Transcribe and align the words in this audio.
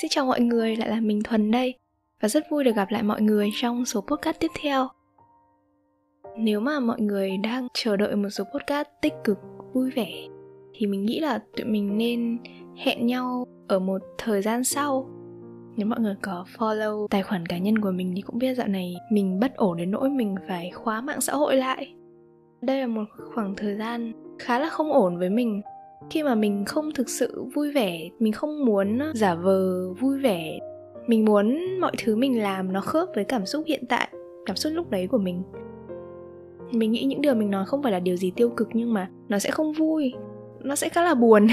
Xin 0.00 0.08
chào 0.08 0.26
mọi 0.26 0.40
người, 0.40 0.76
lại 0.76 0.88
là 0.88 1.00
mình 1.00 1.22
Thuần 1.22 1.50
đây. 1.50 1.74
Và 2.20 2.28
rất 2.28 2.44
vui 2.50 2.64
được 2.64 2.76
gặp 2.76 2.88
lại 2.90 3.02
mọi 3.02 3.22
người 3.22 3.50
trong 3.60 3.84
số 3.84 4.00
podcast 4.00 4.36
tiếp 4.40 4.50
theo. 4.60 4.88
Nếu 6.36 6.60
mà 6.60 6.80
mọi 6.80 7.00
người 7.00 7.36
đang 7.36 7.68
chờ 7.74 7.96
đợi 7.96 8.16
một 8.16 8.28
số 8.28 8.44
podcast 8.44 8.88
tích 9.02 9.12
cực, 9.24 9.38
vui 9.72 9.90
vẻ 9.90 10.28
Thì 10.74 10.86
mình 10.86 11.04
nghĩ 11.04 11.20
là 11.20 11.42
tụi 11.56 11.66
mình 11.66 11.98
nên 11.98 12.38
hẹn 12.76 13.06
nhau 13.06 13.46
ở 13.68 13.78
một 13.78 14.02
thời 14.18 14.42
gian 14.42 14.64
sau. 14.64 15.08
Nếu 15.76 15.86
mọi 15.86 16.00
người 16.00 16.16
có 16.22 16.44
follow 16.58 17.06
tài 17.08 17.22
khoản 17.22 17.46
cá 17.46 17.58
nhân 17.58 17.78
của 17.78 17.90
mình 17.90 18.12
thì 18.16 18.22
cũng 18.22 18.38
biết 18.38 18.54
dạo 18.54 18.68
này 18.68 18.96
mình 19.10 19.40
bất 19.40 19.56
ổn 19.56 19.76
đến 19.76 19.90
nỗi 19.90 20.10
mình 20.10 20.34
phải 20.48 20.70
khóa 20.70 21.00
mạng 21.00 21.20
xã 21.20 21.32
hội 21.32 21.56
lại. 21.56 21.94
Đây 22.60 22.80
là 22.80 22.86
một 22.86 23.04
khoảng 23.34 23.54
thời 23.56 23.76
gian 23.76 24.12
khá 24.38 24.58
là 24.58 24.68
không 24.68 24.92
ổn 24.92 25.18
với 25.18 25.30
mình 25.30 25.62
khi 26.10 26.22
mà 26.22 26.34
mình 26.34 26.64
không 26.64 26.90
thực 26.94 27.08
sự 27.08 27.44
vui 27.54 27.72
vẻ, 27.72 28.08
mình 28.18 28.32
không 28.32 28.64
muốn 28.64 29.00
giả 29.14 29.34
vờ 29.34 29.92
vui 29.92 30.18
vẻ, 30.18 30.58
mình 31.06 31.24
muốn 31.24 31.58
mọi 31.80 31.92
thứ 31.98 32.16
mình 32.16 32.42
làm 32.42 32.72
nó 32.72 32.80
khớp 32.80 33.08
với 33.14 33.24
cảm 33.24 33.46
xúc 33.46 33.64
hiện 33.66 33.84
tại, 33.88 34.08
cảm 34.46 34.56
xúc 34.56 34.72
lúc 34.76 34.90
đấy 34.90 35.06
của 35.06 35.18
mình. 35.18 35.42
Mình 36.70 36.92
nghĩ 36.92 37.04
những 37.04 37.20
điều 37.20 37.34
mình 37.34 37.50
nói 37.50 37.64
không 37.66 37.82
phải 37.82 37.92
là 37.92 38.00
điều 38.00 38.16
gì 38.16 38.30
tiêu 38.30 38.50
cực 38.50 38.68
nhưng 38.72 38.92
mà 38.92 39.08
nó 39.28 39.38
sẽ 39.38 39.50
không 39.50 39.72
vui, 39.72 40.14
nó 40.60 40.76
sẽ 40.76 40.88
khá 40.88 41.02
là 41.02 41.14
buồn, 41.14 41.46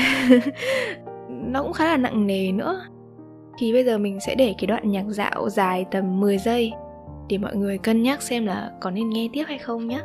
nó 1.29 1.63
cũng 1.63 1.73
khá 1.73 1.85
là 1.85 1.97
nặng 1.97 2.27
nề 2.27 2.51
nữa. 2.51 2.81
Thì 3.57 3.73
bây 3.73 3.83
giờ 3.83 3.97
mình 3.97 4.19
sẽ 4.19 4.35
để 4.35 4.55
cái 4.57 4.67
đoạn 4.67 4.91
nhạc 4.91 5.05
dạo 5.07 5.49
dài 5.49 5.85
tầm 5.91 6.19
10 6.19 6.37
giây 6.37 6.71
để 7.29 7.37
mọi 7.37 7.55
người 7.55 7.77
cân 7.77 8.03
nhắc 8.03 8.21
xem 8.21 8.45
là 8.45 8.71
có 8.81 8.91
nên 8.91 9.09
nghe 9.09 9.29
tiếp 9.33 9.43
hay 9.47 9.57
không 9.57 9.87
nhé 9.87 10.01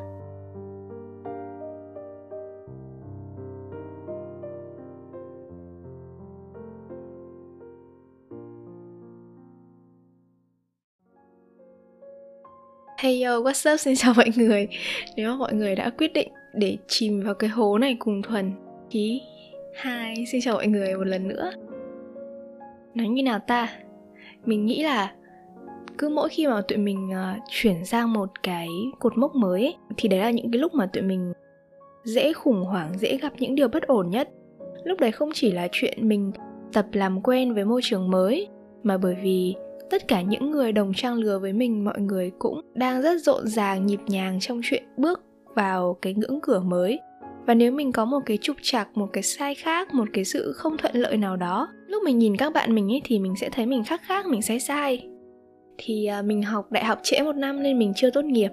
Hey 13.02 13.22
yo, 13.22 13.40
what's 13.40 13.72
up? 13.74 13.80
Xin 13.80 13.94
chào 13.96 14.14
mọi 14.16 14.30
người 14.36 14.68
Nếu 15.16 15.30
mà 15.30 15.36
mọi 15.36 15.54
người 15.54 15.76
đã 15.76 15.90
quyết 15.90 16.12
định 16.12 16.28
để 16.54 16.76
chìm 16.86 17.22
vào 17.22 17.34
cái 17.34 17.50
hố 17.50 17.78
này 17.78 17.96
cùng 17.98 18.22
Thuần 18.22 18.52
Thì 18.90 19.20
Hi, 19.84 20.26
xin 20.32 20.40
chào 20.40 20.54
mọi 20.54 20.66
người 20.66 20.94
một 20.94 21.06
lần 21.06 21.28
nữa 21.28 21.52
Nói 22.94 23.08
như 23.08 23.22
nào 23.22 23.38
ta? 23.38 23.68
Mình 24.44 24.66
nghĩ 24.66 24.82
là 24.82 25.12
cứ 25.98 26.08
mỗi 26.08 26.28
khi 26.28 26.46
mà 26.46 26.60
tụi 26.68 26.78
mình 26.78 27.10
uh, 27.10 27.42
chuyển 27.48 27.84
sang 27.84 28.12
một 28.12 28.42
cái 28.42 28.68
cột 28.98 29.18
mốc 29.18 29.34
mới 29.34 29.62
ấy, 29.62 29.76
thì 29.96 30.08
đấy 30.08 30.20
là 30.20 30.30
những 30.30 30.50
cái 30.52 30.60
lúc 30.60 30.74
mà 30.74 30.86
tụi 30.86 31.02
mình 31.02 31.32
dễ 32.04 32.32
khủng 32.32 32.64
hoảng, 32.64 32.98
dễ 32.98 33.16
gặp 33.16 33.32
những 33.38 33.54
điều 33.54 33.68
bất 33.68 33.82
ổn 33.82 34.10
nhất. 34.10 34.28
Lúc 34.84 35.00
đấy 35.00 35.12
không 35.12 35.30
chỉ 35.34 35.52
là 35.52 35.68
chuyện 35.72 36.08
mình 36.08 36.32
tập 36.72 36.86
làm 36.92 37.22
quen 37.22 37.54
với 37.54 37.64
môi 37.64 37.80
trường 37.84 38.10
mới 38.10 38.48
mà 38.82 38.98
bởi 38.98 39.16
vì 39.22 39.54
tất 39.90 40.08
cả 40.08 40.22
những 40.22 40.50
người 40.50 40.72
đồng 40.72 40.92
trang 40.94 41.14
lứa 41.14 41.38
với 41.38 41.52
mình, 41.52 41.84
mọi 41.84 42.00
người 42.00 42.30
cũng 42.38 42.60
đang 42.74 43.02
rất 43.02 43.22
rộn 43.22 43.48
ràng, 43.48 43.86
nhịp 43.86 44.00
nhàng 44.06 44.40
trong 44.40 44.60
chuyện 44.64 44.82
bước 44.96 45.22
vào 45.54 45.98
cái 46.02 46.14
ngưỡng 46.14 46.40
cửa 46.42 46.60
mới. 46.60 46.98
Và 47.46 47.54
nếu 47.54 47.72
mình 47.72 47.92
có 47.92 48.04
một 48.04 48.20
cái 48.26 48.36
trục 48.36 48.56
trặc, 48.62 48.96
một 48.96 49.06
cái 49.12 49.22
sai 49.22 49.54
khác, 49.54 49.94
một 49.94 50.08
cái 50.12 50.24
sự 50.24 50.52
không 50.52 50.76
thuận 50.76 50.96
lợi 50.96 51.16
nào 51.16 51.36
đó, 51.36 51.68
lúc 51.86 52.02
mình 52.02 52.18
nhìn 52.18 52.36
các 52.36 52.52
bạn 52.52 52.74
mình 52.74 52.92
ấy 52.92 53.00
thì 53.04 53.18
mình 53.18 53.34
sẽ 53.36 53.48
thấy 53.52 53.66
mình 53.66 53.84
khác 53.84 54.00
khác, 54.04 54.26
mình 54.26 54.42
sai 54.42 54.60
sai. 54.60 55.08
Thì 55.78 56.06
à, 56.06 56.22
mình 56.22 56.42
học 56.42 56.72
đại 56.72 56.84
học 56.84 56.98
trễ 57.02 57.22
một 57.22 57.36
năm 57.36 57.62
nên 57.62 57.78
mình 57.78 57.92
chưa 57.96 58.10
tốt 58.10 58.24
nghiệp. 58.24 58.50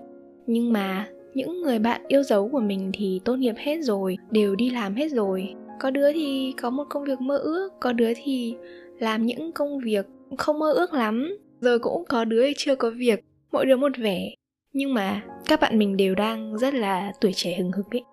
Nhưng 0.47 0.73
mà 0.73 1.07
những 1.33 1.61
người 1.61 1.79
bạn 1.79 2.01
yêu 2.07 2.23
dấu 2.23 2.49
của 2.49 2.59
mình 2.59 2.91
thì 2.93 3.21
tốt 3.25 3.35
nghiệp 3.35 3.55
hết 3.57 3.77
rồi, 3.81 4.17
đều 4.31 4.55
đi 4.55 4.69
làm 4.69 4.95
hết 4.95 5.11
rồi. 5.11 5.53
Có 5.79 5.91
đứa 5.91 6.11
thì 6.13 6.53
có 6.61 6.69
một 6.69 6.83
công 6.89 7.03
việc 7.03 7.21
mơ 7.21 7.37
ước, 7.37 7.69
có 7.79 7.93
đứa 7.93 8.13
thì 8.23 8.55
làm 8.99 9.25
những 9.25 9.51
công 9.51 9.79
việc 9.79 10.05
không 10.37 10.59
mơ 10.59 10.71
ước 10.71 10.93
lắm. 10.93 11.37
Rồi 11.61 11.79
cũng 11.79 12.05
có 12.09 12.25
đứa 12.25 12.47
chưa 12.57 12.75
có 12.75 12.91
việc 12.95 13.25
mỗi 13.51 13.65
đứa 13.65 13.75
một 13.75 13.91
vẻ. 13.97 14.29
Nhưng 14.73 14.93
mà 14.93 15.21
các 15.45 15.59
bạn 15.59 15.79
mình 15.79 15.97
đều 15.97 16.15
đang 16.15 16.57
rất 16.57 16.73
là 16.73 17.11
tuổi 17.21 17.33
trẻ 17.35 17.55
hừng 17.57 17.71
hực 17.71 17.85
ấy. 17.91 18.03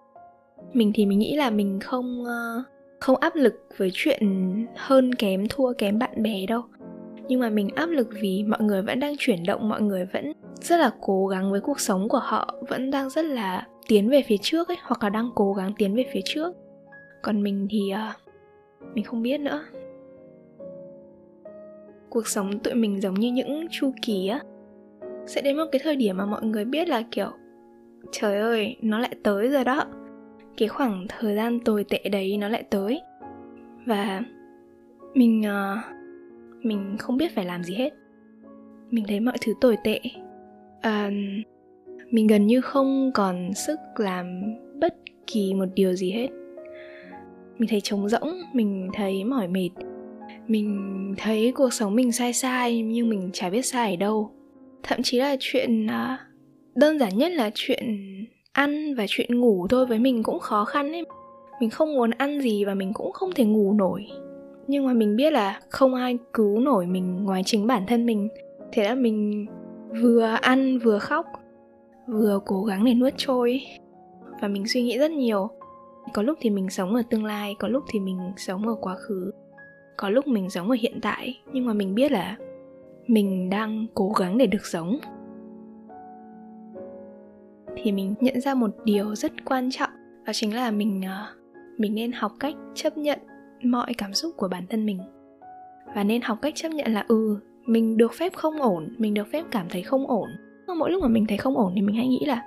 Mình 0.73 0.93
thì 0.95 1.07
mình 1.07 1.19
nghĩ 1.19 1.37
là 1.37 1.51
mình 1.51 1.81
không 1.81 2.25
ờ, 2.27 2.63
không 3.01 3.17
áp 3.17 3.37
lực 3.37 3.55
với 3.77 3.91
chuyện 3.95 4.21
hơn 4.77 5.15
kém 5.15 5.47
thua 5.49 5.73
kém 5.73 5.99
bạn 5.99 6.23
bè 6.23 6.47
đâu. 6.47 6.63
Nhưng 7.29 7.41
mà 7.41 7.51
mình 7.51 7.69
áp 7.75 7.87
lực 7.87 8.09
vì 8.21 8.45
mọi 8.49 8.63
người 8.63 8.83
vẫn 8.83 9.01
đang 9.01 9.15
chuyển 9.19 9.45
động 9.47 9.69
mọi 9.69 9.83
người 9.83 10.05
vẫn 10.13 10.33
rất 10.61 10.81
là 10.81 10.91
cố 11.01 11.27
gắng 11.27 11.51
với 11.51 11.61
cuộc 11.61 11.81
sống 11.81 12.09
của 12.09 12.19
họ 12.19 12.55
vẫn 12.69 12.91
đang 12.91 13.11
rất 13.11 13.25
là 13.25 13.67
tiến 13.89 14.09
về 14.09 14.23
phía 14.27 14.37
trước 14.43 14.69
ấy 14.69 14.77
hoặc 14.83 15.03
là 15.03 15.09
đang 15.11 15.31
cố 15.35 15.53
gắng 15.53 15.73
tiến 15.79 15.95
về 15.95 16.05
phía 16.13 16.21
trước. 16.25 16.57
Còn 17.23 17.43
mình 17.43 17.67
thì 17.71 17.81
uh, 17.93 18.35
mình 18.95 19.05
không 19.05 19.23
biết 19.23 19.39
nữa 19.39 19.65
cuộc 22.15 22.29
sống 22.29 22.59
tụi 22.59 22.75
mình 22.75 23.01
giống 23.01 23.15
như 23.15 23.33
những 23.33 23.67
chu 23.71 23.93
kỳ 24.03 24.29
á. 24.29 24.41
Sẽ 25.27 25.43
đến 25.43 25.57
một 25.57 25.65
cái 25.73 25.81
thời 25.85 25.97
điểm 25.97 26.17
mà 26.17 26.27
mọi 26.27 26.43
người 26.43 26.65
biết 26.65 26.89
là 26.89 27.03
kiểu 27.11 27.31
trời 28.13 28.39
ơi 28.39 28.77
nó 28.83 28.99
lại 28.99 29.15
tới 29.23 29.49
rồi 29.49 29.65
đó. 29.65 29.85
Cái 30.57 30.69
khoảng 30.69 31.07
thời 31.09 31.37
gian 31.37 31.61
tồi 31.61 31.85
tệ 31.85 32.09
đấy 32.13 32.37
nó 32.37 32.49
lại 32.49 32.63
tới. 32.71 33.01
Và 33.87 34.23
mình 35.15 35.43
uh, 35.43 36.65
mình 36.65 36.97
không 36.99 37.17
biết 37.17 37.35
phải 37.35 37.45
làm 37.45 37.63
gì 37.63 37.75
hết. 37.75 37.93
Mình 38.91 39.05
thấy 39.09 39.21
mọi 39.21 39.37
thứ 39.41 39.53
tồi 39.61 39.77
tệ. 39.85 40.01
Uh, 40.79 41.13
mình 42.11 42.27
gần 42.27 42.47
như 42.47 42.61
không 42.61 43.11
còn 43.15 43.55
sức 43.55 43.79
làm 43.97 44.43
bất 44.81 44.97
kỳ 45.27 45.55
một 45.55 45.69
điều 45.75 45.93
gì 45.93 46.11
hết. 46.11 46.29
Mình 47.59 47.69
thấy 47.69 47.81
trống 47.81 48.09
rỗng 48.09 48.43
mình 48.53 48.91
thấy 48.95 49.25
mỏi 49.25 49.49
mệt 49.49 49.71
mình 50.47 51.15
thấy 51.19 51.53
cuộc 51.57 51.73
sống 51.73 51.95
mình 51.95 52.13
sai 52.13 52.33
sai 52.33 52.83
nhưng 52.83 53.09
mình 53.09 53.31
chả 53.33 53.51
biết 53.51 53.67
sai 53.67 53.91
ở 53.91 53.97
đâu. 53.97 54.31
Thậm 54.83 55.03
chí 55.03 55.19
là 55.19 55.37
chuyện 55.41 55.87
à, 55.87 56.19
đơn 56.75 56.99
giản 56.99 57.19
nhất 57.19 57.33
là 57.33 57.51
chuyện 57.55 57.99
ăn 58.53 58.95
và 58.95 59.05
chuyện 59.09 59.41
ngủ 59.41 59.67
thôi, 59.69 59.87
với 59.87 59.99
mình 59.99 60.23
cũng 60.23 60.39
khó 60.39 60.65
khăn 60.65 60.93
ấy. 60.93 61.05
Mình 61.61 61.71
không 61.71 61.95
muốn 61.95 62.11
ăn 62.11 62.41
gì 62.41 62.65
và 62.65 62.75
mình 62.75 62.93
cũng 62.93 63.13
không 63.13 63.31
thể 63.35 63.45
ngủ 63.45 63.73
nổi. 63.73 64.07
Nhưng 64.67 64.87
mà 64.87 64.93
mình 64.93 65.17
biết 65.17 65.33
là 65.33 65.61
không 65.69 65.95
ai 65.95 66.19
cứu 66.33 66.61
nổi 66.61 66.87
mình 66.87 67.25
ngoài 67.25 67.43
chính 67.47 67.67
bản 67.67 67.87
thân 67.87 68.07
mình. 68.07 68.29
Thế 68.73 68.85
là 68.85 68.95
mình 68.95 69.47
vừa 70.03 70.37
ăn 70.43 70.79
vừa 70.79 70.99
khóc, 70.99 71.27
vừa 72.07 72.41
cố 72.47 72.65
gắng 72.65 72.85
để 72.85 72.95
nuốt 72.95 73.13
trôi. 73.17 73.61
Và 74.41 74.49
mình 74.49 74.67
suy 74.67 74.83
nghĩ 74.83 74.99
rất 74.99 75.11
nhiều. 75.11 75.49
Có 76.13 76.23
lúc 76.23 76.39
thì 76.41 76.51
mình 76.51 76.71
sống 76.71 76.95
ở 76.95 77.03
tương 77.11 77.25
lai, 77.25 77.55
có 77.59 77.69
lúc 77.69 77.85
thì 77.89 78.01
mình 78.01 78.19
sống 78.37 78.69
ở 78.69 78.75
quá 78.81 78.95
khứ 78.95 79.31
có 79.97 80.09
lúc 80.09 80.27
mình 80.27 80.51
sống 80.51 80.71
ở 80.71 80.77
hiện 80.81 80.99
tại, 81.03 81.41
nhưng 81.53 81.67
mà 81.67 81.73
mình 81.73 81.95
biết 81.95 82.13
là 82.13 82.37
mình 83.07 83.51
đang 83.51 83.87
cố 83.95 84.13
gắng 84.19 84.39
để 84.39 84.47
được 84.47 84.67
sống. 84.67 84.99
Thì 87.77 87.93
mình 87.93 88.15
nhận 88.21 88.41
ra 88.41 88.55
một 88.55 88.71
điều 88.85 89.15
rất 89.15 89.33
quan 89.45 89.71
trọng, 89.71 89.91
đó 90.25 90.33
chính 90.33 90.55
là 90.55 90.71
mình 90.71 91.03
ờ, 91.07 91.27
mình 91.79 91.95
nên 91.95 92.13
học 92.13 92.33
cách 92.41 92.55
chấp 92.75 92.97
nhận 92.97 93.19
mọi 93.63 93.95
cảm 93.99 94.13
xúc 94.13 94.35
của 94.37 94.49
bản 94.49 94.67
thân 94.71 94.87
mình. 94.87 94.99
Và 95.95 96.05
nên 96.05 96.23
học 96.23 96.39
cách 96.43 96.55
chấp 96.57 96.69
nhận 96.69 96.93
là 96.93 97.05
ừ 97.09 97.41
mình 97.67 97.97
được 97.97 98.13
phép 98.13 98.33
không 98.35 98.63
ổn, 98.63 98.95
mình 98.99 99.15
được 99.15 99.27
phép 99.33 99.45
cảm 99.51 99.67
thấy 99.71 99.83
không 99.83 100.07
ổn. 100.07 100.29
Mà 100.67 100.75
mỗi 100.75 100.91
lúc 100.91 101.03
mà 101.03 101.09
mình 101.09 101.27
thấy 101.27 101.39
không 101.39 101.57
ổn 101.57 101.73
thì 101.75 101.83
mình 101.83 101.97
hay 101.97 102.09
nghĩ 102.09 102.25
là, 102.27 102.43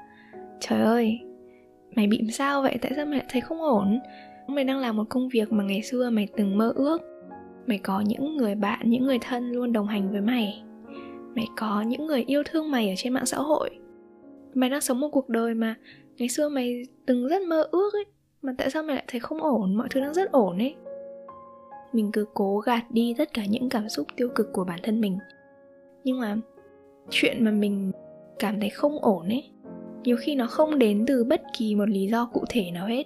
trời 0.59 0.81
ơi, 0.81 1.19
mày 1.95 2.07
bị 2.07 2.27
sao 2.31 2.61
vậy? 2.61 2.77
Tại 2.81 2.91
sao 2.95 3.05
mày 3.05 3.17
lại 3.17 3.27
thấy 3.29 3.41
không 3.41 3.61
ổn? 3.61 3.99
Mày 4.47 4.63
đang 4.63 4.79
làm 4.79 4.97
một 4.97 5.03
công 5.09 5.29
việc 5.29 5.51
mà 5.51 5.63
ngày 5.63 5.81
xưa 5.81 6.09
mày 6.09 6.27
từng 6.37 6.57
mơ 6.57 6.73
ước 6.75 7.01
mày 7.67 7.77
có 7.77 8.01
những 8.01 8.37
người 8.37 8.55
bạn 8.55 8.89
những 8.89 9.03
người 9.03 9.19
thân 9.21 9.51
luôn 9.51 9.73
đồng 9.73 9.87
hành 9.87 10.11
với 10.11 10.21
mày. 10.21 10.63
Mày 11.35 11.47
có 11.57 11.81
những 11.81 12.07
người 12.07 12.23
yêu 12.27 12.43
thương 12.45 12.71
mày 12.71 12.89
ở 12.89 12.95
trên 12.97 13.13
mạng 13.13 13.25
xã 13.25 13.37
hội. 13.37 13.69
Mày 14.53 14.69
đang 14.69 14.81
sống 14.81 14.99
một 14.99 15.09
cuộc 15.09 15.29
đời 15.29 15.53
mà 15.53 15.75
ngày 16.17 16.29
xưa 16.29 16.49
mày 16.49 16.83
từng 17.05 17.27
rất 17.27 17.41
mơ 17.41 17.67
ước 17.71 17.93
ấy 17.93 18.05
mà 18.41 18.53
tại 18.57 18.69
sao 18.69 18.83
mày 18.83 18.95
lại 18.95 19.05
thấy 19.07 19.19
không 19.19 19.43
ổn? 19.43 19.75
Mọi 19.75 19.87
thứ 19.91 19.99
đang 19.99 20.13
rất 20.13 20.31
ổn 20.31 20.57
ấy. 20.57 20.75
Mình 21.93 22.11
cứ 22.13 22.25
cố 22.33 22.59
gạt 22.59 22.83
đi 22.89 23.15
tất 23.17 23.33
cả 23.33 23.45
những 23.45 23.69
cảm 23.69 23.89
xúc 23.89 24.07
tiêu 24.15 24.29
cực 24.35 24.53
của 24.53 24.63
bản 24.63 24.79
thân 24.83 25.01
mình. 25.01 25.17
Nhưng 26.03 26.19
mà 26.19 26.37
chuyện 27.09 27.45
mà 27.45 27.51
mình 27.51 27.91
cảm 28.39 28.59
thấy 28.59 28.69
không 28.69 28.99
ổn 29.01 29.29
ấy 29.29 29.51
nhiều 30.07 30.17
khi 30.19 30.35
nó 30.35 30.47
không 30.47 30.79
đến 30.79 31.05
từ 31.07 31.23
bất 31.23 31.41
kỳ 31.57 31.75
một 31.75 31.89
lý 31.89 32.07
do 32.07 32.29
cụ 32.33 32.43
thể 32.49 32.71
nào 32.71 32.87
hết. 32.87 33.03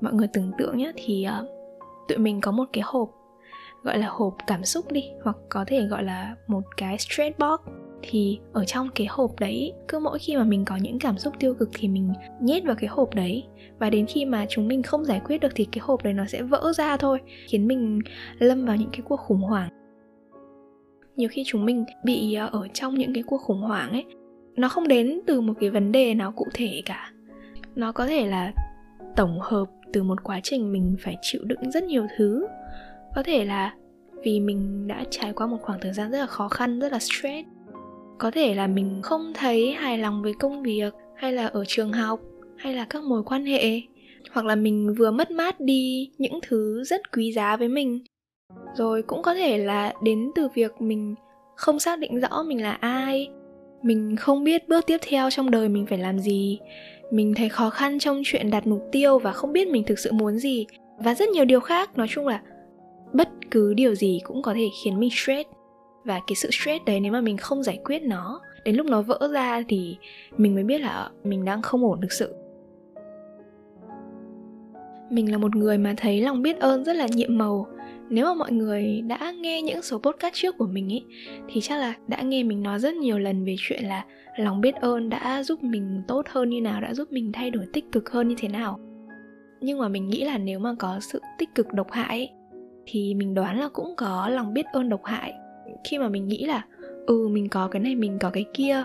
Mọi 0.00 0.12
người 0.12 0.28
tưởng 0.32 0.50
tượng 0.58 0.78
nhé 0.78 0.92
thì 0.96 1.26
uh, 1.40 1.48
tụi 2.08 2.18
mình 2.18 2.40
có 2.40 2.52
một 2.52 2.64
cái 2.72 2.82
hộp 2.86 3.10
gọi 3.82 3.98
là 3.98 4.06
hộp 4.08 4.36
cảm 4.46 4.64
xúc 4.64 4.92
đi, 4.92 5.04
hoặc 5.22 5.36
có 5.48 5.64
thể 5.66 5.86
gọi 5.86 6.04
là 6.04 6.36
một 6.46 6.64
cái 6.76 6.98
stress 6.98 7.38
box. 7.38 7.74
Thì 8.02 8.38
ở 8.52 8.64
trong 8.64 8.88
cái 8.94 9.06
hộp 9.10 9.40
đấy, 9.40 9.72
cứ 9.88 9.98
mỗi 9.98 10.18
khi 10.18 10.36
mà 10.36 10.44
mình 10.44 10.64
có 10.64 10.76
những 10.76 10.98
cảm 10.98 11.18
xúc 11.18 11.34
tiêu 11.38 11.54
cực 11.54 11.70
thì 11.74 11.88
mình 11.88 12.12
nhét 12.40 12.64
vào 12.64 12.76
cái 12.78 12.88
hộp 12.88 13.14
đấy. 13.14 13.44
Và 13.78 13.90
đến 13.90 14.06
khi 14.06 14.24
mà 14.24 14.46
chúng 14.48 14.68
mình 14.68 14.82
không 14.82 15.04
giải 15.04 15.20
quyết 15.24 15.40
được 15.40 15.52
thì 15.54 15.64
cái 15.72 15.80
hộp 15.82 16.02
đấy 16.04 16.12
nó 16.12 16.26
sẽ 16.26 16.42
vỡ 16.42 16.72
ra 16.72 16.96
thôi, 16.96 17.18
khiến 17.46 17.68
mình 17.68 18.00
lâm 18.38 18.64
vào 18.64 18.76
những 18.76 18.90
cái 18.92 19.00
cuộc 19.08 19.16
khủng 19.16 19.40
hoảng. 19.40 19.70
Nhiều 21.16 21.28
khi 21.32 21.42
chúng 21.46 21.64
mình 21.64 21.84
bị 22.04 22.34
à, 22.34 22.44
ở 22.44 22.68
trong 22.72 22.94
những 22.94 23.14
cái 23.14 23.22
cuộc 23.26 23.38
khủng 23.38 23.60
hoảng 23.60 23.92
ấy, 23.92 24.04
nó 24.56 24.68
không 24.68 24.88
đến 24.88 25.20
từ 25.26 25.40
một 25.40 25.54
cái 25.60 25.70
vấn 25.70 25.92
đề 25.92 26.14
nào 26.14 26.32
cụ 26.32 26.46
thể 26.54 26.82
cả. 26.84 27.12
Nó 27.74 27.92
có 27.92 28.06
thể 28.06 28.26
là 28.26 28.52
tổng 29.16 29.38
hợp 29.40 29.64
từ 29.92 30.02
một 30.02 30.22
quá 30.22 30.40
trình 30.42 30.72
mình 30.72 30.96
phải 31.00 31.16
chịu 31.22 31.44
đựng 31.44 31.70
rất 31.70 31.84
nhiều 31.84 32.06
thứ 32.16 32.46
có 33.14 33.22
thể 33.22 33.44
là 33.44 33.74
vì 34.22 34.40
mình 34.40 34.86
đã 34.86 35.04
trải 35.10 35.32
qua 35.32 35.46
một 35.46 35.58
khoảng 35.62 35.80
thời 35.80 35.92
gian 35.92 36.10
rất 36.10 36.18
là 36.18 36.26
khó 36.26 36.48
khăn, 36.48 36.80
rất 36.80 36.92
là 36.92 36.98
stress. 36.98 37.48
Có 38.18 38.30
thể 38.30 38.54
là 38.54 38.66
mình 38.66 39.00
không 39.02 39.32
thấy 39.34 39.72
hài 39.72 39.98
lòng 39.98 40.22
với 40.22 40.32
công 40.40 40.62
việc, 40.62 40.94
hay 41.16 41.32
là 41.32 41.46
ở 41.46 41.64
trường 41.66 41.92
học, 41.92 42.20
hay 42.56 42.74
là 42.74 42.86
các 42.90 43.02
mối 43.02 43.22
quan 43.22 43.44
hệ. 43.44 43.80
Hoặc 44.32 44.46
là 44.46 44.54
mình 44.54 44.94
vừa 44.98 45.10
mất 45.10 45.30
mát 45.30 45.60
đi 45.60 46.10
những 46.18 46.38
thứ 46.48 46.84
rất 46.84 47.12
quý 47.12 47.32
giá 47.32 47.56
với 47.56 47.68
mình. 47.68 48.04
Rồi 48.74 49.02
cũng 49.02 49.22
có 49.22 49.34
thể 49.34 49.58
là 49.58 49.92
đến 50.02 50.30
từ 50.34 50.48
việc 50.54 50.72
mình 50.80 51.14
không 51.56 51.78
xác 51.78 51.98
định 51.98 52.20
rõ 52.20 52.42
mình 52.42 52.62
là 52.62 52.72
ai. 52.72 53.28
Mình 53.82 54.16
không 54.16 54.44
biết 54.44 54.68
bước 54.68 54.86
tiếp 54.86 54.98
theo 55.08 55.30
trong 55.30 55.50
đời 55.50 55.68
mình 55.68 55.86
phải 55.86 55.98
làm 55.98 56.18
gì. 56.18 56.58
Mình 57.10 57.34
thấy 57.36 57.48
khó 57.48 57.70
khăn 57.70 57.98
trong 57.98 58.22
chuyện 58.24 58.50
đặt 58.50 58.66
mục 58.66 58.82
tiêu 58.92 59.18
và 59.18 59.32
không 59.32 59.52
biết 59.52 59.68
mình 59.68 59.84
thực 59.84 59.98
sự 59.98 60.12
muốn 60.12 60.38
gì. 60.38 60.66
Và 60.98 61.14
rất 61.14 61.28
nhiều 61.28 61.44
điều 61.44 61.60
khác, 61.60 61.98
nói 61.98 62.06
chung 62.10 62.26
là 62.26 62.42
bất 63.48 63.52
cứ 63.52 63.74
điều 63.74 63.94
gì 63.94 64.20
cũng 64.24 64.42
có 64.42 64.54
thể 64.54 64.68
khiến 64.82 65.00
mình 65.00 65.10
stress. 65.10 65.48
Và 66.04 66.20
cái 66.26 66.34
sự 66.34 66.50
stress 66.50 66.84
đấy 66.84 67.00
nếu 67.00 67.12
mà 67.12 67.20
mình 67.20 67.36
không 67.36 67.62
giải 67.62 67.78
quyết 67.84 68.02
nó 68.02 68.40
đến 68.64 68.76
lúc 68.76 68.86
nó 68.86 69.02
vỡ 69.02 69.28
ra 69.32 69.62
thì 69.68 69.96
mình 70.36 70.54
mới 70.54 70.64
biết 70.64 70.80
là 70.80 70.88
ờ, 70.88 71.10
mình 71.24 71.44
đang 71.44 71.62
không 71.62 71.84
ổn 71.84 72.00
thực 72.00 72.12
sự. 72.12 72.34
Mình 75.10 75.32
là 75.32 75.38
một 75.38 75.56
người 75.56 75.78
mà 75.78 75.94
thấy 75.96 76.20
lòng 76.20 76.42
biết 76.42 76.58
ơn 76.58 76.84
rất 76.84 76.96
là 76.96 77.06
nhiệm 77.06 77.38
màu. 77.38 77.66
Nếu 78.08 78.24
mà 78.24 78.34
mọi 78.34 78.52
người 78.52 79.00
đã 79.00 79.32
nghe 79.40 79.62
những 79.62 79.82
số 79.82 79.98
podcast 79.98 80.34
trước 80.34 80.58
của 80.58 80.66
mình 80.66 80.92
ấy 80.92 81.04
thì 81.48 81.60
chắc 81.60 81.76
là 81.80 81.94
đã 82.06 82.22
nghe 82.22 82.42
mình 82.42 82.62
nói 82.62 82.78
rất 82.78 82.94
nhiều 82.94 83.18
lần 83.18 83.44
về 83.44 83.56
chuyện 83.58 83.84
là 83.84 84.04
lòng 84.36 84.60
biết 84.60 84.74
ơn 84.74 85.08
đã 85.08 85.42
giúp 85.42 85.62
mình 85.62 86.02
tốt 86.08 86.26
hơn 86.28 86.50
như 86.50 86.60
nào 86.60 86.80
đã 86.80 86.94
giúp 86.94 87.12
mình 87.12 87.32
thay 87.32 87.50
đổi 87.50 87.64
tích 87.72 87.84
cực 87.92 88.10
hơn 88.10 88.28
như 88.28 88.34
thế 88.38 88.48
nào. 88.48 88.80
Nhưng 89.60 89.78
mà 89.78 89.88
mình 89.88 90.08
nghĩ 90.08 90.24
là 90.24 90.38
nếu 90.38 90.58
mà 90.58 90.74
có 90.78 91.00
sự 91.00 91.20
tích 91.38 91.54
cực 91.54 91.72
độc 91.72 91.90
hại 91.90 92.08
ấy, 92.08 92.37
thì 92.90 93.14
mình 93.14 93.34
đoán 93.34 93.60
là 93.60 93.68
cũng 93.68 93.94
có 93.96 94.28
lòng 94.28 94.54
biết 94.54 94.66
ơn 94.72 94.88
độc 94.88 95.04
hại. 95.04 95.34
Khi 95.90 95.98
mà 95.98 96.08
mình 96.08 96.28
nghĩ 96.28 96.44
là 96.44 96.64
ừ 97.06 97.28
mình 97.28 97.48
có 97.48 97.68
cái 97.68 97.80
này, 97.80 97.94
mình 97.94 98.18
có 98.18 98.30
cái 98.30 98.44
kia, 98.54 98.82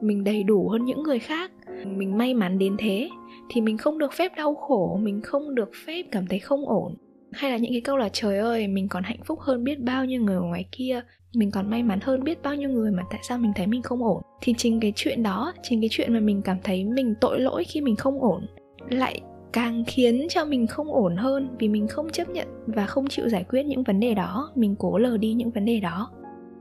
mình 0.00 0.24
đầy 0.24 0.42
đủ 0.42 0.68
hơn 0.68 0.84
những 0.84 1.02
người 1.02 1.18
khác, 1.18 1.50
mình 1.84 2.18
may 2.18 2.34
mắn 2.34 2.58
đến 2.58 2.76
thế, 2.78 3.08
thì 3.50 3.60
mình 3.60 3.78
không 3.78 3.98
được 3.98 4.12
phép 4.12 4.32
đau 4.36 4.54
khổ, 4.54 4.98
mình 5.02 5.20
không 5.22 5.54
được 5.54 5.70
phép 5.86 6.02
cảm 6.12 6.26
thấy 6.26 6.38
không 6.38 6.68
ổn. 6.68 6.94
Hay 7.32 7.50
là 7.50 7.56
những 7.56 7.72
cái 7.72 7.80
câu 7.80 7.96
là, 7.96 8.08
trời 8.12 8.38
ơi, 8.38 8.68
mình 8.68 8.88
còn 8.88 9.02
hạnh 9.02 9.20
phúc 9.24 9.40
hơn 9.40 9.64
biết 9.64 9.80
bao 9.80 10.04
nhiêu 10.04 10.22
người 10.22 10.36
ở 10.36 10.42
ngoài 10.42 10.64
kia, 10.72 11.00
mình 11.34 11.50
còn 11.50 11.70
may 11.70 11.82
mắn 11.82 11.98
hơn 12.02 12.24
biết 12.24 12.42
bao 12.42 12.54
nhiêu 12.54 12.70
người 12.70 12.90
mà 12.90 13.02
tại 13.10 13.20
sao 13.22 13.38
mình 13.38 13.52
thấy 13.56 13.66
mình 13.66 13.82
không 13.82 14.04
ổn? 14.04 14.22
Thì 14.40 14.54
chính 14.58 14.80
cái 14.80 14.92
chuyện 14.96 15.22
đó, 15.22 15.52
chính 15.62 15.80
cái 15.80 15.88
chuyện 15.92 16.14
mà 16.14 16.20
mình 16.20 16.42
cảm 16.42 16.56
thấy 16.64 16.84
mình 16.84 17.14
tội 17.20 17.40
lỗi 17.40 17.64
khi 17.64 17.80
mình 17.80 17.96
không 17.96 18.20
ổn, 18.20 18.46
lại 18.90 19.20
càng 19.52 19.84
khiến 19.86 20.26
cho 20.30 20.44
mình 20.44 20.66
không 20.66 20.92
ổn 20.92 21.16
hơn 21.16 21.48
vì 21.58 21.68
mình 21.68 21.88
không 21.88 22.10
chấp 22.10 22.28
nhận 22.28 22.48
và 22.66 22.86
không 22.86 23.06
chịu 23.06 23.28
giải 23.28 23.44
quyết 23.48 23.62
những 23.62 23.82
vấn 23.82 24.00
đề 24.00 24.14
đó. 24.14 24.50
Mình 24.54 24.74
cố 24.78 24.98
lờ 24.98 25.16
đi 25.16 25.32
những 25.34 25.50
vấn 25.50 25.64
đề 25.64 25.80
đó. 25.80 26.10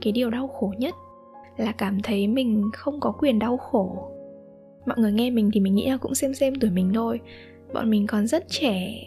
Cái 0.01 0.13
điều 0.13 0.29
đau 0.29 0.47
khổ 0.47 0.73
nhất 0.77 0.95
là 1.57 1.71
cảm 1.71 1.99
thấy 2.03 2.27
mình 2.27 2.69
không 2.73 2.99
có 2.99 3.11
quyền 3.11 3.39
đau 3.39 3.57
khổ. 3.57 4.11
Mọi 4.85 4.97
người 4.99 5.11
nghe 5.11 5.29
mình 5.29 5.49
thì 5.53 5.59
mình 5.59 5.75
nghĩ 5.75 5.89
là 5.89 5.97
cũng 5.97 6.15
xem 6.15 6.33
xem 6.33 6.53
tuổi 6.59 6.71
mình 6.71 6.91
thôi. 6.93 7.19
Bọn 7.73 7.89
mình 7.89 8.07
còn 8.07 8.27
rất 8.27 8.49
trẻ, 8.49 9.03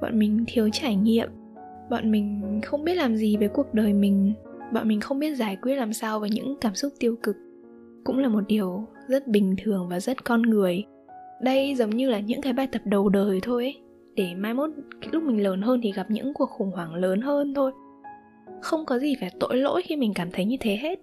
bọn 0.00 0.18
mình 0.18 0.44
thiếu 0.46 0.68
trải 0.72 0.96
nghiệm, 0.96 1.28
bọn 1.90 2.10
mình 2.10 2.60
không 2.64 2.84
biết 2.84 2.94
làm 2.94 3.16
gì 3.16 3.36
với 3.36 3.48
cuộc 3.48 3.74
đời 3.74 3.92
mình, 3.92 4.32
bọn 4.72 4.88
mình 4.88 5.00
không 5.00 5.18
biết 5.18 5.36
giải 5.36 5.56
quyết 5.62 5.76
làm 5.76 5.92
sao 5.92 6.20
với 6.20 6.30
những 6.30 6.56
cảm 6.60 6.74
xúc 6.74 6.92
tiêu 6.98 7.16
cực. 7.22 7.36
Cũng 8.04 8.18
là 8.18 8.28
một 8.28 8.44
điều 8.48 8.86
rất 9.08 9.26
bình 9.26 9.56
thường 9.62 9.88
và 9.88 10.00
rất 10.00 10.24
con 10.24 10.42
người 10.42 10.84
đây 11.44 11.74
giống 11.74 11.90
như 11.90 12.10
là 12.10 12.20
những 12.20 12.40
cái 12.40 12.52
bài 12.52 12.66
tập 12.72 12.82
đầu 12.84 13.08
đời 13.08 13.40
thôi 13.42 13.64
ấy. 13.64 13.80
Để 14.14 14.34
mai 14.34 14.54
mốt 14.54 14.70
lúc 15.12 15.22
mình 15.22 15.42
lớn 15.42 15.62
hơn 15.62 15.80
thì 15.82 15.92
gặp 15.92 16.06
những 16.10 16.34
cuộc 16.34 16.50
khủng 16.50 16.70
hoảng 16.70 16.94
lớn 16.94 17.20
hơn 17.20 17.54
thôi. 17.54 17.72
Không 18.62 18.86
có 18.86 18.98
gì 18.98 19.16
phải 19.20 19.30
tội 19.40 19.56
lỗi 19.56 19.82
khi 19.82 19.96
mình 19.96 20.12
cảm 20.14 20.30
thấy 20.30 20.44
như 20.44 20.56
thế 20.60 20.76
hết. 20.76 21.00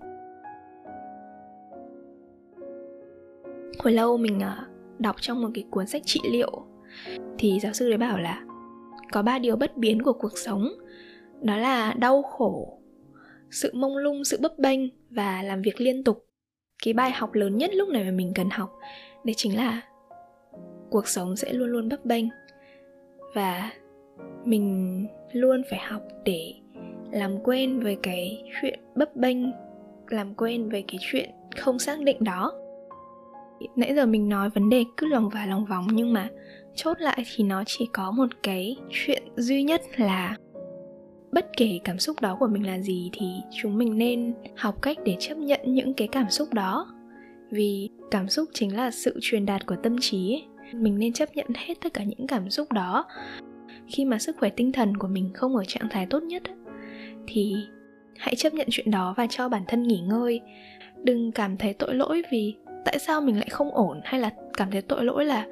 Hồi 3.79 3.93
lâu 3.93 4.17
mình 4.17 4.39
à, 4.39 4.67
đọc 4.99 5.15
trong 5.19 5.41
một 5.41 5.49
cái 5.53 5.65
cuốn 5.69 5.87
sách 5.87 6.01
trị 6.05 6.19
liệu, 6.31 6.65
thì 7.37 7.59
giáo 7.59 7.73
sư 7.73 7.89
đấy 7.89 7.97
bảo 7.97 8.19
là 8.19 8.43
có 9.11 9.21
ba 9.21 9.39
điều 9.39 9.55
bất 9.55 9.77
biến 9.77 10.01
của 10.01 10.13
cuộc 10.13 10.37
sống. 10.37 10.69
Đó 11.41 11.57
là 11.57 11.93
đau 11.93 12.21
khổ, 12.21 12.79
sự 13.51 13.71
mông 13.73 13.97
lung, 13.97 14.23
sự 14.23 14.37
bấp 14.41 14.59
bênh 14.59 14.79
và 15.09 15.43
làm 15.43 15.61
việc 15.61 15.81
liên 15.81 16.03
tục. 16.03 16.25
Cái 16.83 16.93
bài 16.93 17.11
học 17.11 17.33
lớn 17.33 17.57
nhất 17.57 17.73
lúc 17.73 17.89
này 17.89 18.03
mà 18.03 18.11
mình 18.11 18.31
cần 18.35 18.49
học, 18.49 18.79
đấy 19.23 19.33
chính 19.37 19.57
là 19.57 19.81
cuộc 20.91 21.07
sống 21.07 21.35
sẽ 21.35 21.53
luôn 21.53 21.69
luôn 21.69 21.89
bấp 21.89 22.05
bênh. 22.05 22.25
Và 23.33 23.71
mình 24.45 25.07
luôn 25.31 25.61
phải 25.69 25.79
học 25.79 26.01
để 26.25 26.53
làm 27.11 27.43
quen 27.43 27.79
với 27.79 27.97
cái 28.03 28.43
chuyện 28.61 28.79
bấp 28.95 29.15
bênh, 29.15 29.37
làm 30.09 30.35
quen 30.35 30.69
với 30.69 30.83
cái 30.87 30.97
chuyện 31.01 31.29
không 31.57 31.79
xác 31.79 31.99
định 31.99 32.17
đó. 32.23 32.53
Nãy 33.75 33.95
giờ 33.95 34.05
mình 34.05 34.29
nói 34.29 34.49
vấn 34.49 34.69
đề 34.69 34.83
cứ 34.97 35.07
lòng 35.07 35.29
và 35.29 35.45
lòng 35.45 35.65
vòng, 35.65 35.87
nhưng 35.91 36.13
mà 36.13 36.29
chốt 36.75 37.01
lại 37.01 37.23
thì 37.35 37.43
nó 37.43 37.63
chỉ 37.65 37.89
có 37.93 38.11
một 38.11 38.27
cái 38.43 38.77
chuyện 38.89 39.23
duy 39.35 39.63
nhất 39.63 39.81
là 39.97 40.35
bất 41.31 41.45
kể 41.57 41.79
cảm 41.83 41.99
xúc 41.99 42.21
đó 42.21 42.37
của 42.39 42.47
mình 42.47 42.67
là 42.67 42.79
gì 42.79 43.09
thì 43.13 43.25
chúng 43.61 43.77
mình 43.77 43.97
nên 43.97 44.33
học 44.55 44.81
cách 44.81 44.97
để 45.05 45.15
chấp 45.19 45.37
nhận 45.37 45.59
những 45.65 45.93
cái 45.93 46.07
cảm 46.07 46.29
xúc 46.29 46.53
đó. 46.53 46.87
Vì 47.51 47.89
cảm 48.11 48.29
xúc 48.29 48.49
chính 48.53 48.75
là 48.75 48.91
sự 48.91 49.17
truyền 49.21 49.45
đạt 49.45 49.65
của 49.65 49.75
tâm 49.83 49.95
trí 50.01 50.33
ấy 50.33 50.43
mình 50.73 50.99
nên 50.99 51.13
chấp 51.13 51.35
nhận 51.35 51.47
hết 51.55 51.73
tất 51.81 51.93
cả 51.93 52.03
những 52.03 52.27
cảm 52.27 52.49
xúc 52.49 52.71
đó. 52.71 53.05
Khi 53.87 54.05
mà 54.05 54.19
sức 54.19 54.35
khỏe 54.39 54.49
tinh 54.49 54.71
thần 54.71 54.97
của 54.97 55.07
mình 55.07 55.31
không 55.33 55.55
ở 55.55 55.65
trạng 55.65 55.89
thái 55.89 56.05
tốt 56.05 56.23
nhất 56.23 56.43
thì 57.27 57.55
hãy 58.17 58.35
chấp 58.35 58.53
nhận 58.53 58.67
chuyện 58.71 58.91
đó 58.91 59.13
và 59.17 59.27
cho 59.29 59.49
bản 59.49 59.63
thân 59.67 59.83
nghỉ 59.83 59.99
ngơi. 59.99 60.41
Đừng 61.03 61.31
cảm 61.31 61.57
thấy 61.57 61.73
tội 61.73 61.95
lỗi 61.95 62.21
vì 62.31 62.55
tại 62.85 62.99
sao 62.99 63.21
mình 63.21 63.37
lại 63.37 63.47
không 63.49 63.75
ổn, 63.75 64.01
hay 64.03 64.21
là 64.21 64.29
cảm 64.57 64.71
thấy 64.71 64.81
tội 64.81 65.03
lỗi 65.03 65.25
là 65.25 65.45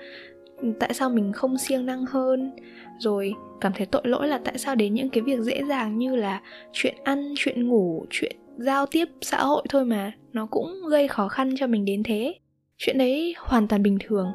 tại 0.80 0.94
sao 0.94 1.10
mình 1.10 1.32
không 1.34 1.58
siêng 1.58 1.86
năng 1.86 2.06
hơn, 2.06 2.52
rồi 3.00 3.34
cảm 3.62 3.72
thấy 3.76 3.86
tội 3.86 4.02
lỗi 4.06 4.28
là 4.28 4.40
tại 4.46 4.58
sao 4.58 4.76
đến 4.76 4.94
những 4.94 5.10
cái 5.10 5.24
việc 5.24 5.40
dễ 5.40 5.64
dàng 5.70 5.98
như 5.98 6.16
là 6.16 6.42
chuyện 6.74 6.96
ăn, 7.04 7.34
chuyện 7.38 7.68
ngủ, 7.68 8.06
chuyện 8.10 8.36
giao 8.58 8.86
tiếp 8.86 9.06
xã 9.22 9.44
hội 9.44 9.64
thôi 9.70 9.86
mà 9.86 10.12
nó 10.34 10.46
cũng 10.46 10.82
gây 10.90 11.08
khó 11.08 11.28
khăn 11.28 11.56
cho 11.58 11.68
mình 11.68 11.86
đến 11.86 12.04
thế. 12.04 12.36
Chuyện 12.78 12.98
đấy 12.98 13.36
hoàn 13.38 13.68
toàn 13.68 13.84
bình 13.84 13.98
thường 14.08 14.28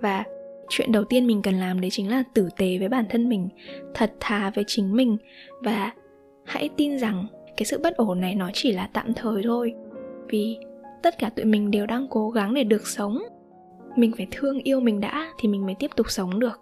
và 0.00 0.24
chuyện 0.68 0.92
đầu 0.92 1.04
tiên 1.04 1.26
mình 1.26 1.42
cần 1.42 1.54
làm 1.54 1.80
đấy 1.80 1.90
chính 1.90 2.10
là 2.10 2.22
tử 2.34 2.48
tế 2.56 2.78
với 2.78 2.88
bản 2.88 3.04
thân 3.08 3.28
mình, 3.28 3.48
thật 3.94 4.12
thà 4.20 4.50
với 4.54 4.64
chính 4.66 4.96
mình. 4.96 5.16
Và 5.62 5.92
hãy 6.44 6.68
tin 6.76 6.98
rằng 6.98 7.26
cái 7.56 7.64
sự 7.64 7.78
bất 7.82 7.96
ổn 7.96 8.20
này 8.20 8.34
nó 8.34 8.50
chỉ 8.52 8.72
là 8.72 8.88
tạm 8.92 9.14
thời 9.14 9.42
thôi. 9.42 9.74
Vì 10.28 10.58
tất 11.02 11.18
cả 11.18 11.30
tụi 11.36 11.44
mình 11.44 11.70
đều 11.70 11.86
đang 11.86 12.06
cố 12.10 12.30
gắng 12.30 12.54
để 12.54 12.64
được 12.64 12.86
sống. 12.86 13.18
Mình 13.96 14.12
phải 14.16 14.26
thương 14.30 14.58
yêu 14.58 14.80
mình 14.80 15.00
đã 15.00 15.32
thì 15.38 15.48
mình 15.48 15.66
mới 15.66 15.74
tiếp 15.78 15.90
tục 15.96 16.10
sống 16.10 16.40
được. 16.40 16.60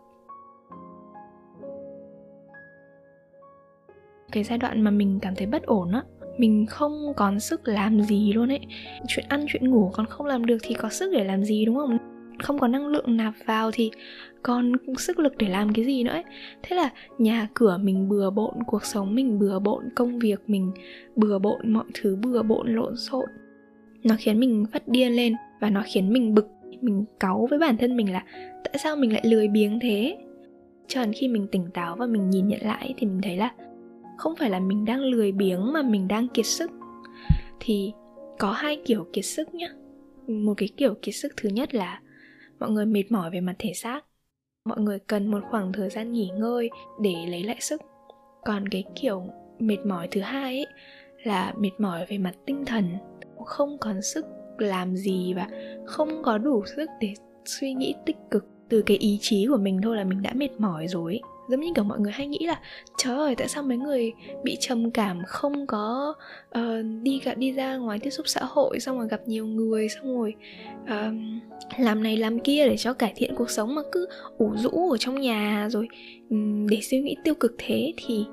Cái 4.33 4.45
giai 4.45 4.59
đoạn 4.59 4.83
mà 4.83 4.91
mình 4.91 5.19
cảm 5.23 5.35
thấy 5.35 5.47
bất 5.47 5.63
ổn 5.63 5.93
á, 5.93 6.03
mình 6.39 6.67
không 6.67 7.13
còn 7.17 7.41
sức 7.41 7.69
làm 7.69 8.03
gì 8.03 8.33
luôn 8.33 8.49
ấy. 8.49 8.61
Chuyện 9.09 9.25
ăn, 9.29 9.45
chuyện 9.49 9.71
ngủ 9.71 9.91
còn 9.93 10.07
không 10.07 10.27
làm 10.27 10.47
được 10.47 10.59
thì 10.63 10.75
có 10.75 10.89
sức 10.89 11.13
để 11.13 11.25
làm 11.25 11.45
gì, 11.45 11.65
đúng 11.65 11.77
không? 11.77 11.99
Không 12.39 12.59
có 12.59 12.69
năng 12.69 12.87
lượng 12.87 13.17
nạp 13.17 13.35
vào 13.47 13.71
thì 13.71 13.91
còn 14.43 14.73
sức 14.99 15.19
lực 15.19 15.39
để 15.39 15.49
làm 15.49 15.73
cái 15.73 15.85
gì 15.85 16.03
nữa 16.03 16.11
ấy. 16.11 16.25
thế 16.63 16.77
là 16.77 16.91
nhà 17.19 17.49
cửa 17.55 17.79
mình 17.83 18.09
bừa 18.09 18.31
bộn, 18.31 18.55
cuộc 18.67 18.85
sống 18.85 19.15
mình 19.15 19.39
bừa 19.39 19.59
bộn, 19.59 19.85
công 19.95 20.19
việc 20.19 20.41
mình 20.47 20.73
bừa 21.17 21.39
bộn, 21.39 21.73
mọi 21.73 21.85
thứ 21.95 22.17
bừa 22.17 22.43
bộn, 22.43 22.75
lộn 22.75 22.97
xộn. 22.97 23.29
Nó 24.05 24.15
khiến 24.19 24.41
mình 24.41 24.67
phát 24.73 24.89
điên 24.89 25.13
lên 25.13 25.35
và 25.61 25.71
nó 25.71 25.83
khiến 25.87 26.13
mình 26.13 26.35
bực. 26.35 26.47
Mình 26.81 27.05
cáu 27.21 27.47
với 27.51 27.59
bản 27.59 27.77
thân 27.77 27.97
mình 27.97 28.13
là 28.13 28.25
tại 28.65 28.75
sao 28.83 28.97
mình 28.97 29.13
lại 29.13 29.23
lười 29.25 29.49
biếng 29.49 29.81
thế? 29.81 30.17
Cho 30.87 31.05
đến 31.05 31.13
khi 31.13 31.29
mình 31.29 31.47
tỉnh 31.53 31.67
táo 31.75 31.97
và 31.97 32.07
mình 32.07 32.31
nhìn 32.31 32.49
nhận 32.49 32.61
lại 32.63 32.95
thì 32.97 33.07
mình 33.07 33.21
thấy 33.23 33.37
là 33.37 33.51
không 34.19 34.37
phải 34.37 34.51
là 34.51 34.61
mình 34.61 34.85
đang 34.85 35.01
lười 35.01 35.33
biếng 35.33 35.73
mà 35.73 35.83
mình 35.83 36.09
đang 36.09 36.29
kiệt 36.29 36.47
sức. 36.47 36.71
Thì 37.61 37.93
có 38.39 38.53
hai 38.53 38.83
kiểu 38.85 39.07
kiệt 39.13 39.25
sức 39.25 39.55
nhá. 39.55 39.69
Một 40.27 40.55
cái 40.57 40.69
kiểu 40.77 40.95
kiệt 41.03 41.15
sức 41.15 41.33
thứ 41.37 41.49
nhất 41.49 41.75
là 41.75 42.01
mọi 42.63 42.71
người 42.71 42.87
mệt 42.87 43.13
mỏi 43.13 43.31
về 43.31 43.41
mặt 43.41 43.55
thể 43.59 43.73
xác. 43.75 44.05
Mọi 44.65 44.81
người 44.81 44.99
cần 44.99 45.31
một 45.31 45.41
khoảng 45.51 45.73
thời 45.73 45.91
gian 45.91 46.13
nghỉ 46.13 46.31
ngơi 46.39 46.71
để 47.01 47.15
lấy 47.29 47.43
lại 47.43 47.57
sức. 47.61 47.83
Còn 48.45 48.69
cái 48.69 48.85
kiểu 48.95 49.23
mệt 49.59 49.79
mỏi 49.87 50.09
thứ 50.11 50.21
hai 50.21 50.43
ấy 50.43 50.67
là 51.25 51.55
mệt 51.59 51.71
mỏi 51.79 52.07
về 52.09 52.19
mặt 52.19 52.35
tinh 52.47 52.65
thần. 52.65 52.85
Không 53.47 53.79
còn 53.79 54.03
sức 54.03 54.27
làm 54.59 54.97
gì 54.97 55.35
và 55.35 55.49
không 55.87 56.23
có 56.23 56.39
đủ 56.39 56.65
sức 56.77 56.91
để 57.01 57.15
suy 57.45 57.75
nghĩ 57.75 57.95
tích 58.07 58.17
cực. 58.31 58.45
Từ 58.69 58.83
cái 58.83 58.97
ý 58.97 59.19
chí 59.21 59.47
của 59.47 59.57
mình 59.57 59.81
thôi 59.83 59.97
là 59.97 60.05
mình 60.05 60.23
đã 60.23 60.33
mệt 60.35 60.51
mỏi 60.59 60.89
rồi 60.89 61.21
giống 61.53 61.61
như 61.61 61.73
kiểu 61.75 61.85
mọi 61.85 62.01
người 62.01 62.13
hay 62.13 62.27
nghĩ 62.27 62.39
là 62.47 62.61
trời 62.97 63.17
ơi 63.17 63.35
tại 63.37 63.49
sao 63.49 63.63
mấy 63.63 63.77
người 63.77 64.13
bị 64.45 64.57
trầm 64.61 64.91
cảm 64.91 65.23
không 65.27 65.67
có 65.67 66.15
uh, 66.59 66.63
đi 67.03 67.21
gặp 67.25 67.35
đi 67.39 67.53
ra 67.53 67.77
ngoài 67.77 67.99
tiếp 67.99 68.11
xúc 68.11 68.29
xã 68.29 68.41
hội 68.45 68.81
xong 68.81 68.99
rồi 68.99 69.09
gặp 69.09 69.21
nhiều 69.27 69.47
người 69.47 69.89
xong 69.89 70.19
rồi 70.19 70.35
uh, 70.85 71.15
làm 71.79 72.03
này 72.03 72.17
làm 72.17 72.39
kia 72.39 72.69
để 72.69 72.77
cho 72.77 72.93
cải 72.93 73.13
thiện 73.17 73.35
cuộc 73.35 73.51
sống 73.51 73.75
mà 73.75 73.83
cứ 73.93 74.07
ủ 74.39 74.53
rũ 74.57 74.91
ở 74.91 74.97
trong 74.97 75.21
nhà 75.21 75.69
rồi 75.71 75.89
um, 76.31 76.67
để 76.67 76.81
suy 76.81 77.01
nghĩ 77.01 77.17
tiêu 77.25 77.35
cực 77.35 77.55
thế? 77.59 77.93
Thì 77.97 78.25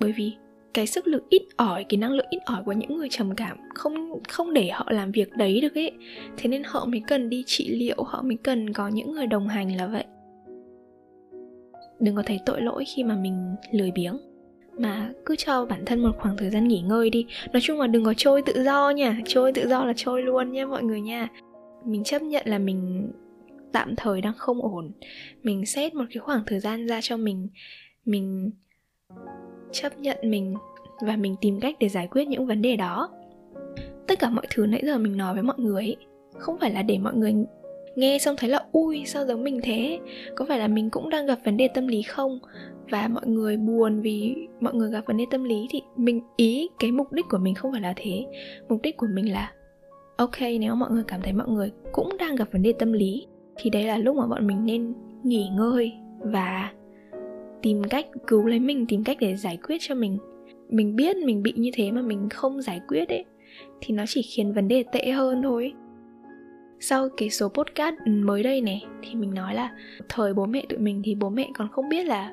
bởi 0.00 0.12
vì 0.12 0.32
cái 0.74 0.86
sức 0.86 1.06
lực 1.06 1.22
ít 1.28 1.42
ỏi 1.56 1.84
cái 1.88 1.98
năng 1.98 2.12
lượng 2.12 2.26
ít 2.30 2.40
ỏi 2.44 2.62
của 2.66 2.72
những 2.72 2.96
người 2.96 3.08
trầm 3.10 3.34
cảm 3.34 3.58
không 3.74 4.22
không 4.28 4.52
để 4.52 4.68
họ 4.72 4.86
làm 4.90 5.12
việc 5.12 5.30
đấy 5.32 5.60
được 5.60 5.74
ấy. 5.74 5.92
Thế 6.36 6.48
nên 6.48 6.62
họ 6.64 6.84
mới 6.84 7.02
cần 7.06 7.30
đi 7.30 7.44
trị 7.46 7.68
liệu 7.68 8.02
họ 8.02 8.22
mới 8.22 8.36
cần 8.42 8.72
có 8.72 8.88
những 8.88 9.12
người 9.12 9.26
đồng 9.26 9.48
hành 9.48 9.76
là 9.76 9.86
vậy 9.86 10.04
đừng 12.00 12.16
có 12.16 12.22
thấy 12.26 12.40
tội 12.46 12.60
lỗi 12.60 12.84
khi 12.84 13.04
mà 13.04 13.16
mình 13.16 13.54
lười 13.72 13.90
biếng. 13.90 14.18
Mà 14.78 15.12
cứ 15.26 15.36
cho 15.36 15.66
bản 15.66 15.84
thân 15.84 16.02
một 16.02 16.12
khoảng 16.18 16.36
thời 16.36 16.50
gian 16.50 16.68
nghỉ 16.68 16.80
ngơi 16.80 17.10
đi. 17.10 17.26
Nói 17.52 17.60
chung 17.62 17.80
là 17.80 17.86
đừng 17.86 18.04
có 18.04 18.14
trôi 18.16 18.42
tự 18.42 18.62
do 18.64 18.90
nha. 18.90 19.20
Trôi 19.26 19.52
tự 19.52 19.68
do 19.68 19.84
là 19.84 19.92
trôi 19.96 20.22
luôn 20.22 20.52
nha 20.52 20.66
mọi 20.66 20.82
người 20.82 21.00
nha. 21.00 21.28
Mình 21.84 22.04
chấp 22.04 22.22
nhận 22.22 22.46
là 22.46 22.58
mình 22.58 23.10
tạm 23.72 23.96
thời 23.96 24.20
đang 24.20 24.34
không 24.36 24.62
ổn. 24.62 24.90
Mình 25.42 25.66
xét 25.66 25.94
một 25.94 26.04
cái 26.10 26.20
khoảng 26.20 26.42
thời 26.46 26.60
gian 26.60 26.86
ra 26.86 27.00
cho 27.02 27.16
mình. 27.16 27.48
Mình 28.04 28.50
chấp 29.72 29.98
nhận 29.98 30.16
mình 30.24 30.54
và 31.06 31.16
mình 31.16 31.36
tìm 31.40 31.60
cách 31.60 31.76
để 31.80 31.88
giải 31.88 32.08
quyết 32.10 32.28
những 32.28 32.46
vấn 32.46 32.62
đề 32.62 32.76
đó. 32.76 33.10
Tất 34.06 34.18
cả 34.18 34.30
mọi 34.30 34.46
thứ 34.50 34.66
nãy 34.66 34.82
giờ 34.84 34.98
mình 34.98 35.16
nói 35.16 35.34
với 35.34 35.42
mọi 35.42 35.58
người 35.58 35.96
không 36.38 36.58
phải 36.60 36.70
là 36.70 36.82
để 36.82 36.98
mọi 36.98 37.14
người 37.14 37.34
nghe 38.00 38.18
xong 38.18 38.34
thấy 38.38 38.50
là, 38.50 38.60
ui, 38.72 39.04
sao 39.06 39.26
giống 39.26 39.44
mình 39.44 39.60
thế? 39.62 39.98
Có 40.34 40.44
phải 40.44 40.58
là 40.58 40.68
mình 40.68 40.90
cũng 40.90 41.10
đang 41.10 41.26
gặp 41.26 41.38
vấn 41.44 41.56
đề 41.56 41.68
tâm 41.68 41.86
lý 41.86 42.02
không? 42.02 42.38
Và 42.90 43.08
mọi 43.08 43.26
người 43.26 43.56
buồn 43.56 44.00
vì 44.00 44.36
mọi 44.60 44.74
người 44.74 44.90
gặp 44.90 45.00
vấn 45.06 45.16
đề 45.16 45.24
tâm 45.30 45.44
lý 45.44 45.66
thì 45.70 45.82
mình, 45.96 46.20
ý, 46.36 46.68
cái 46.78 46.92
mục 46.92 47.12
đích 47.12 47.24
của 47.28 47.38
mình 47.38 47.54
không 47.54 47.72
phải 47.72 47.80
là 47.80 47.92
thế. 47.96 48.26
Mục 48.68 48.82
đích 48.82 48.96
của 48.96 49.06
mình 49.14 49.32
là, 49.32 49.52
ok, 50.16 50.40
nếu 50.60 50.74
mọi 50.74 50.90
người 50.90 51.04
cảm 51.06 51.22
thấy 51.22 51.32
mọi 51.32 51.48
người 51.48 51.72
cũng 51.92 52.16
đang 52.18 52.36
gặp 52.36 52.48
vấn 52.52 52.62
đề 52.62 52.72
tâm 52.72 52.92
lý, 52.92 53.26
thì 53.56 53.70
đấy 53.70 53.84
là 53.84 53.98
lúc 53.98 54.16
mà 54.16 54.26
bọn 54.26 54.46
mình 54.46 54.64
nên 54.64 54.94
nghỉ 55.24 55.48
ngơi 55.56 55.92
và 56.20 56.70
tìm 57.62 57.82
cách, 57.84 58.06
cứu 58.26 58.46
lấy 58.46 58.58
mình, 58.58 58.86
tìm 58.86 59.04
cách 59.04 59.16
để 59.20 59.36
giải 59.36 59.58
quyết 59.66 59.76
cho 59.80 59.94
mình. 59.94 60.18
Mình 60.68 60.96
biết 60.96 61.16
mình 61.16 61.42
bị 61.42 61.52
như 61.56 61.70
thế 61.74 61.90
mà 61.90 62.02
mình 62.02 62.28
không 62.28 62.62
giải 62.62 62.80
quyết 62.88 63.08
ấy, 63.08 63.24
thì 63.80 63.94
nó 63.94 64.04
chỉ 64.08 64.22
khiến 64.22 64.52
vấn 64.52 64.68
đề 64.68 64.84
tệ 64.92 65.10
hơn 65.10 65.42
thôi 65.42 65.72
sau 66.80 67.08
cái 67.16 67.30
số 67.30 67.48
podcast 67.48 67.94
mới 68.06 68.42
đây 68.42 68.60
này, 68.60 68.84
thì 69.02 69.14
mình 69.14 69.34
nói 69.34 69.54
là 69.54 69.70
thời 70.08 70.34
bố 70.34 70.46
mẹ 70.46 70.64
tụi 70.68 70.78
mình 70.78 71.02
thì 71.04 71.14
bố 71.14 71.28
mẹ 71.28 71.48
còn 71.54 71.68
không 71.72 71.88
biết 71.88 72.06
là 72.06 72.32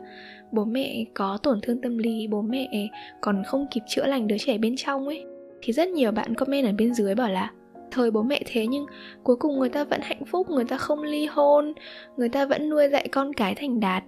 bố 0.52 0.66
mẹ 0.66 1.06
có 1.14 1.38
tổn 1.44 1.62
thương 1.62 1.82
tâm 1.82 1.98
lý, 1.98 2.28
bố 2.28 2.42
mẹ 2.42 2.90
còn 3.22 3.44
không 3.44 3.66
kịp 3.72 3.82
chữa 3.88 4.06
lành 4.06 4.28
đứa 4.28 4.38
trẻ 4.38 4.58
bên 4.58 4.76
trong 4.78 5.08
ấy. 5.08 5.26
Thì 5.62 5.74
rất 5.74 5.90
nhiều 5.90 6.12
bạn 6.12 6.36
comment 6.36 6.66
ở 6.66 6.72
bên 6.78 6.94
dưới 6.94 7.16
bảo 7.16 7.30
là 7.30 7.52
thời 7.92 8.12
bố 8.12 8.24
mẹ 8.24 8.42
thế 8.46 8.68
nhưng 8.68 8.86
cuối 9.24 9.36
cùng 9.36 9.60
người 9.60 9.70
ta 9.70 9.84
vẫn 9.84 10.02
hạnh 10.04 10.26
phúc, 10.26 10.50
người 10.50 10.66
ta 10.66 10.78
không 10.78 11.04
ly 11.04 11.26
hôn, 11.26 11.74
người 12.18 12.30
ta 12.30 12.46
vẫn 12.46 12.70
nuôi 12.70 12.88
dạy 12.90 13.08
con 13.08 13.34
cái 13.34 13.56
thành 13.56 13.80
đạt. 13.80 14.04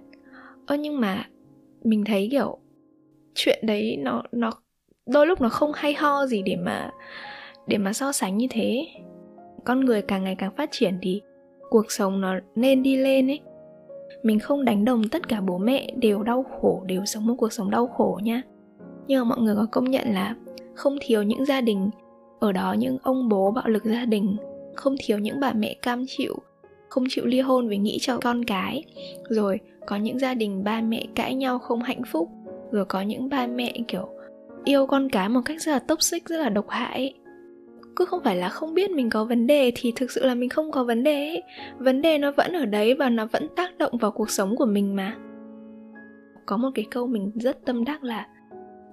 Ơ, 0.66 0.76
nhưng 0.76 1.00
mà 1.00 1.28
mình 1.82 2.04
thấy 2.04 2.28
kiểu 2.30 2.58
chuyện 3.34 3.58
đấy 3.62 3.96
nó 3.98 4.22
nó 4.32 4.50
đôi 5.06 5.26
lúc 5.26 5.40
nó 5.40 5.48
không 5.48 5.72
hay 5.74 5.94
ho 5.94 6.26
gì 6.26 6.42
để 6.42 6.56
mà 6.56 6.90
để 7.66 7.78
mà 7.78 7.92
so 7.92 8.12
sánh 8.12 8.36
như 8.36 8.46
thế 8.50 8.86
con 9.64 9.80
người 9.80 10.02
càng 10.02 10.24
ngày 10.24 10.34
càng 10.38 10.52
phát 10.56 10.68
triển 10.72 10.98
thì 11.02 11.22
cuộc 11.70 11.92
sống 11.92 12.20
nó 12.20 12.34
nên 12.54 12.82
đi 12.82 12.96
lên 12.96 13.30
ấy. 13.30 13.40
Mình 14.22 14.38
không 14.38 14.64
đánh 14.64 14.84
đồng 14.84 15.08
tất 15.08 15.28
cả 15.28 15.40
bố 15.40 15.58
mẹ 15.58 15.90
đều 15.96 16.22
đau 16.22 16.42
khổ, 16.42 16.82
đều 16.86 17.04
sống 17.04 17.26
một 17.26 17.34
cuộc 17.38 17.52
sống 17.52 17.70
đau 17.70 17.86
khổ 17.86 18.20
nha. 18.22 18.42
Nhưng 19.06 19.20
mà 19.20 19.24
mọi 19.24 19.38
người 19.40 19.54
có 19.56 19.66
công 19.70 19.84
nhận 19.84 20.14
là 20.14 20.34
không 20.74 20.96
thiếu 21.00 21.22
những 21.22 21.44
gia 21.44 21.60
đình, 21.60 21.90
ở 22.40 22.52
đó 22.52 22.72
những 22.78 22.98
ông 23.02 23.28
bố 23.28 23.50
bạo 23.50 23.68
lực 23.68 23.84
gia 23.84 24.04
đình, 24.04 24.36
không 24.74 24.94
thiếu 24.98 25.18
những 25.18 25.40
bà 25.40 25.52
mẹ 25.52 25.74
cam 25.82 26.04
chịu, 26.08 26.36
không 26.88 27.04
chịu 27.08 27.26
ly 27.26 27.40
hôn 27.40 27.68
vì 27.68 27.78
nghĩ 27.78 27.98
cho 28.00 28.18
con 28.18 28.44
cái. 28.44 28.84
Rồi 29.28 29.60
có 29.86 29.96
những 29.96 30.18
gia 30.18 30.34
đình 30.34 30.64
ba 30.64 30.80
mẹ 30.80 31.06
cãi 31.14 31.34
nhau 31.34 31.58
không 31.58 31.82
hạnh 31.82 32.02
phúc, 32.12 32.28
rồi 32.70 32.84
có 32.84 33.02
những 33.02 33.28
ba 33.28 33.46
mẹ, 33.46 33.72
kiểu, 33.88 34.08
yêu 34.64 34.86
con 34.86 35.08
cái 35.08 35.28
một 35.28 35.40
cách 35.44 35.62
rất 35.62 35.72
là 35.72 35.78
toxic, 35.78 36.28
rất 36.28 36.36
là 36.36 36.48
độc 36.48 36.68
hại 36.68 37.14
cứ 38.00 38.06
không 38.06 38.22
phải 38.24 38.36
là 38.36 38.48
không 38.48 38.74
biết 38.74 38.90
mình 38.90 39.10
có 39.10 39.24
vấn 39.24 39.46
đề 39.46 39.72
thì 39.74 39.92
thực 39.96 40.10
sự 40.10 40.26
là 40.26 40.34
mình 40.34 40.48
không 40.48 40.70
có 40.70 40.84
vấn 40.84 41.02
đề 41.02 41.28
ấy. 41.28 41.42
vấn 41.78 42.02
đề 42.02 42.18
nó 42.18 42.32
vẫn 42.32 42.52
ở 42.52 42.66
đấy 42.66 42.94
và 42.94 43.10
nó 43.10 43.26
vẫn 43.26 43.48
tác 43.56 43.78
động 43.78 43.98
vào 44.00 44.10
cuộc 44.10 44.30
sống 44.30 44.56
của 44.56 44.66
mình 44.66 44.96
mà. 44.96 45.16
Có 46.46 46.56
một 46.56 46.68
cái 46.74 46.84
câu 46.90 47.06
mình 47.06 47.30
rất 47.34 47.64
tâm 47.64 47.84
đắc 47.84 48.04
là, 48.04 48.26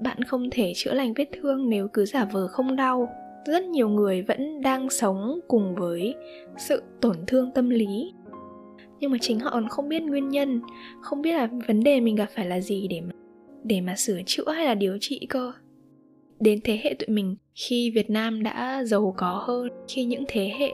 bạn 0.02 0.24
không 0.24 0.50
thể 0.52 0.74
chữa 0.76 0.94
lành 0.94 1.14
vết 1.14 1.26
thương 1.34 1.70
nếu 1.70 1.88
cứ 1.94 2.06
giả 2.06 2.26
vờ 2.32 2.48
không 2.48 2.76
đau. 2.76 3.10
Rất 3.46 3.64
nhiều 3.64 3.90
người 3.90 4.22
vẫn 4.22 4.62
đang 4.62 4.90
sống 4.90 5.40
cùng 5.48 5.76
với 5.76 6.16
sự 6.58 6.84
tổn 7.02 7.16
thương 7.28 7.52
tâm 7.52 7.70
lý. 7.70 8.14
Nhưng 9.00 9.12
mà 9.12 9.18
chính 9.22 9.40
họ 9.40 9.50
còn 9.52 9.68
không 9.68 9.90
biết 9.90 10.00
nguyên 10.00 10.30
nhân, 10.30 10.62
không 11.02 11.22
biết 11.22 11.34
là 11.34 11.50
vấn 11.68 11.84
đề 11.84 12.00
mình 12.00 12.16
gặp 12.16 12.28
phải 12.36 12.46
là 12.46 12.60
gì 12.60 12.88
để 12.88 13.02
mà 13.02 13.12
để 13.64 13.82
mà 13.82 13.96
sửa 13.96 14.20
chữa 14.26 14.52
hay 14.52 14.66
là 14.66 14.76
điều 14.76 14.98
trị 15.02 15.26
cơ 15.30 15.52
đến 16.39 16.60
thế 16.63 16.79
hệ 16.84 16.94
tụi 16.94 17.15
mình 17.15 17.36
khi 17.56 17.91
Việt 17.96 18.10
Nam 18.10 18.44
đã 18.44 18.84
giàu 18.84 19.13
có 19.17 19.44
hơn, 19.48 19.70
khi 19.88 20.03
những 20.03 20.24
thế 20.27 20.51
hệ 20.60 20.72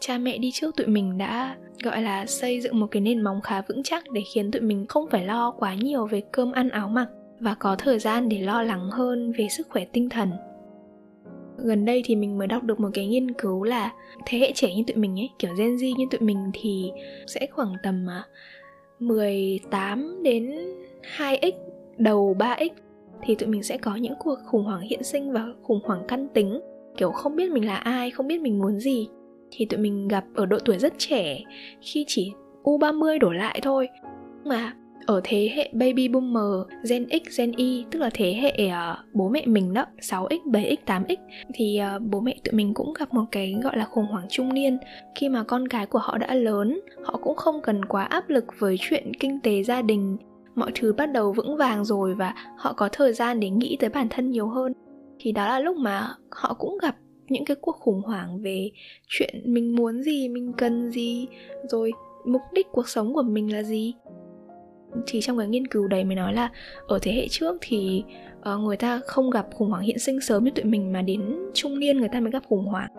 cha 0.00 0.18
mẹ 0.18 0.38
đi 0.38 0.50
trước 0.54 0.76
tụi 0.76 0.86
mình 0.86 1.18
đã 1.18 1.56
gọi 1.82 2.02
là 2.02 2.26
xây 2.26 2.60
dựng 2.60 2.80
một 2.80 2.86
cái 2.90 3.00
nền 3.00 3.20
móng 3.20 3.40
khá 3.40 3.62
vững 3.68 3.82
chắc 3.82 4.04
để 4.10 4.22
khiến 4.34 4.50
tụi 4.50 4.62
mình 4.62 4.86
không 4.86 5.10
phải 5.10 5.24
lo 5.24 5.50
quá 5.50 5.74
nhiều 5.74 6.06
về 6.06 6.22
cơm 6.32 6.52
ăn 6.52 6.68
áo 6.68 6.88
mặc 6.88 7.08
và 7.40 7.54
có 7.54 7.76
thời 7.76 7.98
gian 7.98 8.28
để 8.28 8.38
lo 8.38 8.62
lắng 8.62 8.90
hơn 8.90 9.32
về 9.38 9.48
sức 9.48 9.66
khỏe 9.70 9.84
tinh 9.92 10.08
thần. 10.08 10.30
Gần 11.56 11.84
đây 11.84 12.02
thì 12.04 12.16
mình 12.16 12.38
mới 12.38 12.46
đọc 12.46 12.62
được 12.62 12.80
một 12.80 12.88
cái 12.94 13.06
nghiên 13.06 13.32
cứu 13.32 13.62
là 13.62 13.92
thế 14.26 14.38
hệ 14.38 14.52
trẻ 14.54 14.74
như 14.74 14.82
tụi 14.86 14.96
mình 14.96 15.20
ấy, 15.20 15.30
kiểu 15.38 15.54
Gen 15.54 15.76
Z 15.76 15.96
như 15.96 16.04
tụi 16.10 16.20
mình 16.20 16.50
thì 16.54 16.90
sẽ 17.26 17.46
khoảng 17.50 17.72
tầm 17.82 18.06
à, 18.10 18.24
18 18.98 20.22
đến 20.22 20.56
2x 21.16 21.52
đầu 21.98 22.36
3x 22.38 22.70
thì 23.22 23.34
tụi 23.34 23.48
mình 23.48 23.62
sẽ 23.62 23.76
có 23.76 23.96
những 23.96 24.14
cuộc 24.18 24.38
khủng 24.46 24.64
hoảng 24.64 24.80
hiện 24.80 25.02
sinh 25.02 25.32
và 25.32 25.46
khủng 25.62 25.80
hoảng 25.84 26.02
căn 26.08 26.28
tính. 26.34 26.60
Kiểu 26.96 27.10
không 27.10 27.36
biết 27.36 27.50
mình 27.50 27.66
là 27.66 27.76
ai 27.76 28.10
không 28.10 28.26
biết 28.26 28.40
mình 28.40 28.58
muốn 28.58 28.78
gì. 28.78 29.08
Thì 29.50 29.64
tụi 29.64 29.80
mình 29.80 30.08
gặp 30.08 30.24
ở 30.34 30.46
độ 30.46 30.58
tuổi 30.64 30.78
rất 30.78 30.94
trẻ 30.98 31.40
khi 31.80 32.04
chỉ 32.08 32.32
U30 32.62 33.18
đổ 33.18 33.30
lại 33.30 33.60
thôi. 33.62 33.88
Mà 34.44 34.72
ở 35.06 35.20
thế 35.24 35.50
hệ 35.54 35.70
baby 35.72 36.08
boomer, 36.08 36.68
Gen 36.90 37.06
X, 37.08 37.38
Gen 37.38 37.52
Y 37.52 37.84
tức 37.90 37.98
là 37.98 38.10
thế 38.14 38.34
hệ 38.34 38.66
uh, 38.66 39.14
bố 39.14 39.28
mẹ 39.28 39.46
mình 39.46 39.74
đó, 39.74 39.86
6X, 40.00 40.38
7X, 40.44 40.76
8X 40.86 41.16
thì 41.54 41.80
uh, 41.96 42.02
bố 42.02 42.20
mẹ 42.20 42.36
tụi 42.44 42.52
mình 42.52 42.74
cũng 42.74 42.92
gặp 42.98 43.14
một 43.14 43.24
cái 43.30 43.56
gọi 43.62 43.76
là 43.76 43.84
khủng 43.84 44.06
hoảng 44.06 44.26
trung 44.28 44.54
niên. 44.54 44.78
Khi 45.14 45.28
mà 45.28 45.42
con 45.42 45.68
cái 45.68 45.86
của 45.86 45.98
họ 45.98 46.18
đã 46.18 46.34
lớn, 46.34 46.80
họ 47.04 47.18
cũng 47.22 47.36
không 47.36 47.62
cần 47.62 47.84
quá 47.84 48.04
áp 48.04 48.28
lực 48.28 48.44
với 48.58 48.76
chuyện 48.80 49.12
kinh 49.20 49.40
tế 49.40 49.62
gia 49.62 49.82
đình 49.82 50.16
mọi 50.54 50.70
thứ 50.74 50.92
bắt 50.92 51.06
đầu 51.06 51.32
vững 51.32 51.56
vàng 51.56 51.84
rồi 51.84 52.14
và 52.14 52.34
họ 52.56 52.72
có 52.72 52.88
thời 52.92 53.12
gian 53.12 53.40
để 53.40 53.50
nghĩ 53.50 53.76
tới 53.80 53.90
bản 53.90 54.08
thân 54.10 54.30
nhiều 54.30 54.48
hơn. 54.48 54.72
Thì 55.18 55.32
đó 55.32 55.48
là 55.48 55.60
lúc 55.60 55.76
mà 55.76 56.08
họ 56.30 56.54
cũng 56.54 56.78
gặp 56.78 56.96
những 57.28 57.44
cái 57.44 57.56
cuộc 57.60 57.76
khủng 57.76 58.02
hoảng 58.02 58.42
về 58.42 58.70
chuyện 59.08 59.42
mình 59.44 59.76
muốn 59.76 60.02
gì 60.02 60.28
mình 60.28 60.52
cần 60.52 60.90
gì 60.90 61.26
rồi 61.68 61.92
mục 62.24 62.42
đích 62.52 62.66
cuộc 62.72 62.88
sống 62.88 63.14
của 63.14 63.22
mình 63.22 63.52
là 63.52 63.62
gì. 63.62 63.94
Thì 65.06 65.20
trong 65.20 65.38
cái 65.38 65.48
nghiên 65.48 65.66
cứu 65.66 65.88
đấy 65.88 66.04
mới 66.04 66.14
nói 66.14 66.34
là 66.34 66.50
ở 66.88 66.98
thế 67.02 67.12
hệ 67.12 67.28
trước 67.28 67.56
thì 67.60 68.04
uh, 68.54 68.60
người 68.60 68.76
ta 68.76 69.00
không 69.06 69.30
gặp 69.30 69.46
khủng 69.54 69.70
hoảng 69.70 69.82
hiện 69.82 69.98
sinh 69.98 70.20
sớm 70.20 70.44
như 70.44 70.50
tụi 70.50 70.64
mình 70.64 70.92
mà 70.92 71.02
đến 71.02 71.38
trung 71.54 71.78
niên 71.78 71.98
người 71.98 72.08
ta 72.08 72.20
mới 72.20 72.30
gặp 72.30 72.42
khủng 72.48 72.66
hoảng. 72.66 72.90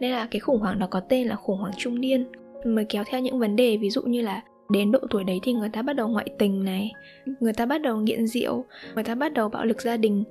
Nên 0.00 0.10
là 0.10 0.28
cái 0.30 0.40
khủng 0.40 0.60
hoảng 0.60 0.78
đó 0.78 0.86
có 0.90 1.00
tên 1.00 1.26
là 1.26 1.36
khủng 1.36 1.58
hoảng 1.58 1.72
trung 1.78 2.00
niên. 2.00 2.26
Mới 2.64 2.84
kéo 2.84 3.04
theo 3.06 3.20
những 3.20 3.38
vấn 3.38 3.56
đề 3.56 3.76
ví 3.76 3.90
dụ 3.90 4.02
như 4.02 4.20
là 4.20 4.42
đến 4.74 4.92
độ 4.92 4.98
tuổi 5.10 5.24
đấy 5.24 5.40
thì 5.42 5.52
người 5.52 5.68
ta 5.68 5.82
bắt 5.82 5.92
đầu 5.92 6.08
ngoại 6.08 6.26
tình 6.38 6.64
này 6.64 6.92
người 7.40 7.52
ta 7.52 7.66
bắt 7.66 7.82
đầu 7.82 7.96
nghiện 7.96 8.26
rượu 8.26 8.64
người 8.94 9.04
ta 9.04 9.14
bắt 9.14 9.32
đầu 9.32 9.48
bạo 9.48 9.64
lực 9.64 9.80
gia 9.82 9.96
đình. 9.96 10.24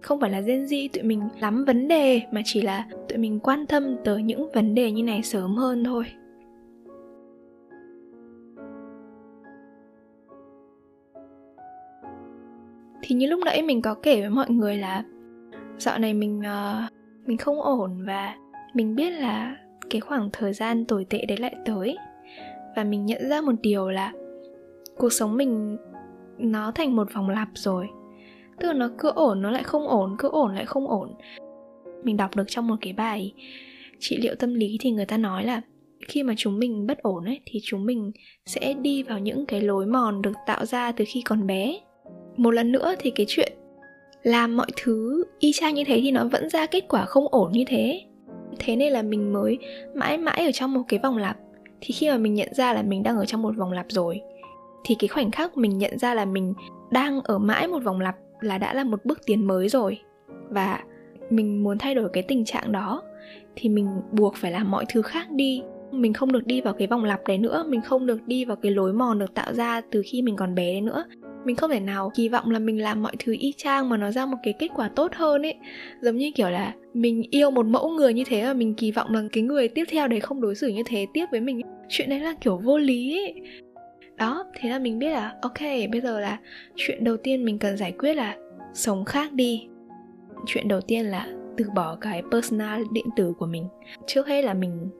Không 0.00 0.20
phải 0.20 0.30
là 0.30 0.40
Gen 0.40 0.64
Z 0.64 0.88
tụi 0.92 1.02
mình 1.02 1.20
lắm 1.40 1.64
vấn 1.64 1.88
đề 1.88 2.22
mà 2.32 2.42
chỉ 2.44 2.62
là 2.62 2.86
tụi 3.08 3.18
mình 3.18 3.40
quan 3.40 3.66
tâm 3.66 3.96
tới 4.04 4.22
những 4.22 4.52
vấn 4.52 4.74
đề 4.74 4.90
như 4.90 5.02
này 5.02 5.22
sớm 5.22 5.56
hơn 5.56 5.84
thôi. 5.84 6.04
Thì 13.02 13.14
như 13.14 13.26
lúc 13.26 13.40
nãy 13.44 13.62
mình 13.62 13.82
có 13.82 13.94
kể 13.94 14.20
với 14.20 14.30
mọi 14.30 14.50
người 14.50 14.76
là 14.76 15.04
dạo 15.78 15.98
này 15.98 16.14
mình 16.14 16.40
uh, 16.40 16.92
mình 17.26 17.36
không 17.36 17.62
ổn 17.62 18.04
và 18.06 18.34
mình 18.74 18.94
biết 18.94 19.10
là 19.10 19.56
cái 19.90 20.00
khoảng 20.00 20.28
thời 20.32 20.52
gian 20.52 20.84
tồi 20.84 21.06
tệ 21.10 21.24
đấy 21.28 21.38
lại 21.38 21.54
tới 21.64 21.96
và 22.76 22.84
mình 22.84 23.06
nhận 23.06 23.28
ra 23.28 23.40
một 23.40 23.52
điều 23.62 23.90
là 23.90 24.12
cuộc 24.96 25.12
sống 25.12 25.36
mình 25.36 25.76
nó 26.38 26.72
thành 26.74 26.96
một 26.96 27.14
vòng 27.14 27.28
lặp 27.28 27.48
rồi. 27.54 27.86
Tức 28.60 28.68
là 28.68 28.74
nó 28.74 28.90
cứ 28.98 29.10
ổn, 29.14 29.42
nó 29.42 29.50
lại 29.50 29.62
không 29.62 29.88
ổn, 29.88 30.16
cứ 30.18 30.28
ổn 30.28 30.54
lại 30.54 30.64
không 30.66 30.88
ổn. 30.88 31.14
Mình 32.04 32.16
đọc 32.16 32.36
được 32.36 32.44
trong 32.46 32.68
một 32.68 32.76
cái 32.80 32.92
bài 32.92 33.32
trị 33.98 34.16
liệu 34.16 34.34
tâm 34.34 34.54
lý 34.54 34.76
thì 34.80 34.90
người 34.90 35.06
ta 35.06 35.16
nói 35.16 35.44
là 35.44 35.62
khi 36.08 36.22
mà 36.22 36.34
chúng 36.36 36.58
mình 36.58 36.86
bất 36.86 36.98
ổn 36.98 37.24
ấy, 37.24 37.40
thì 37.46 37.60
chúng 37.62 37.86
mình 37.86 38.10
sẽ 38.46 38.74
đi 38.82 39.02
vào 39.02 39.18
những 39.18 39.46
cái 39.46 39.60
lối 39.60 39.86
mòn 39.86 40.22
được 40.22 40.32
tạo 40.46 40.66
ra 40.66 40.92
từ 40.92 41.04
khi 41.08 41.22
còn 41.22 41.46
bé. 41.46 41.80
Một 42.36 42.50
lần 42.50 42.72
nữa 42.72 42.94
thì 42.98 43.10
cái 43.10 43.26
chuyện 43.28 43.52
làm 44.22 44.56
mọi 44.56 44.66
thứ 44.76 45.24
y 45.38 45.52
chang 45.52 45.74
như 45.74 45.84
thế 45.84 46.00
thì 46.02 46.10
nó 46.10 46.24
vẫn 46.24 46.50
ra 46.50 46.66
kết 46.66 46.84
quả 46.88 47.04
không 47.04 47.26
ổn 47.30 47.52
như 47.52 47.64
thế. 47.66 48.00
Thế 48.58 48.76
nên 48.76 48.92
là 48.92 49.02
mình 49.02 49.32
mới 49.32 49.58
mãi 49.94 50.18
mãi 50.18 50.44
ở 50.44 50.52
trong 50.52 50.72
một 50.72 50.82
cái 50.88 51.00
vòng 51.02 51.16
lặp 51.16 51.36
thì 51.84 51.94
khi 51.94 52.10
mà 52.10 52.16
mình 52.16 52.34
nhận 52.34 52.54
ra 52.54 52.72
là 52.72 52.82
mình 52.82 53.02
đang 53.02 53.16
ở 53.16 53.24
trong 53.24 53.42
một 53.42 53.56
vòng 53.56 53.72
lặp 53.72 53.86
rồi, 53.88 54.20
thì 54.84 54.96
cái 54.98 55.08
khoảnh 55.08 55.30
khắc 55.30 55.56
mình 55.56 55.78
nhận 55.78 55.98
ra 55.98 56.14
là 56.14 56.24
mình 56.24 56.54
đang 56.90 57.20
ở 57.20 57.38
mãi 57.38 57.68
một 57.68 57.84
vòng 57.84 58.00
lặp 58.00 58.16
là 58.40 58.58
đã 58.58 58.74
là 58.74 58.84
một 58.84 59.04
bước 59.04 59.26
tiến 59.26 59.46
mới 59.46 59.68
rồi. 59.68 59.98
Và 60.50 60.80
mình 61.30 61.64
muốn 61.64 61.78
thay 61.78 61.94
đổi 61.94 62.08
cái 62.12 62.22
tình 62.22 62.44
trạng 62.44 62.72
đó, 62.72 63.02
thì 63.56 63.68
mình 63.68 63.88
buộc 64.12 64.36
phải 64.36 64.52
làm 64.52 64.70
mọi 64.70 64.84
thứ 64.88 65.02
khác 65.02 65.30
đi. 65.30 65.62
Mình 65.92 66.12
không 66.12 66.32
được 66.32 66.46
đi 66.46 66.60
vào 66.60 66.74
cái 66.74 66.86
vòng 66.86 67.04
lặp 67.04 67.20
đấy 67.26 67.38
nữa, 67.38 67.64
mình 67.68 67.80
không 67.80 68.06
được 68.06 68.26
đi 68.26 68.44
vào 68.44 68.56
cái 68.56 68.72
lối 68.72 68.92
mòn 68.92 69.18
được 69.18 69.34
tạo 69.34 69.54
ra 69.54 69.80
từ 69.90 70.02
khi 70.06 70.22
mình 70.22 70.36
còn 70.36 70.54
bé 70.54 70.72
đấy 70.72 70.80
nữa. 70.80 71.04
Mình 71.44 71.56
không 71.56 71.70
thể 71.70 71.80
nào 71.80 72.10
kỳ 72.14 72.28
vọng 72.28 72.50
là 72.50 72.58
mình 72.58 72.82
làm 72.82 73.02
mọi 73.02 73.12
thứ 73.18 73.36
y 73.38 73.52
chang 73.56 73.88
mà 73.88 73.96
nó 73.96 74.10
ra 74.10 74.26
một 74.26 74.36
cái 74.42 74.54
kết 74.58 74.68
quả 74.74 74.88
tốt 74.88 75.12
hơn 75.14 75.42
ấy. 75.42 75.54
Giống 76.00 76.16
như 76.16 76.30
kiểu 76.34 76.50
là 76.50 76.74
mình 76.94 77.22
yêu 77.30 77.50
một 77.50 77.66
mẫu 77.66 77.90
người 77.90 78.14
như 78.14 78.24
thế 78.26 78.44
và 78.44 78.52
mình 78.52 78.74
kỳ 78.74 78.90
vọng 78.90 79.14
là 79.14 79.22
cái 79.32 79.42
người 79.42 79.68
tiếp 79.68 79.84
theo 79.90 80.08
đấy 80.08 80.20
không 80.20 80.40
đối 80.40 80.54
xử 80.54 80.68
như 80.68 80.82
thế 80.86 81.06
tiếp 81.14 81.26
với 81.30 81.40
mình 81.40 81.60
chuyện 81.88 82.08
đấy 82.08 82.20
là 82.20 82.34
kiểu 82.40 82.56
vô 82.56 82.78
lý 82.78 83.18
ấy 83.18 83.42
đó, 84.16 84.44
thế 84.54 84.68
là 84.68 84.78
mình 84.78 84.98
biết 84.98 85.10
là, 85.10 85.34
ok, 85.42 85.60
bây 85.92 86.00
giờ 86.00 86.20
là 86.20 86.38
chuyện 86.76 87.04
đầu 87.04 87.16
tiên 87.16 87.44
mình 87.44 87.58
cần 87.58 87.76
giải 87.76 87.92
quyết 87.98 88.14
là 88.14 88.36
sống 88.74 89.04
khác 89.04 89.32
đi. 89.32 89.66
Chuyện 90.46 90.68
đầu 90.68 90.80
tiên 90.80 91.06
là 91.06 91.28
từ 91.56 91.64
bỏ 91.74 91.96
cái 92.00 92.22
personal 92.30 92.82
điện 92.92 93.06
tử 93.16 93.32
của 93.38 93.46
mình. 93.46 93.68
Trước 94.06 94.26
hết 94.26 94.44
là 94.44 94.54
mình 94.54 94.90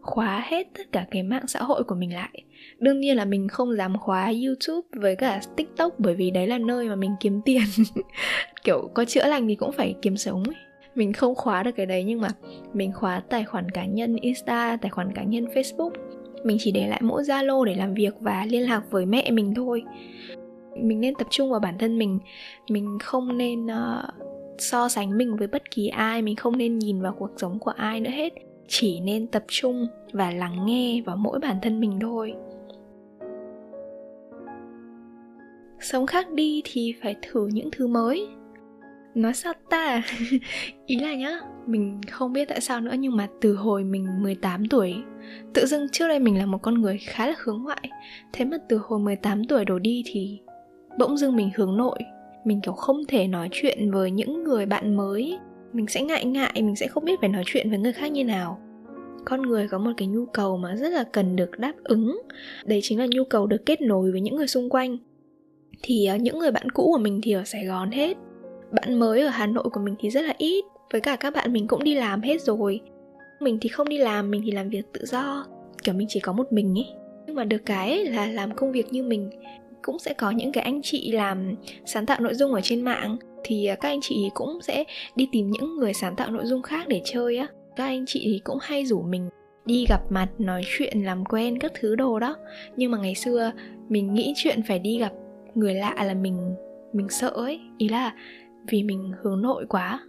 khóa 0.00 0.44
hết 0.46 0.66
tất 0.78 0.92
cả 0.92 1.06
cái 1.10 1.22
mạng 1.22 1.46
xã 1.46 1.62
hội 1.62 1.84
của 1.84 1.94
mình 1.94 2.14
lại. 2.14 2.44
Đương 2.78 3.00
nhiên 3.00 3.16
là 3.16 3.24
mình 3.24 3.48
không 3.48 3.76
dám 3.76 3.98
khóa 3.98 4.32
youtube 4.46 4.88
với 5.00 5.16
cả 5.16 5.40
tiktok 5.56 5.98
bởi 5.98 6.14
vì 6.14 6.30
đấy 6.30 6.46
là 6.46 6.58
nơi 6.58 6.88
mà 6.88 6.96
mình 6.96 7.14
kiếm 7.20 7.40
tiền. 7.44 7.62
Kiểu 8.64 8.90
có 8.94 9.04
chữa 9.04 9.26
lành 9.26 9.48
thì 9.48 9.54
cũng 9.54 9.72
phải 9.72 9.94
kiếm 10.02 10.16
sống 10.16 10.42
ấy 10.44 10.69
mình 10.94 11.12
không 11.12 11.34
khóa 11.34 11.62
được 11.62 11.70
cái 11.76 11.86
đấy 11.86 12.04
nhưng 12.04 12.20
mà 12.20 12.28
mình 12.72 12.92
khóa 12.92 13.22
tài 13.28 13.44
khoản 13.44 13.70
cá 13.70 13.84
nhân 13.84 14.16
insta 14.16 14.78
tài 14.80 14.90
khoản 14.90 15.12
cá 15.12 15.22
nhân 15.22 15.44
facebook. 15.44 15.90
Mình 16.44 16.56
chỉ 16.60 16.72
để 16.72 16.88
lại 16.88 17.00
mỗi 17.02 17.22
zalo 17.22 17.64
để 17.64 17.74
làm 17.74 17.94
việc 17.94 18.14
và 18.20 18.46
liên 18.48 18.62
lạc 18.62 18.82
với 18.90 19.06
mẹ 19.06 19.30
mình 19.30 19.54
thôi. 19.54 19.82
Mình 20.82 21.00
nên 21.00 21.14
tập 21.14 21.26
trung 21.30 21.50
vào 21.50 21.60
bản 21.60 21.78
thân 21.78 21.98
mình. 21.98 22.18
Mình 22.70 22.98
không 23.02 23.38
nên 23.38 23.66
uh, 23.66 24.04
so 24.58 24.88
sánh 24.88 25.18
mình 25.18 25.36
với 25.36 25.48
bất 25.48 25.70
kỳ 25.70 25.88
ai 25.88 26.22
mình 26.22 26.36
không 26.36 26.58
nên 26.58 26.78
nhìn 26.78 27.02
vào 27.02 27.12
cuộc 27.18 27.30
sống 27.36 27.58
của 27.58 27.70
ai 27.70 28.00
nữa 28.00 28.10
hết. 28.10 28.32
Chỉ 28.68 29.00
nên 29.00 29.26
tập 29.26 29.44
trung 29.48 29.86
và 30.12 30.30
lắng 30.30 30.66
nghe 30.66 31.02
vào 31.06 31.16
mỗi 31.16 31.38
bản 31.38 31.56
thân 31.62 31.80
mình 31.80 31.98
thôi. 32.00 32.34
Sống 35.80 36.06
khác 36.06 36.32
đi 36.32 36.62
thì 36.64 36.94
phải 37.02 37.16
thử 37.22 37.46
những 37.46 37.68
thứ 37.72 37.86
mới 37.86 38.28
nói 39.14 39.34
sao 39.34 39.52
ta? 39.70 40.02
Ý 40.86 40.96
là 40.98 41.14
nhá, 41.14 41.40
mình 41.66 42.00
không 42.10 42.32
biết 42.32 42.48
tại 42.48 42.60
sao 42.60 42.80
nữa 42.80 42.94
nhưng 42.98 43.16
mà 43.16 43.28
từ 43.40 43.54
hồi 43.54 43.84
mình 43.84 44.22
18 44.22 44.68
tuổi, 44.68 44.94
tự 45.54 45.66
dưng 45.66 45.88
trước 45.92 46.08
đây 46.08 46.18
mình 46.18 46.38
là 46.38 46.46
một 46.46 46.58
con 46.62 46.74
người 46.74 46.98
khá 46.98 47.26
là 47.26 47.34
hướng 47.38 47.62
ngoại. 47.62 47.90
Thế 48.32 48.44
mà 48.44 48.56
từ 48.68 48.80
hồi 48.84 49.00
18 49.00 49.44
tuổi 49.44 49.64
đổ 49.64 49.78
đi 49.78 50.02
thì 50.06 50.40
bỗng 50.98 51.16
dưng 51.16 51.36
mình 51.36 51.50
hướng 51.56 51.76
nội. 51.76 51.98
Mình 52.44 52.60
kiểu 52.60 52.72
không 52.72 53.04
thể 53.08 53.26
nói 53.26 53.48
chuyện 53.52 53.90
với 53.90 54.10
những 54.10 54.44
người 54.44 54.66
bạn 54.66 54.96
mới. 54.96 55.38
Mình 55.72 55.86
sẽ 55.86 56.02
ngại 56.02 56.24
ngại, 56.24 56.52
mình 56.54 56.76
sẽ 56.76 56.86
không 56.86 57.04
biết 57.04 57.20
phải 57.20 57.28
nói 57.28 57.42
chuyện 57.46 57.70
với 57.70 57.78
người 57.78 57.92
khác 57.92 58.12
như 58.12 58.24
nào. 58.24 58.60
Con 59.24 59.42
người 59.42 59.68
có 59.68 59.78
một 59.78 59.90
cái 59.96 60.08
nhu 60.08 60.26
cầu 60.26 60.56
mà 60.56 60.76
rất 60.76 60.88
là 60.88 61.04
cần 61.04 61.36
được 61.36 61.58
đáp 61.58 61.72
ứng. 61.84 62.22
Đấy 62.64 62.80
chính 62.82 62.98
là 62.98 63.06
nhu 63.10 63.24
cầu 63.24 63.46
được 63.46 63.66
kết 63.66 63.80
nối 63.80 64.10
với 64.12 64.20
những 64.20 64.36
người 64.36 64.48
xung 64.48 64.70
quanh. 64.70 64.98
Thì 65.82 66.06
ờ, 66.06 66.16
những 66.16 66.38
người 66.38 66.50
bạn 66.50 66.70
cũ 66.70 66.90
của 66.92 66.98
mình 66.98 67.20
thì 67.22 67.32
ở 67.32 67.44
sài 67.44 67.64
gòn 67.64 67.90
hết 67.90 68.16
bạn 68.72 68.98
mới 68.98 69.20
ở 69.20 69.28
hà 69.28 69.46
nội 69.46 69.64
của 69.72 69.80
mình 69.80 69.94
thì 69.98 70.10
rất 70.10 70.22
là 70.22 70.34
ít. 70.38 70.64
Với 70.92 71.00
cả 71.00 71.16
các 71.16 71.34
bạn 71.34 71.52
mình 71.52 71.66
cũng 71.66 71.84
đi 71.84 71.94
làm 71.94 72.22
hết 72.22 72.42
rồi. 72.42 72.80
Mình 73.40 73.58
thì 73.60 73.68
không 73.68 73.88
đi 73.88 73.98
làm, 73.98 74.30
mình 74.30 74.42
thì 74.44 74.50
làm 74.50 74.68
việc 74.68 74.82
tự 74.92 75.06
do. 75.06 75.46
Kiểu 75.82 75.94
mình 75.94 76.06
chỉ 76.10 76.20
có 76.20 76.32
một 76.32 76.52
mình 76.52 76.78
ấy 76.78 76.86
nhưng 77.30 77.36
mà 77.36 77.44
được 77.44 77.62
cái 77.66 78.04
là 78.04 78.26
làm 78.26 78.54
công 78.54 78.72
việc 78.72 78.92
như 78.92 79.02
mình 79.02 79.30
cũng 79.82 79.98
sẽ 79.98 80.14
có 80.14 80.30
những 80.30 80.52
cái 80.52 80.64
anh 80.64 80.80
chị 80.82 81.12
làm 81.12 81.54
sáng 81.84 82.06
tạo 82.06 82.20
nội 82.20 82.34
dung 82.34 82.54
ở 82.54 82.60
trên 82.60 82.82
mạng. 82.82 83.16
Thì 83.44 83.66
à, 83.66 83.74
các 83.74 83.88
anh 83.88 84.00
chị 84.02 84.30
cũng 84.34 84.58
sẽ 84.62 84.84
đi 85.16 85.28
tìm 85.32 85.50
những 85.50 85.76
người 85.76 85.94
sáng 85.94 86.16
tạo 86.16 86.30
nội 86.30 86.46
dung 86.46 86.62
khác 86.62 86.88
để 86.88 87.02
chơi 87.04 87.36
á. 87.36 87.46
Các 87.76 87.84
anh 87.84 88.04
chị 88.06 88.20
thì 88.24 88.40
cũng 88.44 88.58
hay 88.60 88.86
rủ 88.86 89.02
mình 89.02 89.28
đi 89.66 89.86
gặp 89.88 90.00
mặt, 90.10 90.28
nói 90.38 90.62
chuyện, 90.66 91.02
làm 91.04 91.24
quen 91.24 91.58
các 91.58 91.72
thứ 91.80 91.96
đồ 91.96 92.18
đó. 92.18 92.36
Nhưng 92.76 92.90
mà 92.90 92.98
ngày 92.98 93.14
xưa 93.14 93.52
mình 93.88 94.14
nghĩ 94.14 94.32
chuyện 94.36 94.62
phải 94.68 94.78
đi 94.78 94.98
gặp 94.98 95.12
người 95.54 95.74
lạ 95.74 95.94
là 96.04 96.14
mình 96.14 96.54
mình 96.92 97.08
sợ 97.08 97.28
ấy. 97.28 97.60
Ý 97.78 97.88
là 97.88 98.14
vì 98.68 98.82
mình 98.82 99.12
hướng 99.22 99.42
nội 99.42 99.66
quá, 99.68 100.00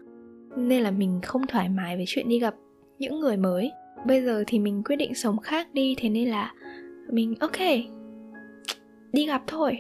nên 0.58 0.82
là 0.82 0.92
mình 0.92 1.20
không 1.24 1.48
thoải 1.48 1.70
mái 1.70 1.96
với 1.96 2.06
chuyện 2.08 2.30
đi 2.30 2.40
gặp 2.40 2.56
những 3.00 3.20
người 3.20 3.38
mới. 3.38 3.72
Bây 4.08 4.22
giờ 4.22 4.44
thì 4.48 4.60
mình 4.60 4.84
quyết 4.84 4.96
định 4.96 5.16
sống 5.16 5.40
khác 5.40 5.68
đi, 5.74 5.96
thế 5.98 6.10
nên 6.10 6.30
là 6.30 6.54
mình, 7.12 7.36
ok, 7.40 7.58
đi 9.14 9.28
gặp 9.28 9.44
thôi. 9.48 9.78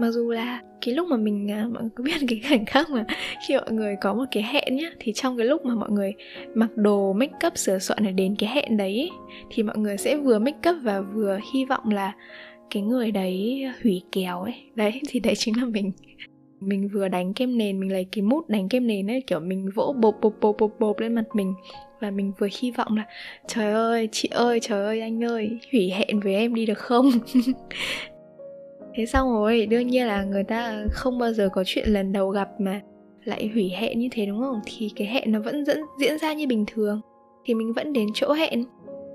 Mặc 0.00 0.10
dù 0.10 0.30
là 0.30 0.60
cái 0.80 0.94
lúc 0.94 1.08
mà 1.08 1.16
mình 1.16 1.50
à, 1.50 1.68
mọi 1.74 1.82
người 1.82 2.04
biết 2.04 2.26
cái 2.28 2.40
cảnh 2.48 2.64
khác 2.66 2.90
mà 2.90 3.04
khi 3.48 3.56
mọi 3.56 3.72
người 3.72 3.96
có 4.00 4.14
một 4.14 4.24
cái 4.30 4.42
hẹn 4.42 4.76
nhá, 4.76 4.90
thì 5.00 5.12
trong 5.12 5.36
cái 5.36 5.46
lúc 5.46 5.64
mà 5.64 5.74
mọi 5.74 5.90
người 5.90 6.12
mặc 6.54 6.76
đồ 6.76 7.12
make 7.12 7.46
up 7.46 7.58
sửa 7.58 7.78
soạn 7.78 8.04
để 8.04 8.12
đến 8.12 8.34
cái 8.38 8.50
hẹn 8.54 8.76
đấy 8.76 9.10
thì 9.50 9.62
mọi 9.62 9.78
người 9.78 9.96
sẽ 9.96 10.16
vừa 10.16 10.38
make 10.38 10.70
up 10.70 10.76
và 10.82 11.00
vừa 11.00 11.38
hy 11.54 11.64
vọng 11.64 11.90
là 11.90 12.12
cái 12.70 12.82
người 12.82 13.10
đấy 13.10 13.66
hủy 13.82 14.02
kèo 14.12 14.42
ấy. 14.42 14.54
Đấy, 14.74 15.00
thì 15.08 15.20
đấy 15.20 15.34
chính 15.36 15.60
là 15.60 15.64
mình 15.64 15.92
mình 16.60 16.88
vừa 16.88 17.08
đánh 17.08 17.34
kem 17.34 17.58
nền, 17.58 17.80
mình 17.80 17.92
lấy 17.92 18.06
cái 18.12 18.22
mút 18.22 18.48
đánh 18.48 18.68
kem 18.68 18.86
nền 18.86 19.10
ấy, 19.10 19.20
kiểu 19.26 19.40
mình 19.40 19.70
vỗ 19.74 19.94
bộp 20.00 20.14
bộp 20.20 20.32
bộp 20.40 20.56
bộp 20.58 20.70
bộp 20.78 20.98
lên 20.98 21.14
mặt 21.14 21.24
mình. 21.34 21.54
Và 22.00 22.10
mình 22.10 22.32
vừa 22.38 22.48
hy 22.60 22.70
vọng 22.70 22.96
là, 22.96 23.06
trời 23.46 23.72
ơi, 23.72 24.08
chị 24.12 24.28
ơi, 24.32 24.60
trời 24.62 24.84
ơi, 24.84 25.00
anh 25.00 25.24
ơi, 25.24 25.58
hủy 25.72 25.90
hẹn 25.90 26.20
với 26.20 26.34
em 26.34 26.54
đi 26.54 26.66
được 26.66 26.78
không? 26.78 27.10
Thế 28.94 29.06
xong 29.06 29.28
rồi, 29.28 29.66
đương 29.66 29.86
nhiên 29.86 30.06
là 30.06 30.24
người 30.24 30.44
ta 30.44 30.84
không 30.90 31.18
bao 31.18 31.32
giờ 31.32 31.48
có 31.52 31.64
chuyện 31.66 31.88
lần 31.88 32.12
đầu 32.12 32.30
gặp 32.30 32.48
mà 32.60 32.80
lại 33.24 33.50
hủy 33.54 33.68
hẹn 33.68 33.98
như 33.98 34.08
thế, 34.12 34.26
đúng 34.26 34.40
không? 34.40 34.60
Thì 34.66 34.90
cái 34.96 35.08
hẹn 35.08 35.32
nó 35.32 35.40
vẫn 35.40 35.64
dẫn, 35.64 35.78
diễn 36.00 36.18
ra 36.18 36.32
như 36.32 36.46
bình 36.46 36.64
thường. 36.66 37.00
Thì 37.44 37.54
mình 37.54 37.72
vẫn 37.72 37.92
đến 37.92 38.08
chỗ 38.14 38.32
hẹn 38.32 38.64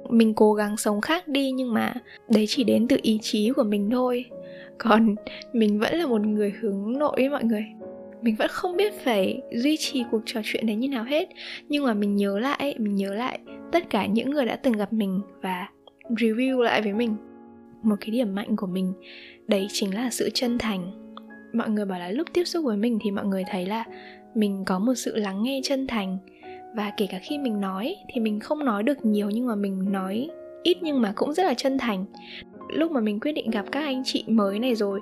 mình 0.10 0.34
cố 0.34 0.54
gắng 0.54 0.78
sống 0.78 1.02
khác 1.02 1.28
đi 1.28 1.52
nhưng 1.52 1.74
mà 1.74 1.94
đấy 2.30 2.46
chỉ 2.48 2.64
đến 2.64 2.88
từ 2.88 2.98
ý 3.02 3.20
chí 3.22 3.52
của 3.56 3.64
mình 3.64 3.90
thôi. 3.92 4.26
Còn 4.78 5.16
mình 5.54 5.80
vẫn 5.80 5.96
là 5.96 6.06
một 6.06 6.22
người 6.22 6.54
hướng 6.62 7.00
nội 7.00 7.14
với 7.16 7.30
mọi 7.30 7.44
người. 7.44 7.66
Mình 8.22 8.36
vẫn 8.36 8.48
không 8.52 8.78
biết 8.78 8.94
phải 9.04 9.42
duy 9.52 9.78
trì 9.78 10.04
cuộc 10.12 10.22
trò 10.26 10.42
chuyện 10.44 10.66
đấy 10.66 10.76
như 10.76 10.90
nào 10.90 11.04
hết. 11.04 11.30
Nhưng 11.70 11.84
mà 11.84 11.94
mình 11.94 12.16
nhớ 12.16 12.40
lại, 12.40 12.76
mình 12.78 12.96
nhớ 12.96 13.14
lại 13.14 13.40
tất 13.72 13.90
cả 13.90 14.06
những 14.06 14.30
người 14.30 14.46
đã 14.46 14.56
từng 14.56 14.74
gặp 14.74 14.94
mình 14.94 15.22
và 15.42 15.68
review 16.10 16.62
lại 16.62 16.82
với 16.82 16.94
mình. 16.94 17.16
Một 17.84 17.96
cái 18.00 18.10
điểm 18.10 18.36
mạnh 18.36 18.56
của 18.56 18.68
mình, 18.68 18.94
đấy 19.48 19.68
chính 19.72 19.96
là 19.96 20.10
sự 20.10 20.30
chân 20.34 20.58
thành. 20.58 20.92
Mọi 21.54 21.70
người 21.70 21.86
bảo 21.86 22.00
là 22.00 22.10
lúc 22.10 22.28
tiếp 22.34 22.44
xúc 22.44 22.66
với 22.66 22.78
mình 22.78 23.00
thì 23.02 23.12
mọi 23.12 23.26
người 23.26 23.44
thấy 23.50 23.66
là 23.66 23.84
mình 24.36 24.64
có 24.66 24.80
một 24.80 24.94
sự 24.96 25.16
lắng 25.16 25.44
nghe 25.44 25.62
chân 25.64 25.88
thành 25.88 26.18
và 26.76 26.92
kể 26.98 27.08
cả 27.08 27.20
khi 27.22 27.38
mình 27.38 27.62
nói 27.62 27.96
thì 28.08 28.22
mình 28.22 28.40
không 28.40 28.66
nói 28.66 28.84
được 28.84 29.06
nhiều 29.06 29.30
nhưng 29.30 29.48
mà 29.48 29.56
mình 29.56 29.92
nói 29.92 30.30
ít 30.64 30.78
nhưng 30.82 31.02
mà 31.02 31.14
cũng 31.16 31.34
rất 31.34 31.44
là 31.44 31.54
chân 31.54 31.78
thành. 31.78 32.06
Lúc 32.70 32.92
mà 32.92 33.02
mình 33.02 33.20
quyết 33.20 33.32
định 33.32 33.50
gặp 33.50 33.66
các 33.72 33.84
anh 33.84 34.02
chị 34.06 34.24
mới 34.28 34.60
này 34.60 34.76
rồi, 34.76 35.00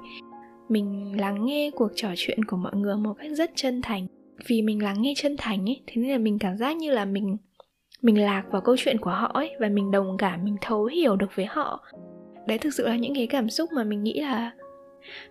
mình 0.69 1.19
lắng 1.19 1.45
nghe 1.45 1.71
cuộc 1.71 1.91
trò 1.95 2.09
chuyện 2.17 2.45
của 2.45 2.57
mọi 2.57 2.75
người 2.75 2.95
một 2.95 3.13
cách 3.19 3.31
rất 3.31 3.51
chân 3.55 3.81
thành. 3.81 4.07
Vì 4.47 4.61
mình 4.61 4.83
lắng 4.83 5.01
nghe 5.01 5.13
chân 5.17 5.35
thành 5.37 5.69
ấy, 5.69 5.81
thế 5.87 6.01
nên 6.01 6.11
là 6.11 6.17
mình 6.17 6.39
cảm 6.39 6.57
giác 6.57 6.77
như 6.77 6.91
là 6.91 7.05
mình 7.05 7.37
mình 8.01 8.21
lạc 8.21 8.43
vào 8.51 8.61
câu 8.61 8.75
chuyện 8.77 8.97
của 8.97 9.09
họ 9.09 9.31
ấy 9.33 9.51
và 9.59 9.69
mình 9.69 9.91
đồng 9.91 10.17
cảm, 10.17 10.43
mình 10.43 10.55
thấu 10.61 10.85
hiểu 10.85 11.15
được 11.15 11.35
với 11.35 11.45
họ. 11.45 11.83
Đấy, 12.47 12.57
thực 12.57 12.73
sự 12.73 12.87
là 12.87 12.95
những 12.95 13.15
cái 13.15 13.27
cảm 13.27 13.49
xúc 13.49 13.69
mà 13.73 13.83
mình 13.83 14.03
nghĩ 14.03 14.19
là 14.21 14.51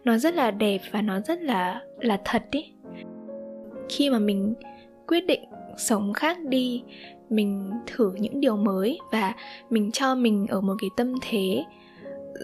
nó 0.04 0.18
rất 0.18 0.34
là 0.34 0.50
đẹp 0.50 0.80
và 0.90 1.02
nó 1.02 1.20
rất 1.20 1.42
là 1.42 1.80
là 2.00 2.20
thật 2.24 2.42
ý 2.50 2.72
khi 3.88 4.10
mà 4.10 4.18
mình 4.18 4.54
quyết 5.06 5.26
định 5.26 5.40
sống 5.78 6.12
khác 6.12 6.38
đi. 6.44 6.82
Mình 7.30 7.70
thử 7.86 8.12
những 8.18 8.40
điều 8.40 8.56
mới 8.56 8.98
và 9.12 9.32
mình 9.70 9.90
cho 9.92 10.14
mình 10.14 10.46
ở 10.48 10.60
một 10.60 10.74
cái 10.80 10.90
tâm 10.96 11.14
thế 11.22 11.64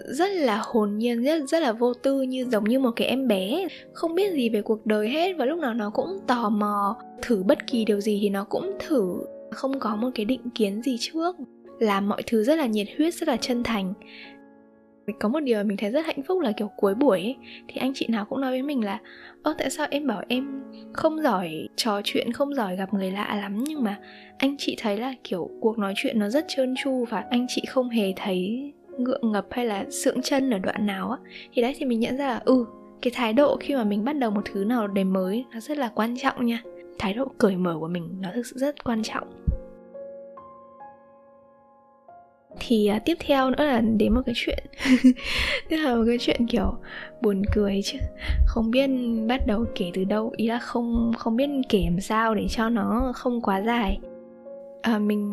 rất 0.07 0.31
là 0.31 0.61
hồn 0.63 0.97
nhiên, 0.97 1.23
rất 1.23 1.43
rất 1.47 1.59
là 1.59 1.71
vô 1.71 1.93
tư 1.93 2.21
như 2.21 2.45
giống 2.51 2.63
như 2.63 2.79
một 2.79 2.91
cái 2.95 3.07
em 3.07 3.27
bé. 3.27 3.67
Không 3.93 4.15
biết 4.15 4.33
gì 4.33 4.49
về 4.49 4.61
cuộc 4.61 4.85
đời 4.85 5.09
hết 5.09 5.33
và 5.37 5.45
lúc 5.45 5.59
nào 5.59 5.73
nó 5.73 5.89
cũng 5.89 6.19
tò 6.27 6.49
mò 6.49 6.97
thử 7.21 7.43
bất 7.43 7.67
kỳ 7.67 7.85
điều 7.85 7.99
gì 7.99 8.19
thì 8.21 8.29
nó 8.29 8.43
cũng 8.43 8.71
thử. 8.87 9.25
Không 9.51 9.79
có 9.79 9.95
một 9.95 10.09
cái 10.15 10.25
định 10.25 10.49
kiến 10.55 10.81
gì 10.81 10.97
trước. 10.99 11.35
Làm 11.79 12.09
mọi 12.09 12.23
thứ 12.25 12.43
rất 12.43 12.55
là 12.55 12.65
nhiệt 12.65 12.87
huyết, 12.97 13.13
rất 13.13 13.27
là 13.27 13.37
chân 13.37 13.63
thành 13.63 13.93
có 15.19 15.29
một 15.29 15.39
điều 15.39 15.63
mình 15.63 15.77
thấy 15.77 15.91
rất 15.91 16.05
hạnh 16.05 16.23
phúc 16.27 16.41
là 16.41 16.51
kiểu 16.51 16.71
cuối 16.77 16.95
buổi 16.95 17.21
ấy, 17.21 17.35
thì 17.67 17.75
anh 17.79 17.91
chị 17.95 18.07
nào 18.09 18.25
cũng 18.25 18.41
nói 18.41 18.51
với 18.51 18.61
mình 18.61 18.83
là 18.83 18.99
ơ 19.43 19.55
tại 19.57 19.69
sao 19.69 19.87
em 19.89 20.07
bảo 20.07 20.23
em 20.27 20.61
không 20.93 21.21
giỏi 21.21 21.67
trò 21.75 22.01
chuyện 22.03 22.31
không 22.31 22.55
giỏi 22.55 22.75
gặp 22.75 22.93
người 22.93 23.11
lạ 23.11 23.35
lắm? 23.41 23.63
Nhưng 23.67 23.83
mà 23.83 23.99
anh 24.37 24.55
chị 24.57 24.75
thấy 24.79 24.97
là 24.97 25.13
kiểu 25.23 25.49
cuộc 25.59 25.79
nói 25.79 25.93
chuyện 25.95 26.19
nó 26.19 26.29
rất 26.29 26.45
trơn 26.47 26.75
tru 26.83 27.05
và 27.09 27.23
anh 27.29 27.45
chị 27.49 27.63
không 27.67 27.89
hề 27.89 28.13
thấy 28.15 28.73
ngượng 28.97 29.31
ngập 29.31 29.45
hay 29.51 29.65
là 29.65 29.85
sượng 29.89 30.21
chân 30.21 30.49
ở 30.49 30.59
đoạn 30.59 30.85
nào 30.85 31.11
á. 31.11 31.17
Thì 31.53 31.61
đấy 31.61 31.75
thì 31.77 31.85
mình 31.85 31.99
nhận 31.99 32.17
ra 32.17 32.27
là 32.27 32.41
ừ 32.45 32.65
cái 33.01 33.11
thái 33.15 33.33
độ 33.33 33.57
khi 33.59 33.75
mà 33.75 33.83
mình 33.83 34.05
bắt 34.05 34.13
đầu 34.13 34.31
một 34.31 34.41
thứ 34.45 34.63
nào 34.63 34.87
đấy 34.87 35.03
mới 35.03 35.45
nó 35.53 35.59
rất 35.59 35.77
là 35.77 35.91
quan 35.95 36.17
trọng 36.17 36.45
nha. 36.45 36.61
Thái 36.99 37.13
độ 37.13 37.25
cởi 37.37 37.55
mở 37.55 37.77
của 37.79 37.87
mình 37.87 38.09
nó 38.19 38.29
thực 38.35 38.45
sự 38.45 38.57
rất 38.57 38.83
quan 38.83 39.03
trọng. 39.03 39.27
Thì 42.59 42.89
uh, 42.95 43.01
tiếp 43.05 43.17
theo 43.19 43.49
nữa 43.49 43.63
là 43.63 43.81
đến 43.81 44.13
một 44.13 44.21
cái 44.25 44.35
chuyện. 44.37 44.63
Tức 45.69 45.77
là 45.77 45.95
một 45.95 46.03
cái 46.07 46.17
chuyện 46.19 46.47
kiểu 46.47 46.73
buồn 47.21 47.41
cười 47.53 47.81
chứ. 47.83 47.97
Không 48.45 48.71
biết 48.71 48.89
bắt 49.27 49.47
đầu 49.47 49.65
kể 49.75 49.91
từ 49.93 50.03
đâu 50.03 50.33
ý 50.37 50.47
là 50.47 50.59
không 50.59 51.11
không 51.17 51.35
biết 51.35 51.49
kể 51.69 51.81
làm 51.83 51.99
sao 51.99 52.35
để 52.35 52.47
cho 52.49 52.69
nó 52.69 53.11
không 53.15 53.41
quá 53.41 53.61
dài. 53.61 53.99
À, 54.81 54.99
mình 54.99 55.31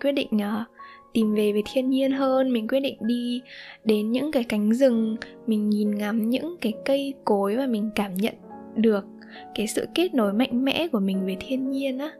quyết 0.00 0.12
định 0.12 0.28
uh, 0.36 0.68
tìm 1.12 1.34
về 1.34 1.52
với 1.52 1.62
thiên 1.72 1.90
nhiên 1.90 2.12
hơn 2.12 2.52
mình 2.52 2.68
quyết 2.68 2.80
định 2.80 2.96
đi 3.00 3.42
đến 3.84 4.12
những 4.12 4.32
cái 4.32 4.44
cánh 4.44 4.74
rừng 4.74 5.16
mình 5.46 5.70
nhìn 5.70 5.98
ngắm 5.98 6.30
những 6.30 6.56
cái 6.60 6.72
cây 6.84 7.14
cối 7.24 7.56
và 7.56 7.66
mình 7.66 7.90
cảm 7.94 8.14
nhận 8.14 8.34
được 8.76 9.04
cái 9.54 9.66
sự 9.66 9.86
kết 9.94 10.14
nối 10.14 10.32
mạnh 10.32 10.64
mẽ 10.64 10.88
của 10.88 11.00
mình 11.00 11.24
với 11.24 11.36
thiên 11.40 11.70
nhiên 11.70 11.98
á. 11.98 12.10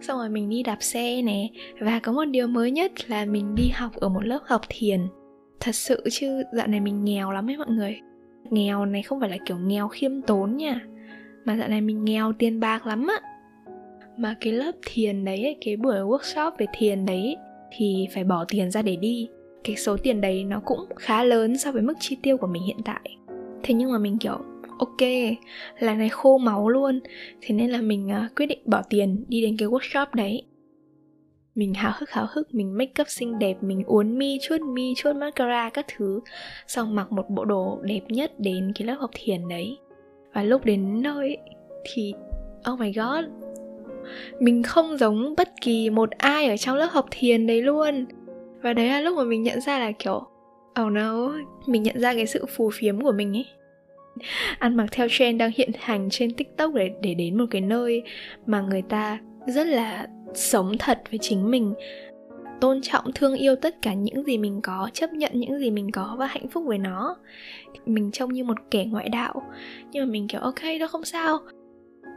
Xong 0.00 0.18
rồi 0.18 0.28
mình 0.28 0.48
đi 0.48 0.62
đạp 0.62 0.76
xe 0.80 1.22
nè, 1.22 1.48
và 1.80 1.98
có 1.98 2.12
một 2.12 2.24
điều 2.24 2.46
mới 2.46 2.70
nhất 2.70 3.10
là 3.10 3.24
mình 3.24 3.54
đi 3.54 3.68
học 3.74 3.92
ở 3.96 4.08
một 4.08 4.26
lớp 4.26 4.40
học 4.44 4.60
thiền. 4.68 5.00
Thật 5.60 5.74
sự 5.74 6.02
chứ, 6.10 6.42
dạo 6.52 6.66
này 6.66 6.80
mình 6.80 7.04
nghèo 7.04 7.30
lắm 7.30 7.50
ấy 7.50 7.56
mọi 7.56 7.70
người. 7.70 8.00
Nghèo 8.50 8.86
này 8.86 9.02
không 9.02 9.20
phải 9.20 9.30
là 9.30 9.36
kiểu 9.46 9.56
nghèo 9.58 9.88
khiêm 9.88 10.22
tốn 10.22 10.56
nha, 10.56 10.80
mà 11.44 11.56
dạo 11.56 11.68
này 11.68 11.80
mình 11.80 12.04
nghèo 12.04 12.32
tiền 12.38 12.60
bạc 12.60 12.86
lắm 12.86 13.06
á. 13.06 13.28
Mà 14.16 14.34
cái 14.40 14.52
lớp 14.52 14.72
thiền 14.86 15.24
đấy 15.24 15.56
cái 15.64 15.76
buổi 15.76 15.94
workshop 15.94 16.50
về 16.58 16.66
thiền 16.78 17.06
đấy 17.06 17.36
thì 17.76 18.08
phải 18.14 18.24
bỏ 18.24 18.44
tiền 18.48 18.70
ra 18.70 18.82
để 18.82 18.96
đi. 18.96 19.28
Cái 19.64 19.76
số 19.76 19.96
tiền 19.96 20.20
đấy 20.20 20.44
nó 20.44 20.60
cũng 20.64 20.80
khá 20.96 21.24
lớn 21.24 21.58
so 21.58 21.72
với 21.72 21.82
mức 21.82 21.94
chi 22.00 22.16
tiêu 22.22 22.36
của 22.36 22.46
mình 22.46 22.62
hiện 22.62 22.78
tại. 22.84 23.16
Thế 23.62 23.74
nhưng 23.74 23.92
mà 23.92 23.98
mình, 23.98 24.18
kiểu 24.18 24.38
ok 24.78 25.08
là 25.78 25.94
này 25.94 26.08
khô 26.08 26.38
máu 26.38 26.68
luôn. 26.68 27.00
Thế 27.40 27.54
nên 27.54 27.70
là 27.70 27.80
mình 27.80 28.08
uh, 28.24 28.36
quyết 28.36 28.46
định 28.46 28.62
bỏ 28.64 28.82
tiền 28.90 29.24
đi 29.28 29.42
đến 29.42 29.56
cái 29.56 29.68
workshop 29.68 30.06
đấy. 30.12 30.42
Mình 31.54 31.74
háo 31.74 31.92
hức 31.96 32.10
háo 32.10 32.26
hức 32.30 32.54
mình 32.54 32.78
make 32.78 33.02
up 33.02 33.08
xinh 33.08 33.38
đẹp 33.38 33.56
mình 33.60 33.82
uốn 33.86 34.18
mi 34.18 34.38
chuốt 34.42 34.60
mi 34.60 34.94
chuốt 34.96 35.16
mascara 35.16 35.70
các 35.70 35.86
thứ. 35.96 36.20
Xong 36.66 36.94
mặc 36.94 37.12
một 37.12 37.30
bộ 37.30 37.44
đồ 37.44 37.78
đẹp 37.82 38.02
nhất 38.08 38.32
đến 38.38 38.72
cái 38.74 38.86
lớp 38.86 38.96
học 39.00 39.10
thiền 39.14 39.48
đấy. 39.48 39.78
Và 40.32 40.42
lúc 40.42 40.64
đến 40.64 41.02
nơi 41.02 41.36
thì 41.84 42.14
oh 42.72 42.80
my 42.80 42.92
god 42.92 43.24
mình 44.40 44.62
không 44.62 44.96
giống 44.96 45.34
bất 45.36 45.48
kỳ 45.60 45.90
một 45.90 46.10
ai 46.10 46.46
ở 46.46 46.56
trong 46.56 46.76
lớp 46.76 46.88
học 46.90 47.06
thiền 47.10 47.46
đấy 47.46 47.62
luôn. 47.62 48.06
Và 48.62 48.72
đấy 48.72 48.88
là 48.88 49.00
lúc 49.00 49.16
mà 49.16 49.24
mình 49.24 49.42
nhận 49.42 49.60
ra 49.60 49.78
là 49.78 49.92
kiểu 49.92 50.26
oh 50.82 50.92
no 50.92 51.32
mình 51.66 51.82
nhận 51.82 52.00
ra 52.00 52.14
cái 52.14 52.26
sự 52.26 52.46
phù 52.56 52.70
phiếm 52.74 53.00
của 53.00 53.12
mình 53.12 53.36
ấy 53.36 53.46
ăn 54.58 54.76
mặc 54.76 54.86
theo 54.92 55.06
trend 55.10 55.40
đang 55.40 55.50
hiện 55.54 55.70
hành 55.78 56.08
trên 56.10 56.34
tiktok 56.34 56.74
để 56.74 56.90
để 57.02 57.14
đến 57.14 57.38
một 57.38 57.44
cái 57.50 57.60
nơi 57.60 58.02
mà 58.46 58.60
người 58.60 58.82
ta 58.82 59.18
rất 59.46 59.66
là 59.66 60.06
sống 60.34 60.78
thật 60.78 61.02
với 61.10 61.18
chính 61.22 61.50
mình. 61.50 61.74
Tôn 62.60 62.80
trọng, 62.82 63.12
thương 63.14 63.34
yêu 63.34 63.56
tất 63.56 63.82
cả 63.82 63.94
những 63.94 64.24
gì 64.24 64.38
mình 64.38 64.60
có, 64.62 64.90
chấp 64.92 65.12
nhận 65.12 65.32
những 65.34 65.58
gì 65.58 65.70
mình 65.70 65.90
có 65.90 66.16
và 66.18 66.26
hạnh 66.26 66.48
phúc 66.48 66.64
với 66.66 66.78
nó. 66.78 67.16
Mình 67.86 68.10
trông 68.12 68.32
như 68.32 68.44
một 68.44 68.56
kẻ 68.70 68.84
ngoại 68.84 69.08
đạo. 69.08 69.42
Nhưng 69.92 70.06
mà 70.06 70.12
mình 70.12 70.28
kiểu, 70.28 70.40
ok, 70.40 70.60
đó 70.80 70.86
không 70.86 71.04
sao. 71.04 71.38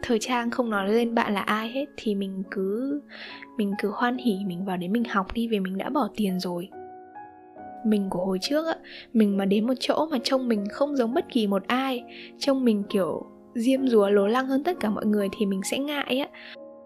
Thời 0.01 0.19
trang 0.19 0.51
không 0.51 0.69
nói 0.69 0.89
lên 0.89 1.15
bạn 1.15 1.33
là 1.33 1.41
ai 1.41 1.69
hết 1.69 1.86
thì 1.97 2.15
mình 2.15 2.43
cứ 2.51 3.01
mình 3.57 3.73
cứ 3.81 3.91
hoan 3.93 4.17
hỉ 4.17 4.38
mình 4.45 4.65
vào 4.65 4.77
đấy 4.77 4.89
mình 4.89 5.03
học 5.03 5.33
đi 5.33 5.47
vì 5.47 5.60
mình 5.60 5.77
đã 5.77 5.89
bỏ 5.89 6.10
tiền 6.15 6.39
rồi 6.39 6.69
mình 7.86 8.10
của 8.10 8.26
hồi 8.26 8.38
trước 8.42 8.68
á, 8.68 8.76
mình 9.13 9.38
mà 9.38 9.46
đến 9.46 9.68
một 9.68 9.74
chỗ 9.80 10.08
mà 10.12 10.18
trông 10.24 10.48
mình 10.48 10.66
không 10.72 10.96
giống 10.96 11.13
bất 11.13 11.26
kỳ 11.30 11.48
một 11.48 11.63
ai, 11.68 12.04
trông 12.40 12.66
mình 12.66 12.84
kiểu 12.90 13.26
diêm 13.56 13.88
rùa 13.88 14.10
lố 14.10 14.28
lăng 14.28 14.48
hơn 14.48 14.63
tất 14.63 14.78
cả 14.80 14.90
mọi 14.90 15.06
người 15.06 15.30
thì 15.38 15.46
mình 15.46 15.62
sẽ 15.72 15.78
ngại 15.78 16.20
á. 16.20 16.28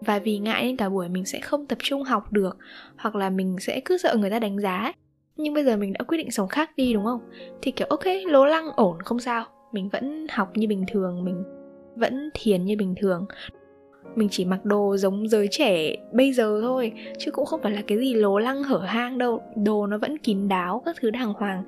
Và 0.00 0.18
vì 0.18 0.38
ngại 0.38 0.64
nên 0.64 0.76
cả 0.76 0.88
buổi 0.88 1.08
mình 1.08 1.24
sẽ 1.24 1.40
không 1.40 1.66
tập 1.66 1.78
trung 1.82 2.02
học 2.02 2.32
được, 2.32 2.58
hoặc 2.96 3.14
là 3.14 3.30
mình 3.30 3.56
sẽ 3.60 3.80
cứ 3.84 3.98
sợ 3.98 4.16
người 4.16 4.30
ta 4.30 4.38
đánh 4.38 4.58
giá 4.58 4.92
nhưng 5.36 5.54
bây 5.54 5.64
giờ 5.64 5.76
mình 5.76 5.92
đã 5.92 6.04
quyết 6.04 6.18
định 6.18 6.30
sống 6.30 6.48
khác 6.48 6.70
đi, 6.76 6.92
đúng 6.92 7.04
không? 7.04 7.20
Thì 7.62 7.70
kiểu, 7.70 7.86
ok, 7.90 8.04
lố 8.26 8.44
lăng 8.44 8.70
ổn, 8.76 9.02
không 9.04 9.18
sao. 9.18 9.44
Mình 9.72 9.88
vẫn 9.88 10.26
học 10.30 10.48
như 10.54 10.68
bình 10.68 10.84
thường, 10.88 11.24
mình 11.24 11.42
vẫn 11.96 12.30
thiền 12.34 12.64
như 12.64 12.76
bình 12.78 12.94
thường 13.00 13.26
mình 14.16 14.28
chỉ 14.30 14.44
mặc 14.44 14.64
đồ 14.64 14.96
giống 14.96 15.28
giới 15.28 15.48
trẻ 15.50 15.96
bây 16.12 16.32
giờ 16.32 16.60
thôi, 16.62 16.92
chứ 17.18 17.30
cũng 17.30 17.46
không 17.46 17.60
phải 17.62 17.72
là 17.72 17.82
cái 17.86 17.98
gì 17.98 18.14
lố 18.14 18.38
lăng 18.38 18.62
hở 18.62 18.78
hang 18.78 19.18
đâu, 19.18 19.42
đồ 19.56 19.86
nó 19.86 19.98
vẫn 19.98 20.18
kín 20.18 20.48
đáo 20.48 20.82
các 20.84 20.96
thứ 21.00 21.10
đàng 21.10 21.32
hoàng. 21.32 21.62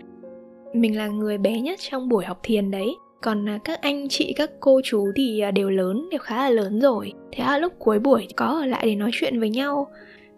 Mình 0.73 0.99
là 0.99 1.09
người 1.09 1.39
bé 1.39 1.61
nhất 1.61 1.79
trong 1.83 2.09
buổi 2.09 2.25
học 2.25 2.41
thiền 2.43 2.71
đấy, 2.71 2.89
còn 3.23 3.49
à, 3.49 3.59
các 3.65 3.83
anh 3.83 4.09
chị, 4.09 4.33
các 4.37 4.51
cô 4.61 4.81
chú 4.85 5.13
thì 5.17 5.41
à, 5.41 5.51
đều 5.51 5.71
lớn, 5.71 6.09
đều 6.11 6.21
khá 6.21 6.37
là 6.37 6.51
lớn 6.51 6.81
rồi. 6.81 7.13
Thế 7.33 7.45
là 7.45 7.59
lúc 7.59 7.73
cuối 7.79 7.99
buổi 7.99 8.27
có 8.37 8.47
ở 8.47 8.67
lại 8.67 8.87
để 8.87 8.95
nói 8.95 9.11
chuyện 9.13 9.41
với 9.41 9.51
nhau. 9.51 9.89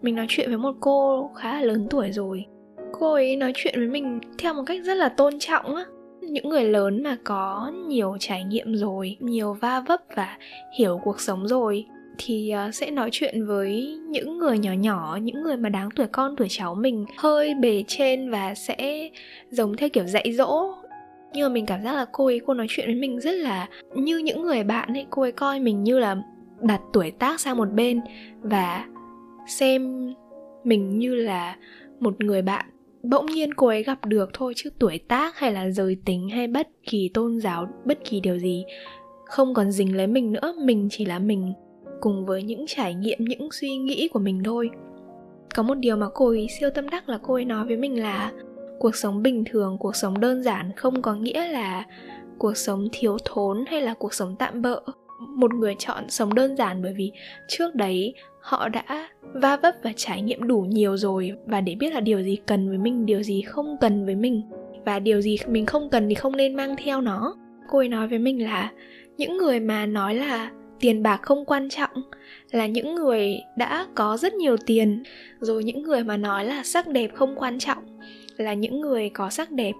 Mình 0.01 0.15
nói 0.15 0.25
chuyện 0.29 0.49
với 0.49 0.57
một 0.57 0.75
cô 0.79 1.29
khá 1.35 1.53
là 1.53 1.61
lớn 1.61 1.87
tuổi 1.89 2.11
rồi. 2.11 2.45
Cô 2.91 3.13
ấy 3.13 3.35
nói 3.35 3.51
chuyện 3.55 3.73
với 3.77 3.87
mình 3.87 4.19
theo 4.37 4.53
một 4.53 4.63
cách 4.65 4.83
rất 4.83 4.93
là 4.93 5.09
tôn 5.09 5.39
trọng 5.39 5.75
á 5.75 5.85
những 6.31 6.49
người 6.49 6.63
lớn 6.63 7.03
mà 7.03 7.17
có 7.23 7.71
nhiều 7.87 8.17
trải 8.19 8.43
nghiệm 8.43 8.75
rồi, 8.75 9.17
nhiều 9.19 9.53
va 9.53 9.83
vấp 9.87 10.01
và 10.15 10.37
hiểu 10.77 11.01
cuộc 11.03 11.21
sống 11.21 11.47
rồi, 11.47 11.85
thì 12.17 12.49
ờ, 12.49 12.71
sẽ 12.71 12.91
nói 12.91 13.09
chuyện 13.11 13.45
với 13.45 13.97
những 14.09 14.37
người 14.37 14.57
nhỏ 14.57 14.71
nhỏ, 14.71 15.17
những 15.21 15.43
người 15.43 15.57
mà 15.57 15.69
đáng 15.69 15.89
tuổi 15.95 16.07
con, 16.07 16.35
tuổi 16.35 16.47
cháu 16.49 16.75
mình 16.75 17.05
hơi 17.17 17.53
bề 17.53 17.83
trên 17.87 18.29
và 18.29 18.55
sẽ 18.55 19.09
giống 19.49 19.77
theo 19.77 19.89
kiểu 19.89 20.05
dạy 20.05 20.33
dỗ. 20.33 20.73
Nhưng 21.33 21.49
mà 21.49 21.53
mình 21.53 21.65
cảm 21.65 21.83
giác 21.83 21.95
là 21.95 22.05
cô 22.11 22.25
ấy, 22.25 22.41
cô 22.45 22.53
nói 22.53 22.67
chuyện 22.69 22.85
với 22.85 22.95
mình 22.95 23.19
rất 23.19 23.31
là 23.31 23.67
như 23.95 24.17
những 24.17 24.41
người 24.41 24.63
bạn 24.63 24.93
ấy, 24.93 25.05
cô 25.09 25.21
ấy 25.21 25.31
coi 25.31 25.59
mình 25.59 25.83
như 25.83 25.99
là 25.99 26.17
đặt 26.61 26.81
tuổi 26.93 27.11
tác 27.11 27.39
sang 27.39 27.57
một 27.57 27.71
bên 27.71 28.01
và 28.41 28.85
xem 29.47 30.13
mình 30.63 30.99
như 30.99 31.15
là 31.15 31.55
một 31.99 32.21
người 32.21 32.41
bạn 32.41 32.65
bỗng 33.09 33.25
nhiên 33.25 33.53
cô 33.53 33.67
ấy 33.67 33.83
gặp 33.83 34.05
được 34.05 34.29
thôi 34.33 34.53
chứ 34.55 34.69
tuổi 34.79 34.99
tác 35.07 35.39
hay 35.39 35.51
là 35.51 35.69
giới 35.69 35.97
tính 36.05 36.29
hay 36.29 36.47
bất 36.47 36.67
kỳ 36.83 37.09
tôn 37.13 37.39
giáo, 37.39 37.67
bất 37.85 37.99
kỳ 38.09 38.19
điều 38.19 38.37
gì. 38.37 38.65
Không 39.25 39.53
còn 39.53 39.71
dính 39.71 39.97
lấy 39.97 40.07
mình 40.07 40.31
nữa, 40.31 40.55
mình 40.63 40.87
chỉ 40.91 41.05
là 41.05 41.19
mình, 41.19 41.53
cùng 42.01 42.25
với 42.25 42.43
những 42.43 42.65
trải 42.67 42.93
nghiệm, 42.93 43.19
những 43.19 43.49
suy 43.51 43.77
nghĩ 43.77 44.07
của 44.13 44.19
mình 44.19 44.43
thôi. 44.43 44.69
Có 45.55 45.63
một 45.63 45.75
điều 45.75 45.95
mà 45.95 46.07
cô 46.13 46.27
ấy 46.27 46.47
siêu 46.59 46.69
tâm 46.69 46.89
đắc 46.89 47.09
là 47.09 47.19
cô 47.23 47.33
ấy 47.33 47.45
nói 47.45 47.65
với 47.65 47.77
mình 47.77 48.01
là 48.01 48.31
cuộc 48.79 48.95
sống 48.95 49.23
bình 49.23 49.43
thường, 49.51 49.77
cuộc 49.79 49.95
sống 49.95 50.19
đơn 50.19 50.43
giản 50.43 50.71
không 50.75 51.01
có 51.01 51.15
nghĩa 51.15 51.47
là 51.47 51.85
cuộc 52.37 52.57
sống 52.57 52.87
thiếu 52.91 53.17
thốn 53.25 53.65
hay 53.67 53.81
là 53.81 53.93
cuộc 53.93 54.13
sống 54.13 54.35
tạm 54.39 54.61
bỡ. 54.61 54.79
Một 55.19 55.53
người 55.53 55.75
chọn 55.79 56.09
sống 56.09 56.33
đơn 56.33 56.55
giản 56.57 56.81
bởi 56.83 56.93
vì 56.93 57.11
trước 57.47 57.75
đấy 57.75 58.13
họ 58.47 58.69
đã 58.69 59.07
va 59.21 59.57
vấp 59.57 59.75
và 59.83 59.91
trải 59.95 60.21
nghiệm 60.21 60.47
đủ 60.47 60.61
nhiều 60.61 60.97
rồi. 60.97 61.31
Và 61.45 61.61
để 61.61 61.75
biết 61.75 61.93
là 61.93 61.99
điều 61.99 62.21
gì 62.21 62.37
cần 62.45 62.69
với 62.69 62.77
mình, 62.77 63.05
điều 63.05 63.23
gì 63.23 63.41
không 63.41 63.77
cần 63.81 64.05
với 64.05 64.15
mình, 64.15 64.41
và 64.85 64.99
điều 64.99 65.21
gì 65.21 65.37
mình 65.47 65.65
không 65.65 65.89
cần 65.89 66.09
thì 66.09 66.15
không 66.15 66.37
nên 66.37 66.55
mang 66.55 66.75
theo 66.83 67.01
nó. 67.01 67.35
Cô 67.69 67.77
ấy 67.77 67.89
nói 67.89 68.07
với 68.07 68.19
mình 68.19 68.43
là, 68.43 68.71
những 69.17 69.37
người 69.37 69.59
mà 69.59 69.85
nói 69.85 70.15
là 70.15 70.51
tiền 70.79 71.03
bạc 71.03 71.19
không 71.21 71.45
quan 71.45 71.69
trọng 71.69 71.91
là 72.51 72.67
những 72.67 72.95
người 72.95 73.37
đã 73.57 73.87
có 73.95 74.17
rất 74.17 74.33
nhiều 74.33 74.57
tiền. 74.65 75.03
Rồi 75.39 75.63
những 75.63 75.81
người 75.83 76.03
mà 76.03 76.17
nói 76.17 76.45
là 76.45 76.63
sắc 76.63 76.87
đẹp 76.87 77.11
không 77.13 77.35
quan 77.35 77.59
trọng 77.59 77.83
là 78.37 78.53
những 78.53 78.81
người 78.81 79.09
có 79.09 79.29
sắc 79.29 79.51
đẹp. 79.51 79.73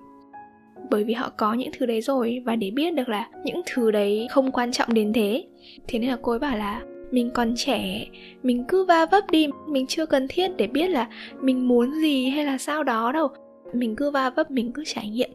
Bởi 0.90 1.04
vì 1.04 1.14
họ 1.14 1.32
có 1.38 1.54
những 1.54 1.70
thứ 1.78 1.86
đấy 1.86 2.02
rồi, 2.02 2.42
và 2.46 2.56
để 2.56 2.72
biết 2.72 2.94
được 2.94 3.10
là 3.10 3.30
những 3.46 3.62
thứ 3.66 3.92
đấy 3.92 4.28
không 4.30 4.52
quan 4.52 4.72
trọng 4.72 4.94
đến 4.94 5.14
thế. 5.14 5.44
Thế 5.88 6.00
nên 6.00 6.10
là 6.10 6.18
cô 6.22 6.32
ấy 6.32 6.40
bảo 6.40 6.58
là 6.58 6.82
mình 7.12 7.32
còn 7.34 7.54
trẻ, 7.56 8.08
mình 8.44 8.64
cứ 8.68 8.86
va 8.86 9.06
vấp 9.06 9.32
đi, 9.32 9.48
mình 9.68 9.88
chưa 9.88 10.06
cần 10.06 10.28
thiết 10.30 10.52
để 10.58 10.68
biết 10.68 10.88
là 10.88 11.08
mình 11.42 11.68
muốn 11.68 11.92
gì 11.92 12.30
hay 12.30 12.46
là 12.46 12.58
sao 12.58 12.84
đó 12.84 13.12
đâu. 13.12 13.28
Mình 13.74 13.96
cứ 13.96 14.12
va 14.12 14.30
vấp, 14.30 14.52
mình 14.52 14.72
cứ 14.72 14.84
trải 14.86 15.10
nghiệm. 15.10 15.30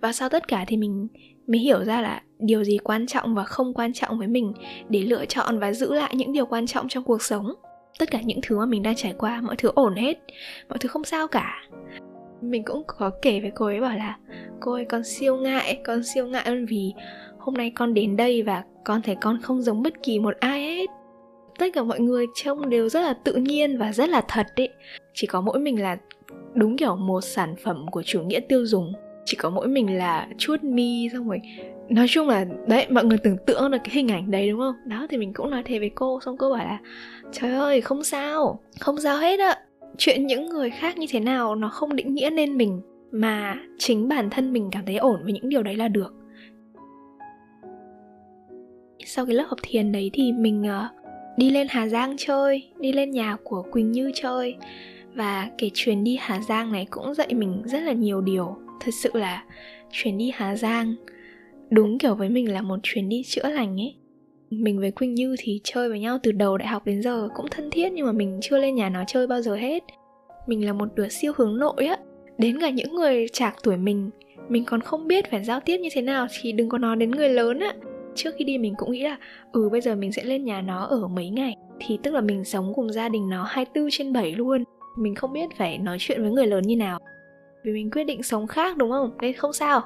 Và 0.00 0.12
sau 0.12 0.28
tất 0.28 0.48
cả 0.48 0.64
thì 0.68 0.76
mình 0.76 1.08
mới 1.46 1.58
hiểu 1.58 1.84
ra 1.84 2.00
là 2.00 2.22
điều 2.38 2.64
gì 2.64 2.78
quan 2.78 3.06
trọng 3.06 3.34
và 3.34 3.44
không 3.44 3.74
quan 3.74 3.92
trọng 3.92 4.18
với 4.18 4.28
mình 4.28 4.52
để 4.88 5.02
lựa 5.02 5.26
chọn 5.26 5.58
và 5.58 5.72
giữ 5.72 5.94
lại 5.94 6.14
những 6.16 6.32
điều 6.32 6.46
quan 6.46 6.66
trọng 6.66 6.88
trong 6.88 7.04
cuộc 7.04 7.22
sống. 7.22 7.54
Tất 7.98 8.10
cả 8.10 8.20
những 8.24 8.40
thứ 8.42 8.58
mà 8.58 8.66
mình 8.66 8.82
đang 8.82 8.96
trải 8.96 9.14
qua, 9.18 9.40
mọi 9.40 9.56
thứ 9.56 9.70
ổn 9.74 9.94
hết, 9.94 10.18
mọi 10.68 10.78
thứ 10.78 10.88
không 10.88 11.04
sao 11.04 11.28
cả. 11.28 11.62
Mình 12.40 12.62
cũng 12.64 12.82
có 12.86 13.10
kể 13.22 13.40
với 13.40 13.50
cô 13.54 13.66
ấy, 13.66 13.80
bảo 13.80 13.96
là, 13.96 14.16
cô 14.60 14.72
ấy 14.72 14.84
con 14.84 15.04
siêu 15.04 15.36
ngại, 15.36 15.80
con 15.84 16.02
siêu 16.02 16.26
ngại 16.26 16.44
hơn 16.46 16.66
vì 16.66 16.92
hôm 17.38 17.54
nay 17.54 17.72
con 17.74 17.94
đến 17.94 18.16
đây 18.16 18.42
và 18.42 18.62
con 18.84 19.02
thấy 19.02 19.16
con 19.20 19.40
không 19.42 19.62
giống 19.62 19.82
bất 19.82 20.02
kỳ 20.02 20.18
một 20.18 20.34
ai 20.40 20.62
hết 20.62 20.90
tất 21.58 21.66
cả 21.72 21.82
mọi 21.82 22.00
người 22.00 22.26
trông 22.34 22.70
đều 22.70 22.88
rất 22.88 23.00
là 23.00 23.12
tự 23.12 23.34
nhiên 23.34 23.78
và 23.78 23.92
rất 23.92 24.08
là 24.08 24.22
thật 24.28 24.46
ấy 24.56 24.68
chỉ 25.14 25.26
có 25.26 25.40
mỗi 25.40 25.58
mình 25.58 25.82
là 25.82 25.96
đúng 26.54 26.76
kiểu 26.76 26.96
một 26.96 27.20
sản 27.20 27.54
phẩm 27.64 27.86
của 27.90 28.02
chủ 28.02 28.22
nghĩa 28.22 28.40
tiêu 28.40 28.66
dùng. 28.66 28.92
Chỉ 29.24 29.36
có 29.36 29.50
mỗi 29.50 29.68
mình 29.68 29.98
là 29.98 30.28
chuốt 30.38 30.64
mi 30.64 31.08
xong 31.12 31.28
rồi 31.28 31.40
nói 31.88 32.06
chung 32.08 32.28
là 32.28 32.44
đấy 32.66 32.86
mọi 32.90 33.04
người 33.04 33.18
tưởng 33.18 33.36
tượng 33.46 33.70
được 33.70 33.78
cái 33.84 33.94
hình 33.94 34.08
ảnh 34.08 34.30
đấy 34.30 34.50
đúng 34.50 34.60
không? 34.60 34.74
Đó 34.84 35.06
thì 35.10 35.16
mình 35.16 35.32
cũng 35.32 35.50
nói 35.50 35.62
thế 35.64 35.78
với 35.78 35.90
cô 35.94 36.20
xong 36.20 36.36
cô 36.36 36.50
bảo 36.50 36.64
là 36.64 36.78
trời 37.32 37.54
ơi 37.54 37.80
không 37.80 38.04
sao 38.04 38.60
không 38.80 39.00
sao 39.00 39.18
hết 39.18 39.40
ạ. 39.40 39.58
Chuyện 39.98 40.26
những 40.26 40.48
người 40.48 40.70
khác 40.70 40.98
như 40.98 41.06
thế 41.10 41.20
nào 41.20 41.54
nó 41.54 41.68
không 41.68 41.96
định 41.96 42.14
nghĩa 42.14 42.30
nên 42.30 42.56
mình 42.56 42.80
mà 43.10 43.56
chính 43.78 44.08
bản 44.08 44.30
thân 44.30 44.52
mình 44.52 44.68
cảm 44.72 44.86
thấy 44.86 44.96
ổn 44.96 45.20
với 45.24 45.32
những 45.32 45.48
điều 45.48 45.62
đấy 45.62 45.76
là 45.76 45.88
được. 45.88 46.14
Sau 49.04 49.26
cái 49.26 49.34
lớp 49.34 49.44
học 49.48 49.58
thiền 49.62 49.92
đấy 49.92 50.10
thì 50.12 50.32
mình 50.32 50.62
uh, 50.62 50.97
đi 51.38 51.50
lên 51.50 51.66
Hà 51.70 51.88
Giang 51.88 52.16
chơi, 52.18 52.62
đi 52.80 52.92
lên 52.92 53.10
nhà 53.10 53.36
của 53.44 53.62
Quỳnh 53.62 53.92
Như 53.92 54.10
chơi. 54.14 54.56
Và 55.14 55.50
cái 55.58 55.70
chuyến 55.74 56.04
đi 56.04 56.16
Hà 56.20 56.40
Giang 56.40 56.72
này 56.72 56.86
cũng 56.90 57.14
dạy 57.14 57.34
mình 57.34 57.62
rất 57.64 57.82
là 57.82 57.92
nhiều 57.92 58.20
điều. 58.20 58.56
Thật 58.80 58.90
sự 59.02 59.10
là 59.14 59.44
chuyến 59.92 60.18
đi 60.18 60.30
Hà 60.34 60.56
Giang 60.56 60.94
đúng 61.70 61.98
kiểu 61.98 62.14
với 62.14 62.28
mình 62.28 62.52
là 62.52 62.62
một 62.62 62.78
chuyến 62.82 63.08
đi 63.08 63.22
chữa 63.26 63.48
lành 63.48 63.80
ấy. 63.80 63.94
Mình 64.50 64.80
với 64.80 64.90
Quỳnh 64.90 65.14
Như 65.14 65.36
thì 65.38 65.60
chơi 65.64 65.88
với 65.88 66.00
nhau 66.00 66.18
từ 66.22 66.32
đầu 66.32 66.58
đại 66.58 66.68
học 66.68 66.86
đến 66.86 67.02
giờ 67.02 67.28
cũng 67.34 67.46
thân 67.50 67.70
thiết 67.70 67.92
nhưng 67.92 68.06
mà 68.06 68.12
mình 68.12 68.38
chưa 68.42 68.58
lên 68.58 68.74
nhà 68.74 68.88
nó 68.88 69.04
chơi 69.06 69.26
bao 69.26 69.42
giờ 69.42 69.54
hết. 69.54 69.82
Mình 70.46 70.66
là 70.66 70.72
một 70.72 70.88
đứa 70.94 71.08
siêu 71.08 71.32
hướng 71.36 71.58
nội 71.58 71.86
á. 71.86 71.96
Đến 72.38 72.60
cả 72.60 72.70
những 72.70 72.94
người 72.94 73.26
chạc 73.32 73.56
tuổi 73.62 73.76
mình 73.76 74.10
mình 74.48 74.64
còn 74.64 74.80
không 74.80 75.08
biết 75.08 75.30
phải 75.30 75.44
giao 75.44 75.60
tiếp 75.60 75.78
như 75.78 75.88
thế 75.92 76.02
nào 76.02 76.26
thì 76.40 76.52
đừng 76.52 76.68
có 76.68 76.78
nói 76.78 76.96
đến 76.96 77.10
người 77.10 77.28
lớn 77.28 77.60
á 77.60 77.74
trước 78.18 78.34
khi 78.38 78.44
đi 78.44 78.58
mình 78.58 78.74
cũng 78.78 78.92
nghĩ 78.92 79.02
là 79.02 79.16
ừ 79.52 79.68
bây 79.68 79.80
giờ 79.80 79.94
mình 79.94 80.12
sẽ 80.12 80.24
lên 80.24 80.44
nhà 80.44 80.60
nó 80.60 80.84
ở 80.84 81.08
mấy 81.08 81.28
ngày. 81.28 81.54
Thì 81.80 81.98
tức 82.02 82.14
là 82.14 82.20
mình 82.20 82.44
sống 82.44 82.72
cùng 82.74 82.92
gia 82.92 83.08
đình 83.08 83.28
nó 83.28 83.44
24 83.44 83.88
trên 83.90 84.12
7 84.12 84.32
luôn. 84.32 84.64
Mình 84.98 85.14
không 85.14 85.32
biết 85.32 85.50
phải 85.56 85.78
nói 85.78 85.96
chuyện 86.00 86.22
với 86.22 86.30
người 86.30 86.46
lớn 86.46 86.62
như 86.62 86.76
nào. 86.76 86.98
Vì 87.64 87.72
mình 87.72 87.90
quyết 87.90 88.04
định 88.04 88.22
sống 88.22 88.46
khác 88.46 88.76
đúng 88.76 88.90
không? 88.90 89.10
Nên 89.20 89.32
không 89.32 89.52
sao. 89.52 89.80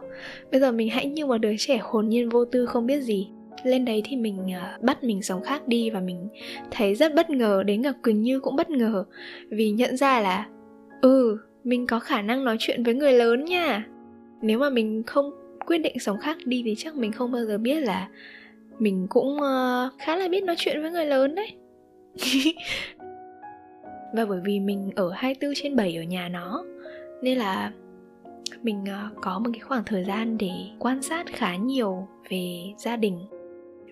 Bây 0.50 0.60
giờ 0.60 0.72
mình 0.72 0.88
hãy 0.88 1.06
như 1.06 1.26
một 1.26 1.38
đứa 1.38 1.52
trẻ 1.58 1.78
hồn 1.82 2.08
nhiên 2.08 2.28
vô 2.28 2.44
tư 2.44 2.66
không 2.66 2.86
biết 2.86 3.00
gì. 3.00 3.28
Lên 3.64 3.84
đấy 3.84 4.02
thì 4.04 4.16
mình 4.16 4.36
uh, 4.36 4.82
bắt 4.82 5.04
mình 5.04 5.22
sống 5.22 5.42
khác 5.42 5.68
đi 5.68 5.90
và 5.90 6.00
mình 6.00 6.28
thấy 6.70 6.94
rất 6.94 7.14
bất 7.14 7.30
ngờ 7.30 7.62
đến 7.66 7.82
cả 7.82 7.92
quỳnh 8.02 8.22
như 8.22 8.40
cũng 8.40 8.56
bất 8.56 8.70
ngờ. 8.70 9.04
Vì 9.48 9.70
nhận 9.70 9.96
ra 9.96 10.20
là 10.20 10.46
ừ 11.00 11.38
mình 11.64 11.86
có 11.86 11.98
khả 11.98 12.22
năng 12.22 12.44
nói 12.44 12.56
chuyện 12.58 12.82
với 12.82 12.94
người 12.94 13.12
lớn 13.12 13.44
nha. 13.44 13.86
Nếu 14.42 14.58
mà 14.58 14.70
mình 14.70 15.02
không 15.06 15.30
quyết 15.66 15.78
định 15.78 15.98
sống 15.98 16.18
khác 16.18 16.36
đi 16.44 16.62
thì 16.64 16.74
chắc 16.78 16.94
mình 16.94 17.12
không 17.12 17.32
bao 17.32 17.44
giờ 17.44 17.58
biết 17.58 17.80
là 17.80 18.08
mình 18.78 19.06
cũng 19.10 19.36
uh, 19.36 19.92
khá 19.98 20.16
là 20.16 20.28
biết 20.28 20.44
nói 20.44 20.56
chuyện 20.58 20.82
với 20.82 20.90
người 20.90 21.06
lớn 21.06 21.34
đấy. 21.34 21.52
Và 24.14 24.24
bởi 24.24 24.40
vì 24.44 24.60
mình 24.60 24.90
ở 24.96 25.10
24 25.10 25.54
trên 25.56 25.76
7 25.76 25.96
ở 25.96 26.02
nhà 26.02 26.28
nó 26.28 26.64
nên 27.22 27.38
là 27.38 27.72
mình 28.62 28.82
uh, 28.82 29.22
có 29.22 29.38
một 29.38 29.50
cái 29.52 29.60
khoảng 29.60 29.84
thời 29.86 30.04
gian 30.04 30.38
để 30.38 30.50
quan 30.78 31.02
sát 31.02 31.26
khá 31.26 31.56
nhiều 31.56 32.08
về 32.30 32.60
gia 32.78 32.96
đình 32.96 33.18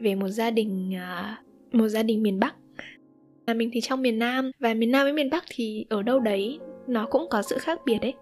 về 0.00 0.14
một 0.14 0.28
gia 0.28 0.50
đình 0.50 0.92
uh, 0.94 1.74
một 1.74 1.88
gia 1.88 2.02
đình 2.02 2.22
miền 2.22 2.40
Bắc. 2.40 2.54
Là 3.46 3.54
mình 3.54 3.70
thì 3.72 3.80
trong 3.80 4.02
miền 4.02 4.18
Nam 4.18 4.50
và 4.58 4.74
miền 4.74 4.90
Nam 4.90 5.04
với 5.04 5.12
miền 5.12 5.30
Bắc 5.30 5.44
thì 5.48 5.86
ở 5.88 6.02
đâu 6.02 6.20
đấy 6.20 6.58
nó 6.86 7.06
cũng 7.10 7.26
có 7.30 7.42
sự 7.42 7.58
khác 7.58 7.80
biệt 7.84 7.98
đấy. 8.02 8.14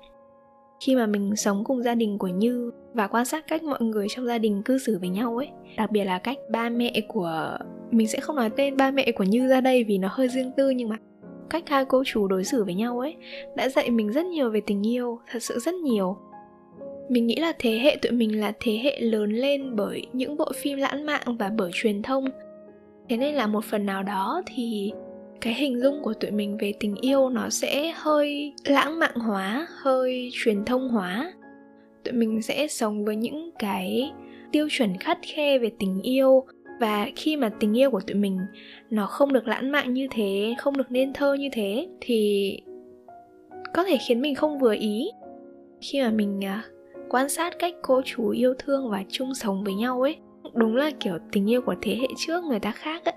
Khi 0.80 0.96
mà 0.96 1.06
mình 1.06 1.37
sống 1.37 1.64
cùng 1.64 1.82
gia 1.82 1.94
đình 1.94 2.18
của 2.18 2.28
Như 2.28 2.70
và 2.98 3.06
quan 3.06 3.24
sát 3.24 3.46
cách 3.46 3.62
mọi 3.62 3.82
người 3.82 4.06
trong 4.11 4.26
gia 4.26 4.38
đình 4.38 4.62
cư 4.62 4.78
xử 4.78 4.98
với 4.98 5.08
nhau 5.08 5.37
ấy. 5.37 5.48
Đặc 5.76 5.90
biệt 5.90 6.04
là 6.04 6.18
cách 6.18 6.38
ba 6.50 6.68
mẹ 6.68 7.00
của, 7.08 7.58
mình 7.90 8.08
sẽ 8.08 8.20
không 8.20 8.37
nói 8.37 8.50
tên, 8.56 8.76
ba 8.76 8.90
mẹ 8.90 9.12
của 9.12 9.24
Như 9.24 9.48
ra 9.48 9.61
đây 9.61 9.84
vì 9.84 9.98
nó 9.98 10.08
hơi 10.11 10.28
riêng 10.28 10.52
tư 10.56 10.70
nhưng 10.70 10.88
mà 10.88 10.96
cách 11.50 11.68
hai 11.68 11.84
cô 11.84 12.02
chú 12.06 12.26
đối 12.28 12.44
xử 12.44 12.64
với 12.64 12.74
nhau 12.74 12.98
ấy 12.98 13.16
đã 13.56 13.68
dạy 13.68 13.90
mình 13.90 14.12
rất 14.12 14.26
nhiều 14.26 14.50
về 14.50 14.61
tình 14.66 14.87
yêu, 14.87 15.18
thật 15.30 15.42
sự 15.42 15.58
rất 15.58 15.74
nhiều. 15.74 16.16
Mình 17.08 17.26
nghĩ 17.26 17.37
là 17.37 17.52
thế 17.58 17.78
hệ 17.78 17.96
tụi 18.02 18.12
mình 18.12 18.40
là 18.40 18.52
thế 18.61 18.80
hệ 18.82 19.00
lớn 19.00 19.30
lên 19.30 19.76
bởi 19.76 20.06
những 20.12 20.37
bộ 20.37 20.52
phim 20.54 20.78
lãng 20.78 21.06
mạn 21.06 21.37
và 21.38 21.50
bởi 21.56 21.70
truyền 21.74 22.02
thông. 22.02 22.24
Thế 23.08 23.16
nên 23.16 23.34
là 23.34 23.46
một 23.46 23.64
phần 23.64 23.87
nào 23.87 24.02
đó 24.02 24.42
thì 24.46 24.92
cái 25.40 25.54
hình 25.54 25.80
dung 25.80 26.02
của 26.02 26.14
tụi 26.14 26.30
mình 26.30 26.56
về 26.61 26.72
tình 26.80 26.94
yêu 27.00 27.28
nó 27.28 27.50
sẽ 27.50 27.92
hơi 27.96 28.54
lãng 28.64 28.98
mạn 28.98 29.14
hóa, 29.14 29.66
hơi 29.82 30.30
truyền 30.32 30.64
thông 30.64 30.88
hóa 30.88 31.32
tụi 32.09 32.18
mình 32.18 32.42
sẽ 32.42 32.68
sống 32.68 33.05
với 33.05 33.16
những 33.16 33.51
cái 33.59 34.12
tiêu 34.53 34.68
chuẩn 34.71 34.97
khắt 34.97 35.18
khe 35.23 35.59
về 35.59 35.71
tình 35.79 36.03
yêu. 36.03 36.44
Và 36.81 37.09
khi 37.16 37.37
mà 37.37 37.51
tình 37.61 37.79
yêu 37.79 37.90
của 37.90 38.01
tụi 38.01 38.14
mình 38.14 38.38
nó 38.90 39.07
không 39.07 39.33
được 39.33 39.49
lãng 39.49 39.73
mạn 39.73 39.94
như 39.94 40.09
thế, 40.11 40.55
không 40.59 40.77
được 40.77 40.90
nên 40.90 41.12
thơ 41.12 41.35
như 41.35 41.49
thế, 41.53 41.88
thì 42.01 42.53
có 43.75 43.85
thể 43.85 43.99
khiến 44.09 44.21
mình 44.21 44.35
không 44.35 44.59
vừa 44.59 44.75
ý. 44.75 45.11
Khi 45.81 46.03
mà 46.03 46.11
mình 46.11 46.44
à, 46.44 46.64
quan 47.09 47.29
sát 47.29 47.59
cách 47.59 47.75
cô 47.83 48.03
chú 48.05 48.29
yêu 48.29 48.55
thương 48.59 48.90
và 48.90 49.05
chung 49.09 49.35
sống 49.35 49.64
với 49.64 49.75
nhau 49.75 50.01
ấy, 50.01 50.16
đúng 50.55 50.77
là 50.77 50.90
kiểu 51.01 51.18
tình 51.33 51.51
yêu 51.51 51.62
của 51.62 51.75
thế 51.83 51.97
hệ 52.01 52.09
trước 52.27 52.44
người 52.44 52.61
ta 52.61 52.71
khác 52.71 53.05
ấy 53.05 53.14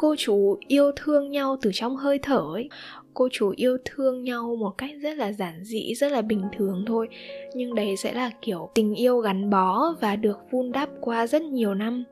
cô 0.00 0.14
chú 0.18 0.58
yêu 0.68 0.92
thương 0.96 1.30
nhau 1.30 1.56
từ 1.62 1.70
trong 1.74 1.96
hơi 1.96 2.18
thở 2.22 2.42
ấy. 2.54 2.68
Cô 3.14 3.28
chú 3.32 3.52
yêu 3.56 3.78
thương 3.84 4.22
nhau 4.22 4.56
một 4.56 4.70
cách 4.78 4.90
rất 5.02 5.16
là 5.16 5.32
giản 5.32 5.64
dị, 5.64 5.94
rất 5.94 6.12
là 6.12 6.22
bình 6.22 6.42
thường 6.56 6.84
thôi. 6.86 7.08
Nhưng 7.54 7.74
đấy 7.74 7.96
sẽ 7.96 8.12
là 8.12 8.30
kiểu 8.42 8.70
tình 8.74 8.94
yêu 8.94 9.18
gắn 9.18 9.50
bó 9.50 9.94
và 10.00 10.16
được 10.16 10.38
vun 10.50 10.72
đắp 10.72 10.88
qua 11.00 11.26
rất 11.26 11.42
nhiều 11.42 11.74
năm. 11.74 12.04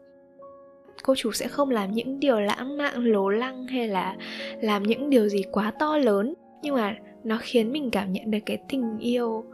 Cô 1.03 1.15
chú 1.15 1.33
sẽ 1.33 1.49
không 1.49 1.71
làm 1.71 1.93
những 1.93 2.21
điều 2.21 2.41
lãng 2.41 2.77
mạn, 2.77 3.05
lố 3.05 3.29
lăng 3.29 3.67
hay 3.67 3.89
là 3.89 4.17
làm 4.61 4.83
những 4.83 5.11
điều 5.11 5.29
gì 5.29 5.43
quá 5.53 5.73
to 5.79 5.99
lớn. 5.99 6.35
Nhưng 6.63 6.75
mà 6.75 6.97
nó 7.25 7.39
khiến 7.41 7.73
mình 7.73 7.91
cảm 7.91 8.13
nhận 8.13 8.31
được 8.31 8.39
cái 8.47 8.59
tình 8.69 8.99
yêu 8.99 9.45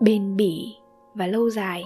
bền 0.00 0.36
bỉ 0.36 0.74
và 1.14 1.26
lâu 1.26 1.50
dài. 1.50 1.84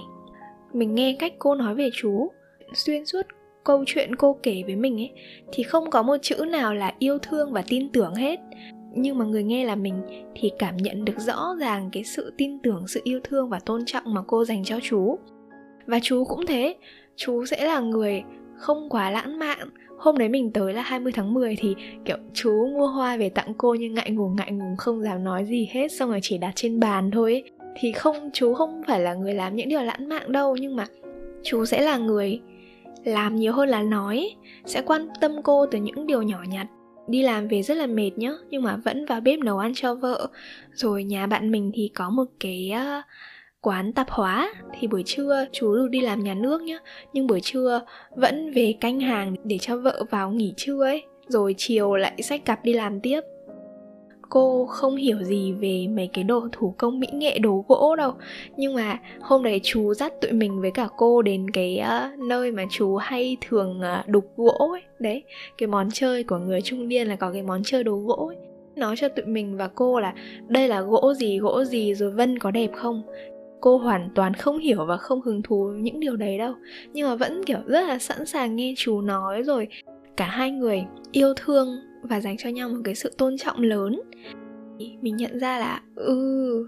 Mình 0.73 0.95
nghe 0.95 1.15
cách 1.19 1.33
cô 1.39 1.55
nói 1.55 1.75
về 1.75 1.89
chú, 1.93 2.31
xuyên 2.73 3.05
suốt 3.05 3.21
câu 3.63 3.83
chuyện 3.87 4.15
cô 4.15 4.37
kể 4.43 4.63
với 4.65 4.75
mình 4.75 5.01
ấy, 5.01 5.11
thì 5.51 5.63
không 5.63 5.89
có 5.89 6.01
một 6.01 6.17
chữ 6.21 6.45
nào 6.49 6.73
là 6.73 6.93
yêu 6.99 7.17
thương 7.19 7.53
và 7.53 7.63
tin 7.67 7.89
tưởng 7.89 8.15
hết. 8.15 8.39
Nhưng 8.95 9.17
mà 9.17 9.25
người 9.25 9.43
nghe 9.43 9.65
là 9.65 9.75
mình 9.75 10.01
thì 10.35 10.51
cảm 10.59 10.77
nhận 10.77 11.05
được 11.05 11.19
rõ 11.19 11.55
ràng 11.59 11.89
cái 11.91 12.03
sự 12.03 12.33
tin 12.37 12.59
tưởng, 12.59 12.87
sự 12.87 13.01
yêu 13.03 13.19
thương 13.23 13.49
và 13.49 13.59
tôn 13.59 13.85
trọng 13.85 14.13
mà 14.13 14.21
cô 14.27 14.45
dành 14.45 14.63
cho 14.63 14.79
chú. 14.83 15.19
Và 15.85 15.99
chú 16.03 16.23
cũng 16.25 16.45
thế, 16.45 16.75
chú 17.15 17.45
sẽ 17.45 17.65
là 17.65 17.79
người 17.79 18.23
không 18.55 18.89
quá 18.89 19.11
lãng 19.11 19.39
mạn. 19.39 19.69
Hôm 19.97 20.17
đấy 20.17 20.29
mình 20.29 20.51
tới 20.53 20.73
là 20.73 20.81
20 20.81 21.11
tháng 21.11 21.33
10 21.33 21.55
thì, 21.55 21.75
kiểu, 22.05 22.17
chú 22.33 22.67
mua 22.67 22.87
hoa 22.87 23.17
về 23.17 23.29
tặng 23.29 23.53
cô 23.57 23.73
nhưng 23.79 23.93
ngại 23.93 24.11
ngùng 24.11 24.35
ngại 24.35 24.51
ngùng, 24.51 24.77
không 24.77 25.03
dám 25.03 25.23
nói 25.23 25.45
gì 25.45 25.67
hết, 25.71 25.91
xong 25.91 26.09
rồi 26.09 26.19
chỉ 26.21 26.37
đặt 26.37 26.51
trên 26.55 26.79
bàn 26.79 27.11
thôi 27.11 27.31
ấy. 27.33 27.43
thì 27.79 27.91
không, 27.91 28.29
chú 28.33 28.53
không 28.53 28.81
phải 28.87 28.99
là 28.99 29.13
người 29.13 29.33
làm 29.33 29.55
những 29.55 29.69
điều 29.69 29.81
lãng 29.81 30.09
mạn 30.09 30.31
đâu, 30.31 30.55
nhưng 30.55 30.75
mà 30.75 30.85
chú 31.43 31.65
sẽ 31.65 31.81
là 31.81 31.97
người 31.97 32.41
làm 33.03 33.35
nhiều 33.35 33.53
hơn 33.53 33.69
là 33.69 33.81
nói 33.81 34.35
sẽ 34.65 34.81
quan 34.81 35.07
tâm 35.21 35.31
cô 35.43 35.65
từ 35.65 35.79
những 35.79 36.07
điều 36.07 36.21
nhỏ 36.21 36.39
nhặt. 36.47 36.67
Đi 37.07 37.23
làm 37.23 37.47
về 37.47 37.61
rất 37.61 37.77
là 37.77 37.87
mệt 37.87 38.11
nhá 38.15 38.31
nhưng 38.49 38.63
mà 38.63 38.75
vẫn 38.75 39.05
vào 39.05 39.21
bếp 39.21 39.39
nấu 39.39 39.57
ăn 39.57 39.71
cho 39.75 39.95
vợ. 39.95 40.27
Rồi 40.73 41.03
nhà 41.03 41.27
bạn 41.27 41.51
mình 41.51 41.71
thì 41.73 41.91
có 41.95 42.09
một 42.09 42.25
cái 42.39 42.71
uh, 42.75 43.05
quán 43.61 43.93
tạp 43.93 44.09
hóa. 44.09 44.53
Thì 44.79 44.87
buổi 44.87 45.03
trưa 45.05 45.45
chú 45.51 45.75
được 45.75 45.87
đi 45.89 46.01
làm 46.01 46.23
nhà 46.23 46.33
nước 46.33 46.61
nhá 46.61 46.79
nhưng 47.13 47.27
buổi 47.27 47.41
trưa 47.41 47.81
vẫn 48.15 48.51
về 48.51 48.73
canh 48.79 48.99
hàng 48.99 49.35
để 49.43 49.57
cho 49.57 49.77
vợ 49.77 50.03
vào 50.09 50.31
nghỉ 50.31 50.53
trưa 50.57 50.83
ấy. 50.83 51.03
Rồi 51.27 51.55
chiều 51.57 51.95
lại 51.95 52.21
xách 52.21 52.45
cặp 52.45 52.63
đi 52.63 52.73
làm 52.73 52.99
tiếp 52.99 53.21
cô 54.31 54.65
không 54.65 54.95
hiểu 54.95 55.23
gì 55.23 55.51
về 55.51 55.87
mấy 55.95 56.09
cái 56.13 56.23
đồ 56.23 56.47
thủ 56.51 56.73
công 56.77 56.99
mỹ 56.99 57.07
nghệ 57.13 57.39
đồ 57.39 57.65
gỗ 57.67 57.95
đâu. 57.95 58.13
Nhưng 58.57 58.73
mà 58.73 58.99
hôm 59.21 59.43
đấy 59.43 59.59
chú 59.63 59.93
dắt 59.93 60.13
tụi 60.21 60.31
mình 60.31 60.61
với 60.61 60.71
cả 60.71 60.87
cô 60.97 61.21
đến 61.21 61.49
cái 61.51 61.81
uh, 61.81 62.19
nơi 62.19 62.51
mà 62.51 62.65
chú 62.69 62.95
hay 62.95 63.37
thường 63.49 63.79
uh, 63.79 64.07
đục 64.07 64.25
gỗ 64.37 64.69
ấy. 64.71 64.81
Đấy 64.99 65.23
cái 65.57 65.67
món 65.67 65.89
chơi 65.93 66.23
của 66.23 66.37
người 66.37 66.61
trung 66.61 66.87
niên 66.87 67.07
là 67.07 67.15
có 67.15 67.31
cái 67.31 67.41
món 67.41 67.61
chơi 67.63 67.83
đồ 67.83 67.95
gỗ 67.95 68.27
ấy. 68.27 68.37
Nói 68.75 68.95
cho 68.97 69.07
tụi 69.07 69.25
mình 69.25 69.57
và 69.57 69.67
cô 69.67 69.99
là 69.99 70.13
đây 70.47 70.67
là 70.67 70.81
gỗ 70.81 71.13
gì 71.13 71.39
gỗ 71.39 71.63
gì 71.63 71.93
rồi 71.93 72.11
vân 72.11 72.39
có 72.39 72.51
đẹp 72.51 72.69
không? 72.75 73.03
Cô 73.61 73.77
hoàn 73.77 74.09
toàn 74.15 74.33
không 74.33 74.57
hiểu 74.57 74.85
và 74.85 74.97
không 74.97 75.21
hứng 75.21 75.41
thú 75.41 75.71
những 75.75 75.99
điều 75.99 76.15
đấy 76.15 76.37
đâu. 76.37 76.53
Nhưng 76.93 77.09
mà 77.09 77.15
vẫn 77.15 77.43
kiểu 77.43 77.59
rất 77.65 77.87
là 77.87 77.99
sẵn 77.99 78.25
sàng 78.25 78.55
nghe 78.55 78.73
chú 78.77 79.01
nói 79.01 79.43
rồi. 79.43 79.67
Cả 80.17 80.25
hai 80.25 80.51
người 80.51 80.83
yêu 81.11 81.33
thương 81.35 81.67
và 82.01 82.21
dành 82.21 82.37
cho 82.37 82.49
nhau 82.49 82.69
một 82.69 82.81
cái 82.83 82.95
sự 82.95 83.11
tôn 83.17 83.37
trọng 83.37 83.61
lớn. 83.61 84.01
Mình 85.01 85.17
nhận 85.17 85.39
ra 85.39 85.59
là 85.59 85.81
ừ 85.95 86.67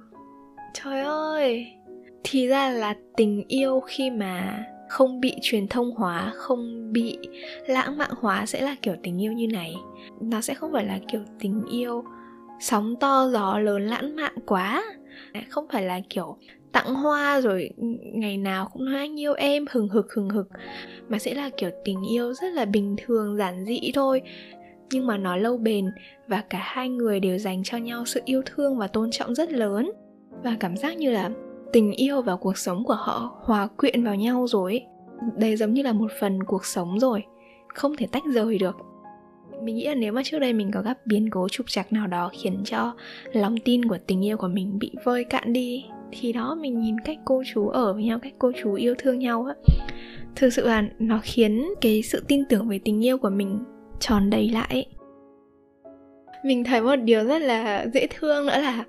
trời 0.73 1.01
ơi. 1.01 1.67
Thì 2.23 2.47
ra 2.47 2.69
là 2.69 2.95
tình 3.17 3.43
yêu 3.47 3.79
khi 3.79 4.09
mà 4.09 4.65
không 4.89 5.19
bị 5.19 5.35
truyền 5.41 5.67
thông 5.67 5.91
hóa, 5.91 6.31
không 6.35 6.93
bị 6.93 7.17
lãng 7.67 7.97
mạn 7.97 8.11
hóa 8.17 8.45
sẽ 8.45 8.61
là 8.61 8.75
kiểu 8.81 8.95
tình 9.03 9.21
yêu 9.21 9.31
như 9.31 9.47
này. 9.47 9.75
Nó 10.21 10.41
sẽ 10.41 10.53
không 10.53 10.71
phải 10.71 10.85
là 10.85 10.99
kiểu 11.11 11.21
tình 11.39 11.63
yêu 11.71 12.03
sóng 12.59 12.95
to, 12.99 13.29
gió 13.33 13.59
lớn, 13.59 13.81
lãng 13.81 14.15
mạn 14.15 14.33
quá. 14.45 14.83
Không 15.49 15.67
phải 15.71 15.83
là 15.83 15.99
kiểu 16.09 16.37
tặng 16.71 16.95
hoa 16.95 17.41
rồi 17.41 17.69
ngày 18.13 18.37
nào 18.37 18.69
cũng 18.73 18.85
nói 18.85 18.99
anh 18.99 19.19
yêu 19.19 19.33
em, 19.33 19.65
hừng 19.71 19.89
hực 19.89 20.13
hừng 20.13 20.29
hực. 20.29 20.47
Mà 21.09 21.19
sẽ 21.19 21.33
là 21.33 21.49
kiểu 21.57 21.69
tình 21.85 22.01
yêu 22.11 22.33
rất 22.33 22.53
là 22.53 22.65
bình 22.65 22.95
thường, 23.05 23.37
giản 23.37 23.65
dị 23.65 23.91
thôi 23.93 24.21
nhưng 24.93 25.07
mà 25.07 25.17
nó 25.17 25.35
lâu 25.35 25.57
bền 25.57 25.85
và 26.27 26.43
cả 26.49 26.59
hai 26.61 26.89
người 26.89 27.19
đều 27.19 27.37
dành 27.37 27.63
cho 27.63 27.77
nhau 27.77 28.05
sự 28.05 28.21
yêu 28.25 28.41
thương 28.45 28.77
và 28.77 28.87
tôn 28.87 29.11
trọng 29.11 29.35
rất 29.35 29.51
lớn. 29.51 29.91
Và 30.43 30.57
cảm 30.59 30.77
giác 30.77 30.97
như 30.97 31.11
là 31.11 31.29
tình 31.73 31.91
yêu 31.91 32.21
và 32.21 32.35
cuộc 32.35 32.57
sống 32.57 32.83
của 32.83 32.93
họ 32.93 33.41
hòa 33.43 33.67
quyện 33.67 34.03
vào 34.03 34.15
nhau 34.15 34.47
rồi 34.47 34.81
đây 35.37 35.55
giống 35.55 35.73
như 35.73 35.81
là 35.81 35.93
một 35.93 36.11
phần 36.19 36.43
cuộc 36.43 36.65
sống 36.65 36.99
rồi, 36.99 37.23
không 37.67 37.95
thể 37.97 38.07
tách 38.11 38.23
rời 38.33 38.57
được. 38.57 38.77
Mình 39.63 39.75
nghĩ 39.75 39.85
là 39.87 39.95
nếu 39.95 40.13
mà 40.13 40.23
trước 40.23 40.39
đây 40.39 40.53
mình 40.53 40.71
có 40.71 40.81
gặp 40.81 40.97
biến 41.05 41.29
cố 41.29 41.49
trục 41.49 41.69
trặc 41.69 41.93
nào 41.93 42.07
đó 42.07 42.29
khiến 42.33 42.61
cho 42.65 42.93
lòng 43.33 43.55
tin 43.65 43.85
của 43.85 43.97
tình 44.07 44.25
yêu 44.25 44.37
của 44.37 44.47
mình 44.47 44.79
bị 44.79 44.91
vơi 45.03 45.23
cạn 45.23 45.53
đi, 45.53 45.85
thì 46.11 46.33
đó 46.33 46.55
mình 46.55 46.79
nhìn 46.79 46.99
cách 46.99 47.17
cô 47.25 47.43
chú 47.53 47.67
ở 47.67 47.93
với 47.93 48.03
nhau, 48.03 48.19
cách 48.19 48.33
cô 48.39 48.51
chú 48.61 48.73
yêu 48.73 48.95
thương 48.97 49.19
nhau 49.19 49.45
á. 49.45 49.55
Thực 50.35 50.49
sự 50.53 50.67
là 50.67 50.83
nó 50.99 51.19
khiến 51.23 51.69
cái 51.81 52.01
sự 52.01 52.23
tin 52.27 52.43
tưởng 52.49 52.67
về 52.67 52.79
tình 52.85 53.05
yêu 53.05 53.17
của 53.17 53.29
mình 53.29 53.59
tròn 53.99 54.29
đầy 54.29 54.49
lại. 54.49 54.85
Mình 56.45 56.63
thấy 56.63 56.81
một 56.81 56.95
điều 56.95 57.23
rất 57.23 57.41
là 57.41 57.87
dễ 57.93 58.07
thương 58.07 58.45
nữa 58.45 58.57
là 58.57 58.85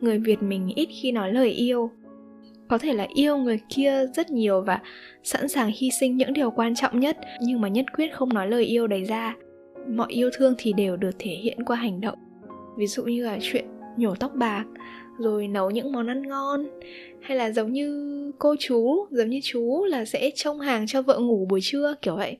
người 0.00 0.18
việt 0.18 0.42
mình 0.42 0.68
ít 0.74 0.88
khi 0.92 1.12
nói 1.12 1.32
lời 1.32 1.50
yêu. 1.50 1.90
Có 2.68 2.78
thể 2.78 2.92
là 2.92 3.06
yêu 3.14 3.36
người 3.36 3.60
kia 3.68 4.06
rất 4.14 4.30
nhiều 4.30 4.62
và 4.62 4.80
sẵn 5.22 5.48
sàng 5.48 5.70
hy 5.74 5.90
sinh 5.90 6.16
những 6.16 6.32
điều 6.32 6.50
quan 6.50 6.74
trọng 6.74 7.00
nhất, 7.00 7.18
nhưng 7.40 7.60
mà 7.60 7.68
nhất 7.68 7.84
quyết 7.96 8.14
không 8.14 8.34
nói 8.34 8.48
lời 8.48 8.64
yêu 8.64 8.86
đấy 8.86 9.04
ra. 9.04 9.36
Mọi 9.88 10.12
yêu 10.12 10.30
thương 10.34 10.54
thì 10.58 10.72
đều 10.72 10.96
được 10.96 11.10
thể 11.18 11.30
hiện 11.30 11.64
qua 11.64 11.76
hành 11.76 12.00
động. 12.00 12.18
Ví 12.76 12.86
dụ 12.86 13.02
như 13.04 13.24
là 13.24 13.38
chuyện 13.40 13.64
nhổ 13.96 14.14
tóc 14.14 14.32
bạc 14.34 14.64
rồi 15.18 15.48
nấu 15.48 15.70
những 15.70 15.92
món 15.92 16.06
ăn 16.06 16.22
ngon, 16.28 16.66
hay 17.20 17.36
là 17.36 17.50
giống 17.50 17.72
như 17.72 18.32
cô 18.38 18.56
chú, 18.58 19.06
giống 19.10 19.28
như 19.28 19.40
chú 19.42 19.84
là 19.84 20.04
sẽ 20.04 20.30
trông 20.34 20.60
hàng 20.60 20.86
cho 20.86 21.02
vợ 21.02 21.18
ngủ 21.18 21.46
buổi 21.50 21.60
trưa, 21.62 21.94
kiểu 22.02 22.16
vậy 22.16 22.36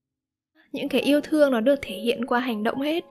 những 0.72 0.88
cái 0.88 1.00
yêu 1.00 1.20
thương 1.20 1.50
nó 1.50 1.60
được 1.60 1.78
thể 1.82 1.94
hiện 1.94 2.26
qua 2.26 2.40
hành 2.40 2.62
động 2.62 2.80
hết. 2.80 3.04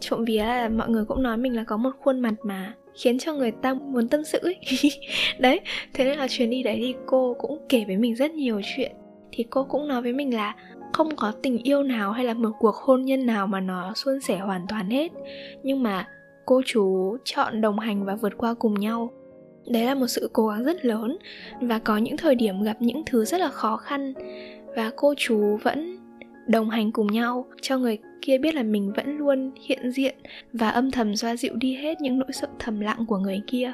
Trộm 0.00 0.24
vía 0.24 0.44
là 0.44 0.68
mọi 0.68 0.88
người 0.88 1.04
cũng 1.04 1.22
nói 1.22 1.36
mình 1.36 1.56
là 1.56 1.64
có 1.64 1.76
một 1.76 1.90
khuôn 2.00 2.20
mặt 2.20 2.34
mà 2.42 2.74
khiến 2.94 3.18
cho 3.18 3.34
người 3.34 3.50
ta 3.50 3.74
muốn 3.74 4.08
tâm 4.08 4.24
sự 4.24 4.38
ấy. 4.42 4.56
Đấy, 5.38 5.60
thế 5.94 6.04
nên 6.04 6.18
là 6.18 6.26
chuyến 6.28 6.50
đi 6.50 6.62
đấy 6.62 6.76
thì 6.78 6.94
cô 7.06 7.36
cũng 7.38 7.58
kể 7.68 7.84
với 7.86 7.96
mình 7.96 8.16
rất 8.16 8.30
nhiều 8.30 8.60
chuyện. 8.76 8.92
Thì 9.32 9.44
cô 9.50 9.64
cũng 9.64 9.88
nói 9.88 10.02
với 10.02 10.12
mình 10.12 10.34
là 10.34 10.56
không 10.92 11.16
có 11.16 11.32
tình 11.42 11.58
yêu 11.58 11.82
nào 11.82 12.12
hay 12.12 12.24
là 12.24 12.34
một 12.34 12.50
cuộc 12.58 12.74
hôn 12.74 13.02
nhân 13.02 13.26
nào 13.26 13.46
mà 13.46 13.60
nó 13.60 13.92
suôn 13.94 14.20
sẻ 14.20 14.38
hoàn 14.38 14.66
toàn 14.68 14.90
hết. 14.90 15.12
Nhưng 15.62 15.82
mà 15.82 16.08
cô 16.46 16.62
chú 16.66 17.16
chọn 17.24 17.60
đồng 17.60 17.78
hành 17.78 18.04
và 18.04 18.14
vượt 18.14 18.32
qua 18.38 18.54
cùng 18.54 18.74
nhau. 18.74 19.10
Đấy 19.66 19.84
là 19.84 19.94
một 19.94 20.06
sự 20.06 20.30
cố 20.32 20.48
gắng 20.48 20.64
rất 20.64 20.84
lớn 20.84 21.18
và 21.60 21.78
có 21.78 21.96
những 21.96 22.16
thời 22.16 22.34
điểm 22.34 22.62
gặp 22.62 22.76
những 22.80 23.02
thứ 23.06 23.24
rất 23.24 23.40
là 23.40 23.48
khó 23.48 23.76
khăn 23.76 24.14
và 24.76 24.90
cô 24.96 25.14
chú 25.16 25.56
vẫn 25.62 25.96
đồng 26.46 26.70
hành 26.70 26.92
cùng 26.92 27.06
nhau, 27.06 27.46
cho 27.62 27.78
người 27.78 27.98
kia 28.22 28.38
biết 28.38 28.54
là 28.54 28.62
mình 28.62 28.92
vẫn 28.96 29.18
luôn 29.18 29.50
hiện 29.66 29.90
diện 29.90 30.14
và 30.52 30.70
âm 30.70 30.90
thầm 30.90 31.16
xoa 31.16 31.36
dịu 31.36 31.54
đi 31.54 31.74
hết 31.74 32.00
những 32.00 32.18
nỗi 32.18 32.32
sợ 32.32 32.48
thầm 32.58 32.80
lặng 32.80 33.04
của 33.08 33.18
người 33.18 33.40
kia. 33.46 33.72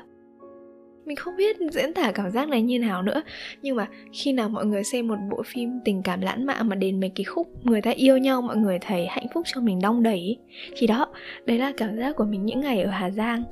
Mình 1.07 1.17
không 1.17 1.37
biết 1.37 1.57
diễn 1.73 1.95
tả 1.95 2.13
cảm 2.13 2.31
giác 2.31 2.49
này 2.49 2.63
như 2.63 2.79
nào 2.79 3.03
nữa, 3.03 3.23
nhưng 3.63 3.77
mà 3.77 3.89
khi 4.13 4.33
nào 4.33 4.49
mọi 4.49 4.67
người 4.67 4.85
xem 4.85 5.09
một 5.09 5.17
bộ 5.31 5.43
phim 5.47 5.81
tình 5.85 6.03
cảm 6.03 6.21
lãng 6.21 6.47
mạn 6.47 6.69
mà 6.69 6.77
đến 6.77 7.01
mấy 7.01 7.13
cái 7.15 7.25
khúc 7.25 7.67
người 7.67 7.83
ta 7.83 7.91
yêu 7.91 8.19
nhau, 8.19 8.43
mọi 8.43 8.57
người 8.57 8.79
thấy 8.81 9.07
hạnh 9.07 9.27
phúc 9.35 9.45
cho 9.47 9.61
mình 9.61 9.81
đong 9.83 10.03
đầy 10.03 10.39
thì 10.77 10.87
đó, 10.87 11.07
đấy 11.47 11.59
là 11.59 11.73
cảm 11.77 11.99
giác 11.99 12.17
của 12.17 12.25
mình 12.25 12.45
những 12.45 12.61
ngày 12.61 12.83
ở 12.83 12.91
hà 12.91 13.11
giang. 13.11 13.43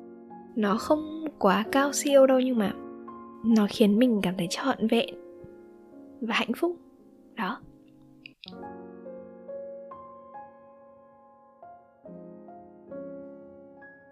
Nó 0.57 0.77
không 0.77 1.25
quá 1.39 1.65
cao 1.73 1.93
siêu 1.93 2.27
đâu 2.27 2.41
nhưng 2.41 2.59
mà 2.59 2.73
nó 3.45 3.67
khiến 3.71 3.99
mình 3.99 4.21
cảm 4.23 4.35
thấy 4.39 4.47
trọn 4.51 4.87
vẹn 4.87 5.15
và 6.21 6.35
hạnh 6.35 6.53
phúc 6.57 6.77
đó. 7.37 7.61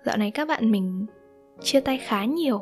Dạo 0.05 0.17
này 0.17 0.31
các 0.31 0.49
bạn 0.49 0.71
mình 0.71 1.07
chia 1.61 1.81
tay 1.81 1.99
khá 1.99 2.25
nhiều. 2.25 2.61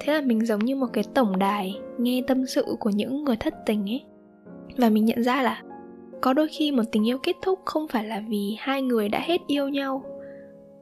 Thế 0.00 0.12
là 0.12 0.20
mình 0.20 0.46
giống 0.46 0.58
như 0.58 0.76
một 0.76 0.86
cái 0.92 1.04
tổng 1.14 1.38
đài 1.38 1.80
nghe 1.98 2.22
tâm 2.26 2.46
sự 2.46 2.76
của 2.80 2.90
những 2.90 3.24
người 3.24 3.36
thất 3.36 3.54
tình 3.66 3.90
ấy. 3.90 4.04
Và 4.76 4.88
mình 4.88 5.04
nhận 5.04 5.22
ra 5.22 5.42
là 5.42 5.62
có 6.20 6.32
đôi 6.32 6.48
khi 6.48 6.72
một 6.72 6.82
tình 6.92 7.08
yêu 7.08 7.18
kết 7.22 7.36
thúc 7.42 7.60
không 7.64 7.88
phải 7.88 8.04
là 8.04 8.22
vì 8.28 8.56
hai 8.58 8.82
người 8.82 9.08
đã 9.08 9.20
hết 9.20 9.40
yêu 9.46 9.68
nhau, 9.68 10.04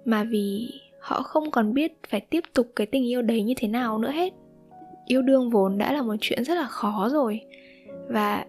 mà 0.05 0.25
vì 0.25 0.69
họ 1.01 1.23
không 1.23 1.51
còn 1.51 1.75
biết 1.75 1.93
phải 2.09 2.21
tiếp 2.21 2.41
tục 2.55 2.67
cái 2.77 2.87
tình 2.87 3.09
yêu 3.09 3.23
đấy 3.23 3.43
như 3.43 3.55
thế 3.57 3.69
nào 3.69 3.99
nữa 3.99 4.11
hết. 4.11 4.33
Yêu 5.07 5.23
đương 5.23 5.51
vốn 5.51 5.79
đã 5.79 5.93
là 5.93 6.03
một 6.03 6.15
chuyện 6.21 6.45
rất 6.45 6.55
là 6.55 6.67
khó 6.67 7.09
rồi. 7.13 7.41
Và 8.09 8.47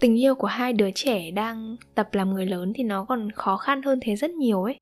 tình 0.00 0.20
yêu 0.20 0.34
của 0.34 0.46
hai 0.46 0.72
đứa 0.72 0.90
trẻ 0.90 1.30
đang 1.30 1.76
tập 1.94 2.08
làm 2.12 2.34
người 2.34 2.46
lớn 2.46 2.72
thì 2.74 2.84
nó 2.84 3.04
còn 3.04 3.30
khó 3.30 3.56
khăn 3.56 3.82
hơn 3.82 3.98
thế 4.02 4.16
rất 4.16 4.30
nhiều 4.30 4.62
ấy. 4.62 4.76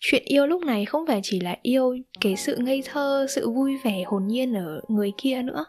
Chuyện 0.00 0.22
yêu 0.24 0.46
lúc 0.46 0.62
này 0.62 0.84
không 0.84 1.06
phải 1.06 1.20
chỉ 1.22 1.40
là 1.40 1.56
yêu 1.62 1.96
cái 2.20 2.36
sự 2.36 2.56
ngây 2.56 2.82
thơ, 2.86 3.26
sự 3.28 3.50
vui 3.50 3.76
vẻ 3.84 4.02
hồn 4.06 4.26
nhiên 4.26 4.54
ở 4.54 4.80
người 4.88 5.12
kia 5.16 5.42
nữa, 5.42 5.64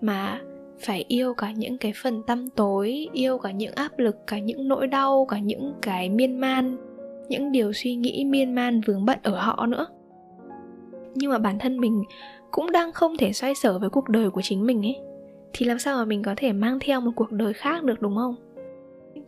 mà 0.00 0.40
phải 0.80 1.04
yêu 1.08 1.34
cả 1.34 1.52
những 1.52 1.78
cái 1.78 1.92
phần 2.02 2.22
tăm 2.26 2.50
tối, 2.50 3.08
yêu 3.12 3.38
cả 3.38 3.50
những 3.50 3.74
áp 3.74 3.98
lực, 3.98 4.16
cả 4.26 4.38
những 4.38 4.68
nỗi 4.68 4.86
đau, 4.86 5.26
cả 5.30 5.38
những 5.38 5.74
cái 5.82 6.08
miên 6.08 6.36
man, 6.36 6.76
những 7.28 7.52
điều 7.52 7.72
suy 7.72 7.94
nghĩ 7.94 8.24
miên 8.24 8.54
man 8.54 8.80
vướng 8.80 9.04
bận 9.04 9.18
ở 9.22 9.36
họ 9.40 9.66
nữa. 9.66 9.86
Nhưng 11.14 11.30
mà 11.30 11.38
bản 11.38 11.58
thân 11.58 11.80
mình 11.80 12.04
cũng 12.50 12.72
đang 12.72 12.92
không 12.92 13.16
thể 13.16 13.32
xoay 13.32 13.54
sở 13.54 13.78
với 13.78 13.90
cuộc 13.90 14.08
đời 14.08 14.30
của 14.30 14.42
chính 14.42 14.66
mình 14.66 14.86
ấy 14.86 14.96
thì 15.54 15.66
làm 15.66 15.78
sao 15.78 15.98
mà 15.98 16.04
mình 16.04 16.22
có 16.22 16.34
thể 16.36 16.52
mang 16.52 16.78
theo 16.80 17.00
một 17.00 17.10
cuộc 17.16 17.32
đời 17.32 17.52
khác 17.52 17.84
được, 17.84 18.02
đúng 18.02 18.16
không? 18.16 18.34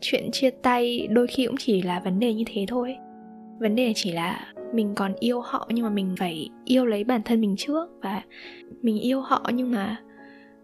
Chuyện 0.01 0.31
chia 0.31 0.51
tay 0.51 1.09
đôi 1.11 1.27
khi 1.27 1.47
cũng 1.47 1.57
chỉ 1.59 1.83
là 1.83 2.01
vấn 2.01 2.19
đề 2.19 2.35
như 2.35 2.45
thế 2.47 2.65
thôi. 2.69 2.97
Vấn 3.59 3.75
đề 3.75 3.93
chỉ 3.97 4.13
là 4.13 4.53
mình 4.75 4.95
còn 4.95 5.15
yêu 5.21 5.41
họ 5.41 5.69
nhưng 5.71 5.85
mà 5.85 5.91
mình 5.91 6.15
phải 6.19 6.49
yêu 6.65 6.87
lấy 6.87 7.05
bản 7.05 7.21
thân 7.25 7.41
mình 7.41 7.55
trước 7.59 7.89
và 8.03 8.23
mình 8.83 9.01
yêu 9.01 9.21
họ 9.21 9.51
nhưng 9.55 9.71
mà 9.71 9.97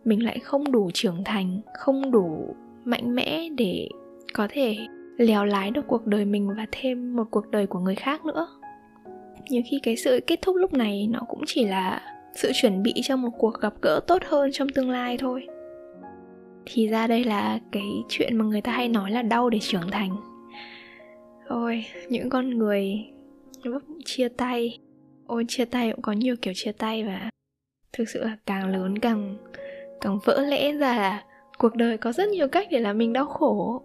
mình 0.04 0.24
lại 0.24 0.38
không 0.38 0.72
đủ 0.72 0.90
trưởng 0.94 1.24
thành, 1.24 1.60
không 1.78 2.10
đủ 2.10 2.54
mạnh 2.84 3.14
mẽ 3.14 3.48
để 3.56 3.88
có 4.34 4.48
thể 4.50 4.76
lèo 5.16 5.44
lái 5.44 5.70
được 5.70 5.86
cuộc 5.86 6.06
đời 6.06 6.24
mình 6.24 6.48
và 6.56 6.66
thêm 6.72 7.16
một 7.16 7.24
cuộc 7.30 7.50
đời 7.50 7.66
của 7.66 7.78
người 7.78 7.94
khác 7.94 8.24
nữa. 8.24 8.46
Nhiều 9.48 9.62
khi 9.70 9.80
cái 9.82 9.96
sự 9.96 10.20
kết 10.26 10.42
thúc 10.42 10.56
lúc 10.56 10.72
này 10.72 11.08
nó 11.10 11.20
cũng 11.28 11.42
chỉ 11.46 11.64
là 11.64 12.11
sự 12.34 12.52
chuẩn 12.54 12.82
bị 12.82 12.94
cho 13.02 13.16
một 13.16 13.30
cuộc 13.38 13.60
gặp 13.60 13.74
gỡ 13.82 14.00
tốt 14.06 14.22
hơn 14.24 14.50
trong 14.52 14.68
tương 14.68 14.90
lai 14.90 15.18
thôi. 15.18 15.46
Thì 16.66 16.88
ra 16.88 17.06
đây 17.06 17.24
là 17.24 17.58
cái 17.72 17.86
chuyện 18.08 18.36
mà 18.36 18.44
người 18.44 18.60
ta 18.60 18.72
hay 18.72 18.88
nói 18.88 19.10
là 19.10 19.22
đau 19.22 19.50
để 19.50 19.58
trưởng 19.58 19.90
thành. 19.90 20.16
Ôi, 21.48 21.84
những 22.08 22.30
con 22.30 22.50
người 22.50 22.94
lúc 23.62 23.82
chia 24.04 24.28
tay, 24.28 24.78
ôi, 25.26 25.44
chia 25.48 25.64
tay 25.64 25.92
cũng 25.92 26.02
có 26.02 26.12
nhiều 26.12 26.36
kiểu 26.42 26.54
chia 26.56 26.72
tay 26.72 27.04
và 27.04 27.30
thực 27.92 28.08
sự 28.08 28.24
là 28.24 28.36
càng 28.46 28.72
lớn 28.72 28.98
càng 28.98 29.36
càng 30.00 30.18
vỡ 30.24 30.40
lẽ 30.40 30.72
ra 30.72 30.96
là 30.96 31.24
cuộc 31.58 31.74
đời 31.74 31.98
có 31.98 32.12
rất 32.12 32.28
nhiều 32.28 32.48
cách 32.48 32.68
để 32.70 32.80
làm 32.80 32.98
mình 32.98 33.12
đau 33.12 33.26
khổ. 33.26 33.82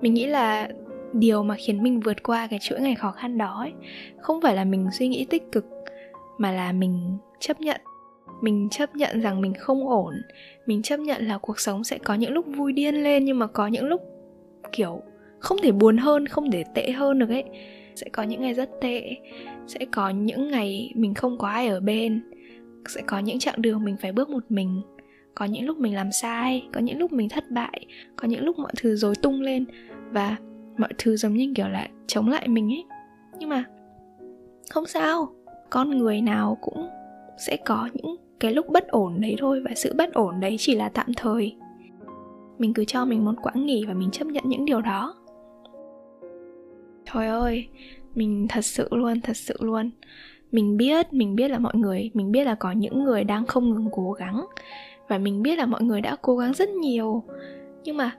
Mình 0.00 0.14
nghĩ 0.14 0.26
là 0.26 0.68
điều 1.14 1.42
mà 1.42 1.54
khiến 1.58 1.82
mình 1.82 2.00
vượt 2.00 2.22
qua 2.22 2.46
cái 2.46 2.58
chuỗi 2.62 2.80
ngày 2.80 2.94
khó 2.94 3.10
khăn 3.10 3.38
đó 3.38 3.60
ấy, 3.60 3.72
không 4.20 4.40
phải 4.40 4.56
là 4.56 4.64
mình 4.64 4.88
suy 4.92 5.08
nghĩ 5.08 5.26
tích 5.30 5.52
cực 5.52 5.64
mà 6.38 6.52
là 6.52 6.72
mình 6.72 7.18
chấp 7.40 7.60
nhận. 7.60 7.80
Mình 8.42 8.68
chấp 8.70 8.96
nhận 8.96 9.20
rằng 9.20 9.40
mình 9.40 9.54
không 9.54 9.88
ổn 9.88 10.14
mình 10.66 10.82
chấp 10.82 11.00
nhận 11.00 11.26
là 11.26 11.38
cuộc 11.38 11.60
sống 11.60 11.84
sẽ 11.84 11.98
có 11.98 12.14
những 12.14 12.32
lúc 12.32 12.46
vui 12.46 12.72
điên 12.72 12.94
lên 12.94 13.24
nhưng 13.24 13.38
mà 13.38 13.46
có 13.46 13.66
những 13.66 13.84
lúc 13.84 14.00
kiểu 14.72 15.02
không 15.38 15.58
thể 15.62 15.72
buồn 15.72 15.96
hơn 15.96 16.26
không 16.26 16.50
thể 16.50 16.64
tệ 16.74 16.90
hơn 16.90 17.18
được 17.18 17.28
ấy. 17.28 17.44
Sẽ 17.94 18.08
có 18.12 18.22
những 18.22 18.40
ngày 18.42 18.54
rất 18.54 18.70
tệ 18.80 19.16
sẽ 19.66 19.86
có 19.92 20.10
những 20.10 20.50
ngày 20.50 20.92
mình 20.94 21.14
không 21.14 21.38
có 21.38 21.48
ai 21.48 21.68
ở 21.68 21.80
bên 21.80 22.22
sẽ 22.88 23.02
có 23.06 23.18
những 23.18 23.38
chặng 23.38 23.62
đường 23.62 23.84
mình 23.84 23.96
phải 23.96 24.12
bước 24.12 24.30
một 24.30 24.44
mình. 24.48 24.82
Có 25.34 25.44
những 25.44 25.64
lúc 25.64 25.78
mình 25.78 25.94
làm 25.94 26.12
sai 26.12 26.68
có 26.72 26.80
những 26.80 26.98
lúc 26.98 27.12
mình 27.12 27.28
thất 27.28 27.50
bại 27.50 27.86
có 28.16 28.28
những 28.28 28.44
lúc 28.44 28.58
mọi 28.58 28.72
thứ 28.76 28.96
rối 28.96 29.14
tung 29.22 29.40
lên 29.40 29.64
và 30.10 30.36
mọi 30.78 30.90
thứ 30.98 31.16
giống 31.16 31.34
như 31.34 31.52
kiểu 31.56 31.68
là 31.68 31.88
chống 32.06 32.28
lại 32.28 32.48
mình 32.48 32.72
ấy. 32.72 32.84
Nhưng 33.38 33.48
mà 33.48 33.64
không 34.70 34.86
sao, 34.86 35.28
con 35.70 35.90
người 35.90 36.20
nào 36.20 36.58
cũng 36.60 36.88
sẽ 37.38 37.56
có 37.64 37.88
những 37.92 38.16
cái 38.40 38.52
lúc 38.52 38.68
bất 38.68 38.88
ổn 38.88 39.20
đấy 39.20 39.36
thôi 39.38 39.62
và 39.64 39.70
sự 39.76 39.94
bất 39.96 40.14
ổn 40.14 40.40
đấy 40.40 40.56
chỉ 40.58 40.74
là 40.74 40.88
tạm 40.88 41.06
thời. 41.16 41.56
Mình 42.58 42.74
cứ 42.74 42.84
cho 42.84 43.04
mình 43.04 43.24
một 43.24 43.34
quãng 43.42 43.66
nghỉ 43.66 43.84
và 43.86 43.94
mình 43.94 44.10
chấp 44.10 44.24
nhận 44.24 44.44
những 44.46 44.64
điều 44.64 44.80
đó. 44.80 45.14
Trời 47.12 47.28
ơi, 47.28 47.68
mình 48.14 48.46
thật 48.48 48.64
sự 48.64 48.88
luôn, 48.90 49.20
thật 49.20 49.36
sự 49.36 49.54
luôn. 49.60 49.90
Mình 50.52 50.76
biết 50.76 51.12
mình 51.12 51.36
biết 51.36 51.48
là 51.48 51.58
mọi 51.58 51.74
người, 51.74 52.10
mình 52.14 52.32
biết 52.32 52.44
là 52.44 52.54
có 52.54 52.72
những 52.72 53.04
người 53.04 53.24
đang 53.24 53.46
không 53.46 53.70
ngừng 53.70 53.88
cố 53.92 54.12
gắng 54.12 54.46
và 55.08 55.18
mình 55.18 55.42
biết 55.42 55.58
là 55.58 55.66
mọi 55.66 55.82
người 55.82 56.00
đã 56.00 56.16
cố 56.22 56.36
gắng 56.36 56.52
rất 56.54 56.68
nhiều. 56.68 57.22
Nhưng 57.84 57.96
mà 57.96 58.16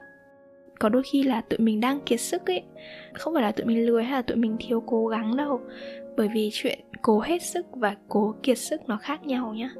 có 0.78 0.88
đôi 0.88 1.02
khi 1.12 1.22
là 1.22 1.40
tụi 1.40 1.58
mình 1.58 1.80
đang 1.80 2.00
kiệt 2.00 2.20
sức 2.20 2.46
ấy. 2.46 2.62
Không 3.14 3.34
phải 3.34 3.42
là 3.42 3.52
tụi 3.52 3.66
mình 3.66 3.86
lười 3.86 4.04
hay 4.04 4.12
là 4.12 4.22
tụi 4.22 4.36
mình 4.36 4.56
thiếu 4.60 4.82
cố 4.86 5.06
gắng 5.06 5.36
đâu, 5.36 5.60
bởi 6.16 6.28
vì 6.34 6.50
chuyện 6.52 6.78
cố 7.02 7.20
hết 7.20 7.42
sức 7.42 7.66
và 7.72 7.96
cố 8.08 8.34
kiệt 8.42 8.58
sức 8.58 8.80
nó 8.86 8.96
khác 8.96 9.26
nhau 9.26 9.54
nhá. 9.54 9.70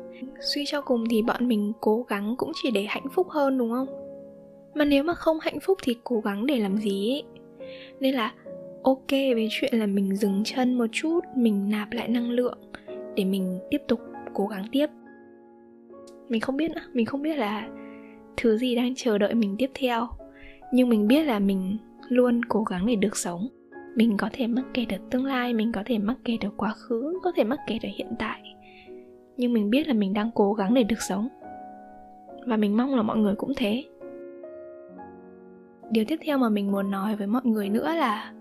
Suy 0.41 0.65
cho 0.67 0.81
cùng 0.81 1.05
thì 1.11 1.23
bọn 1.23 1.49
mình 1.49 1.73
cố 1.81 2.03
gắng 2.03 2.35
cũng 2.39 2.53
chỉ 2.63 2.71
để 2.71 2.85
hạnh 2.89 3.07
phúc 3.15 3.29
hơn, 3.31 3.59
đúng 3.59 3.71
không? 3.71 3.87
Mà 4.75 4.85
nếu 4.85 5.03
mà 5.03 5.15
không 5.15 5.39
hạnh 5.41 5.61
phúc 5.61 5.79
thì 5.83 5.97
cố 6.05 6.21
gắng 6.21 6.47
để 6.47 6.59
làm 6.59 6.77
gì 6.77 7.11
ấy? 7.13 7.23
Nên 8.01 8.15
là, 8.15 8.33
ok 8.83 9.11
với 9.11 9.49
chuyện 9.51 9.75
là 9.75 9.87
mình 9.87 10.17
dừng 10.17 10.43
chân 10.45 10.75
một 10.75 10.87
chút, 10.93 11.21
mình 11.37 11.71
nạp 11.71 11.93
lại 11.93 12.09
năng 12.09 12.31
lượng 12.31 12.59
để 13.17 13.25
mình 13.25 13.59
tiếp 13.71 13.83
tục 13.89 14.01
cố 14.35 14.47
gắng 14.47 14.65
tiếp. 14.73 14.87
Mình 16.29 16.41
không 16.41 16.57
biết 16.57 16.71
nữa, 16.71 16.83
mình 16.93 17.07
không 17.07 17.23
biết 17.23 17.37
là 17.37 17.69
thứ 18.37 18.59
gì 18.59 18.75
đang 18.75 18.95
chờ 18.95 19.19
đợi 19.19 19.35
mình 19.35 19.55
tiếp 19.59 19.71
theo 19.75 20.09
nhưng 20.73 20.89
mình 20.89 21.09
biết 21.09 21.25
là 21.25 21.39
mình 21.39 21.77
luôn 22.09 22.41
cố 22.49 22.65
gắng 22.65 22.87
để 22.87 22.97
được 22.97 23.17
sống. 23.17 23.49
Mình 23.97 24.17
có 24.17 24.29
thể 24.33 24.47
mắc 24.47 24.65
kẹt 24.75 24.89
được 24.89 25.11
tương 25.11 25.25
lai, 25.25 25.55
mình 25.55 25.73
có 25.73 25.83
thể 25.87 25.99
mắc 25.99 26.17
kẹt 26.25 26.41
được 26.41 26.57
quá 26.57 26.75
khứ, 26.75 27.19
có 27.23 27.33
thể 27.37 27.45
mắc 27.45 27.59
kẹt 27.67 27.83
ở 27.83 27.89
hiện 27.97 28.15
tại. 28.19 28.43
Nhưng 29.37 29.53
mình 29.53 29.71
biết 29.71 29.89
là 29.89 29.95
mình 29.95 30.15
đang 30.15 30.31
cố 30.35 30.53
gắng 30.53 30.75
để 30.75 30.83
được 30.83 31.03
sống. 31.09 31.29
Và 32.47 32.57
mình 32.57 32.77
mong 32.77 32.95
là 32.95 33.03
mọi 33.03 33.17
người 33.17 33.35
cũng 33.35 33.53
thế. 33.57 33.85
Điều 35.91 36.05
tiếp 36.05 36.19
theo 36.25 36.39
mà 36.39 36.49
mình 36.49 36.73
muốn 36.73 36.91
nói 36.91 37.17
với 37.17 37.27
mọi 37.27 37.43
người 37.45 37.69
nữa 37.69 37.95
là 37.95 38.33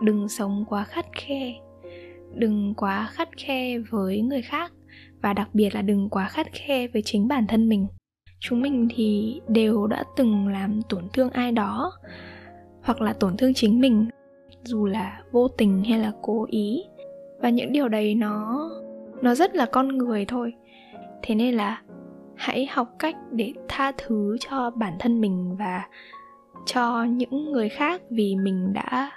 đừng 0.00 0.28
sống 0.28 0.64
quá 0.68 0.84
khắt 0.84 1.06
khe. 1.12 1.54
Đừng 2.34 2.74
quá 2.76 3.08
khắt 3.12 3.28
khe 3.36 3.78
với 3.78 4.20
người 4.20 4.42
khác 4.42 4.72
và 5.22 5.32
đặc 5.32 5.48
biệt 5.52 5.74
là 5.74 5.82
đừng 5.82 6.08
quá 6.08 6.28
khắt 6.28 6.46
khe 6.52 6.86
với 6.88 7.02
chính 7.02 7.28
bản 7.28 7.46
thân 7.46 7.68
mình 7.68 7.86
chúng 8.40 8.62
mình 8.62 8.88
thì 8.90 9.40
đều 9.48 9.86
đã 9.86 10.04
từng 10.16 10.48
làm 10.48 10.82
tổn 10.88 11.04
thương 11.12 11.30
ai 11.30 11.52
đó, 11.52 11.92
hoặc 12.82 13.00
là 13.00 13.12
tổn 13.12 13.36
thương 13.36 13.54
chính 13.54 13.80
mình, 13.80 14.06
dù 14.64 14.86
là 14.86 15.20
vô 15.32 15.48
tình 15.48 15.84
hay 15.84 15.98
là 15.98 16.12
cố 16.22 16.46
ý. 16.50 16.84
Và 17.40 17.50
những 17.50 17.72
điều 17.72 17.88
đấy 17.88 18.14
nó 18.14 18.70
nó 19.22 19.34
rất 19.34 19.54
là 19.54 19.66
con 19.66 19.88
người 19.88 20.24
thôi. 20.24 20.52
Thế 21.22 21.34
nên 21.34 21.54
là 21.54 21.82
hãy 22.34 22.66
học 22.66 22.88
cách 22.98 23.16
để 23.30 23.52
tha 23.68 23.92
thứ 23.98 24.36
cho 24.40 24.70
bản 24.70 24.92
thân 24.98 25.20
mình 25.20 25.56
và 25.58 25.86
cho 26.66 27.04
những 27.04 27.52
người 27.52 27.68
khác 27.68 28.02
vì 28.10 28.36
mình 28.36 28.72
đã 28.72 29.10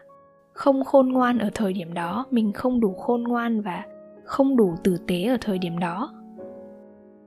không 0.53 0.83
khôn 0.83 1.09
ngoan 1.09 1.37
ở 1.37 1.49
thời 1.53 1.73
điểm 1.73 1.93
đó. 1.93 2.25
Mình 2.31 2.53
không 2.53 2.79
đủ 2.79 2.93
khôn 2.93 3.23
ngoan 3.23 3.61
và 3.61 3.83
không 4.25 4.57
đủ 4.57 4.75
tử 4.83 4.97
tế 5.07 5.23
ở 5.23 5.37
thời 5.41 5.57
điểm 5.57 5.79
đó 5.79 6.13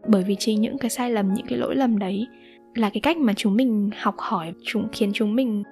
bởi 0.09 0.23
vì 0.23 0.37
chỉ 0.39 0.55
những 0.55 0.79
cái 0.79 0.91
sai 0.91 1.11
lầm, 1.11 1.35
những 1.35 1.47
cái 1.47 1.59
lỗi 1.59 1.77
lầm 1.77 1.99
đấy 1.99 2.27
là 2.75 2.91
cái 2.91 3.01
cách 3.01 3.17
mà 3.17 3.33
chúng 3.37 3.57
mình 3.57 3.91
học 3.97 4.15
hỏi, 4.19 4.53
chúng 4.65 4.89
khiến 4.93 5.11
chúng 5.15 5.35
mình 5.35 5.63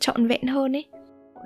trọn 0.00 0.26
vẹn 0.26 0.46
hơn 0.46 0.76
ấy. 0.76 0.84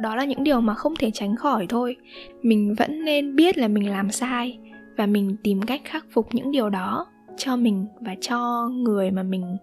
Đó 0.00 0.16
là 0.16 0.24
những 0.24 0.44
điều 0.44 0.60
mà 0.60 0.74
không 0.74 0.96
thể 0.96 1.10
tránh 1.10 1.36
khỏi 1.36 1.66
thôi. 1.68 1.96
Mình 2.42 2.74
vẫn 2.78 3.04
nên 3.04 3.36
biết 3.36 3.58
là 3.58 3.68
mình 3.68 3.90
làm 3.90 4.10
sai 4.10 4.58
và 4.96 5.06
mình 5.06 5.36
tìm 5.42 5.62
cách 5.62 5.80
khắc 5.84 6.06
phục 6.10 6.34
những 6.34 6.50
điều 6.50 6.70
đó 6.70 7.06
cho 7.36 7.56
mình 7.56 7.86
và 8.00 8.14
cho 8.20 8.68
người 8.68 9.10
mà 9.10 9.22
mình 9.22 9.56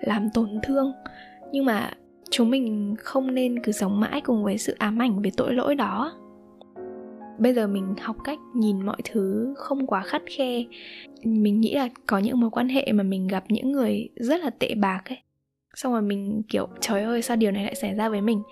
làm 0.00 0.30
tổn 0.34 0.48
thương. 0.62 0.92
Nhưng 1.52 1.64
mà 1.64 1.90
chúng 2.30 2.50
mình 2.50 2.94
không 2.98 3.34
nên 3.34 3.62
cứ 3.62 3.72
sống 3.72 4.00
mãi 4.00 4.20
cùng 4.20 4.44
với 4.44 4.58
sự 4.58 4.74
ám 4.78 5.02
ảnh 5.02 5.22
về 5.22 5.30
tội 5.36 5.54
lỗi 5.54 5.74
đó 5.74 6.12
bây 7.38 7.54
giờ 7.54 7.66
mình 7.66 7.94
học 8.00 8.16
cách 8.24 8.38
nhìn 8.54 8.86
mọi 8.86 8.96
thứ 9.04 9.54
không 9.56 9.86
quá 9.86 10.02
khắt 10.02 10.22
khe. 10.36 10.64
Mình 11.24 11.60
nghĩ 11.60 11.74
là 11.74 11.88
có 12.06 12.18
những 12.18 12.40
mối 12.40 12.50
quan 12.50 12.68
hệ 12.68 12.92
mà 12.92 13.02
mình 13.02 13.26
gặp 13.26 13.44
những 13.48 13.72
người 13.72 14.08
rất 14.16 14.40
là 14.40 14.50
tệ 14.50 14.74
bạc 14.74 15.02
ấy, 15.08 15.18
xong 15.74 15.92
rồi 15.92 16.02
mình, 16.02 16.42
kiểu, 16.48 16.68
trời 16.80 17.02
ơi, 17.02 17.22
sao 17.22 17.36
điều 17.36 17.50
này 17.50 17.64
lại 17.64 17.74
xảy 17.74 17.94
ra 17.94 18.08
với 18.08 18.20
mình? 18.20 18.42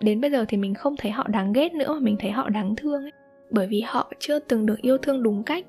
Đến 0.00 0.20
bây 0.20 0.30
giờ 0.30 0.44
thì 0.48 0.56
mình 0.56 0.74
không 0.74 0.96
thấy 0.96 1.10
họ 1.10 1.28
đáng 1.28 1.52
ghét 1.52 1.74
nữa 1.74 1.94
mà 1.94 2.00
mình 2.00 2.16
thấy 2.18 2.30
họ 2.30 2.48
đáng 2.48 2.76
thương 2.76 3.02
ấy, 3.02 3.12
bởi 3.50 3.66
vì 3.66 3.80
họ 3.80 4.12
chưa 4.18 4.38
từng 4.38 4.66
được 4.66 4.80
yêu 4.82 4.98
thương 4.98 5.22
đúng 5.22 5.42
cách. 5.42 5.66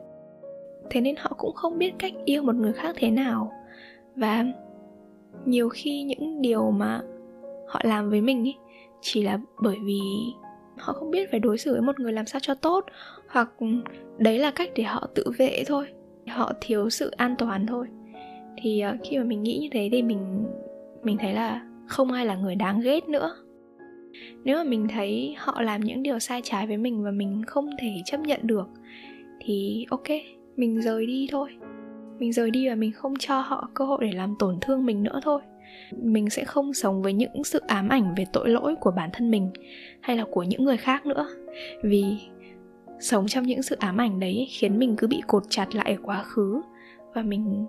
Thế 0.89 1.01
nên 1.01 1.15
họ 1.19 1.35
cũng 1.37 1.55
không 1.55 1.77
biết 1.77 1.91
cách 1.99 2.13
yêu 2.25 2.43
một 2.43 2.55
người 2.55 2.73
khác 2.73 2.95
thế 2.99 3.11
nào. 3.11 3.51
Và 4.15 4.45
nhiều 5.45 5.69
khi 5.69 6.03
những 6.03 6.41
điều 6.41 6.71
mà 6.71 7.01
họ 7.67 7.81
làm 7.83 8.09
với 8.09 8.21
mình 8.21 8.47
ấy, 8.47 8.55
chỉ 9.01 9.23
là 9.23 9.39
bởi 9.61 9.77
vì 9.85 9.99
họ 10.79 10.93
không 10.93 11.11
biết 11.11 11.31
phải 11.31 11.39
đối 11.39 11.57
xử 11.57 11.71
với 11.71 11.81
một 11.81 11.99
người 11.99 12.13
làm 12.13 12.25
sao 12.25 12.39
cho 12.39 12.53
tốt, 12.53 12.85
hoặc 13.27 13.49
đấy 14.17 14.39
là 14.39 14.51
cách 14.51 14.69
để 14.75 14.83
họ 14.83 15.07
tự 15.15 15.23
vệ 15.37 15.63
thôi, 15.67 15.87
họ 16.27 16.53
thiếu 16.61 16.89
sự 16.89 17.09
an 17.09 17.35
toàn 17.37 17.67
thôi. 17.67 17.87
Thì 18.57 18.79
ờ, 18.79 18.97
khi 19.03 19.17
mà 19.17 19.23
mình 19.23 19.43
nghĩ 19.43 19.57
như 19.57 19.69
thế 19.71 19.89
thì 19.91 20.01
mình 20.01 20.45
mình 21.03 21.17
thấy 21.17 21.33
là 21.33 21.65
không 21.87 22.11
ai 22.11 22.25
là 22.25 22.35
người 22.35 22.55
đáng 22.55 22.81
ghét 22.81 23.09
nữa. 23.09 23.35
Nếu 24.43 24.57
mà 24.57 24.63
mình 24.63 24.87
thấy 24.87 25.35
họ 25.37 25.61
làm 25.61 25.81
những 25.81 26.03
điều 26.03 26.19
sai 26.19 26.41
trái 26.43 26.67
với 26.67 26.77
mình 26.77 27.03
và 27.03 27.11
mình 27.11 27.43
không 27.47 27.69
thể 27.79 27.91
chấp 28.05 28.19
nhận 28.19 28.39
được, 28.43 28.67
thì 29.39 29.85
ok, 29.89 30.07
mình 30.55 30.81
rời 30.81 31.05
đi 31.05 31.27
thôi. 31.31 31.49
Mình 32.19 32.33
rời 32.33 32.51
đi 32.51 32.69
và 32.69 32.75
mình 32.75 32.91
không 32.91 33.13
cho 33.19 33.39
họ 33.39 33.69
cơ 33.73 33.85
hội 33.85 33.99
để 34.01 34.11
làm 34.11 34.35
tổn 34.39 34.57
thương 34.61 34.85
mình 34.85 35.03
nữa 35.03 35.19
thôi 35.23 35.41
mình 35.91 36.29
sẽ 36.29 36.43
không 36.43 36.73
sống 36.73 37.01
với 37.01 37.13
những 37.13 37.43
sự 37.43 37.61
ám 37.67 37.89
ảnh 37.89 38.15
về 38.17 38.25
tội 38.33 38.49
lỗi 38.49 38.75
của 38.75 38.91
bản 38.91 39.09
thân 39.13 39.31
mình 39.31 39.51
hay 40.01 40.17
là 40.17 40.25
của 40.31 40.43
những 40.43 40.65
người 40.65 40.77
khác 40.77 41.05
nữa. 41.05 41.27
Vì 41.83 42.17
sống 42.99 43.27
trong 43.27 43.43
những 43.43 43.61
sự 43.61 43.75
ám 43.79 43.97
ảnh 43.97 44.19
đấy 44.19 44.47
khiến 44.51 44.79
mình 44.79 44.95
cứ 44.97 45.07
bị 45.07 45.21
cột 45.27 45.43
chặt 45.49 45.75
lại 45.75 45.93
ở 45.93 46.01
quá 46.03 46.23
khứ 46.23 46.61
và 47.13 47.21
mình 47.21 47.65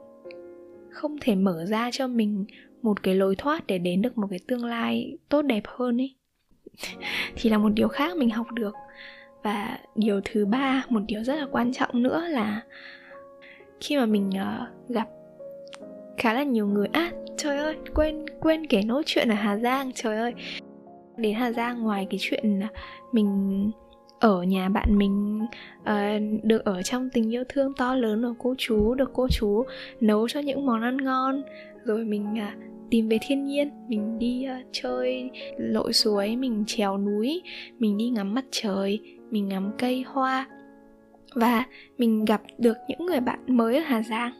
không 0.90 1.16
thể 1.20 1.34
mở 1.34 1.64
ra 1.64 1.90
cho 1.92 2.06
mình 2.06 2.44
một 2.82 3.02
cái 3.02 3.14
lối 3.14 3.36
thoát 3.36 3.66
để 3.66 3.78
đến 3.78 4.02
được 4.02 4.18
một 4.18 4.26
cái 4.30 4.38
tương 4.48 4.64
lai 4.64 5.18
tốt 5.28 5.42
đẹp 5.42 5.62
hơn 5.66 6.00
ấy. 6.00 6.14
Thì 7.36 7.50
là 7.50 7.58
một 7.58 7.70
điều 7.74 7.88
khác 7.88 8.16
mình 8.16 8.30
học 8.30 8.46
được. 8.52 8.74
Và 9.42 9.78
điều 9.94 10.20
thứ 10.24 10.46
ba 10.46 10.84
một 10.88 11.00
điều 11.06 11.24
rất 11.24 11.34
là 11.34 11.46
quan 11.50 11.72
trọng 11.72 12.02
nữa 12.02 12.24
là 12.28 12.62
khi 13.80 13.96
mà 13.96 14.06
mình 14.06 14.30
uh, 14.30 14.90
gặp 14.90 15.08
khá 16.16 16.32
là 16.32 16.42
nhiều 16.42 16.66
người 16.66 16.88
à 16.92 17.10
trời 17.42 17.58
ơi 17.58 17.76
quên 17.94 18.26
quên 18.40 18.66
kể 18.66 18.82
nốt 18.82 19.02
chuyện 19.06 19.28
ở 19.28 19.34
hà 19.34 19.56
giang 19.56 19.92
trời 19.94 20.16
ơi. 20.16 20.34
Đến 21.16 21.34
hà 21.34 21.52
giang 21.52 21.82
ngoài 21.82 22.06
cái 22.10 22.18
chuyện 22.20 22.60
mình 23.12 23.70
ở 24.20 24.42
nhà 24.42 24.68
bạn 24.68 24.98
mình 24.98 25.40
uh, 25.80 26.44
được 26.44 26.64
ở 26.64 26.82
trong 26.82 27.10
tình 27.10 27.34
yêu 27.34 27.44
thương 27.48 27.72
to 27.74 27.94
lớn 27.94 28.22
của 28.22 28.34
cô 28.38 28.54
chú 28.58 28.94
được 28.94 29.10
cô 29.14 29.28
chú 29.28 29.64
nấu 30.00 30.28
cho 30.28 30.40
những 30.40 30.66
món 30.66 30.82
ăn 30.82 30.96
ngon. 30.96 31.42
Rồi 31.84 32.04
mình 32.04 32.26
uh, 32.32 32.62
tìm 32.90 33.08
về 33.08 33.18
thiên 33.26 33.44
nhiên 33.44 33.70
mình 33.88 34.18
đi 34.18 34.46
uh, 34.60 34.66
chơi 34.72 35.30
lội 35.58 35.92
suối 35.92 36.36
mình 36.36 36.64
trèo 36.66 36.98
núi 36.98 37.42
mình 37.78 37.98
đi 37.98 38.08
ngắm 38.08 38.34
mặt 38.34 38.44
trời 38.50 39.00
mình 39.30 39.48
ngắm 39.48 39.70
cây 39.78 40.04
hoa. 40.06 40.46
Và 41.34 41.64
mình 41.98 42.24
gặp 42.24 42.42
được 42.58 42.76
những 42.88 43.06
người 43.06 43.20
bạn 43.20 43.38
mới 43.46 43.76
ở 43.76 43.82
hà 43.82 44.02
giang 44.02 44.32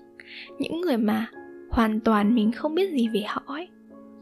những 0.59 0.81
người 0.81 0.97
mà 0.97 1.27
hoàn 1.71 2.01
toàn 2.01 2.35
mình 2.35 2.53
không 2.53 2.75
biết 2.75 2.91
gì 2.91 3.09
về 3.09 3.23
họ 3.27 3.43
ấy. 3.47 3.69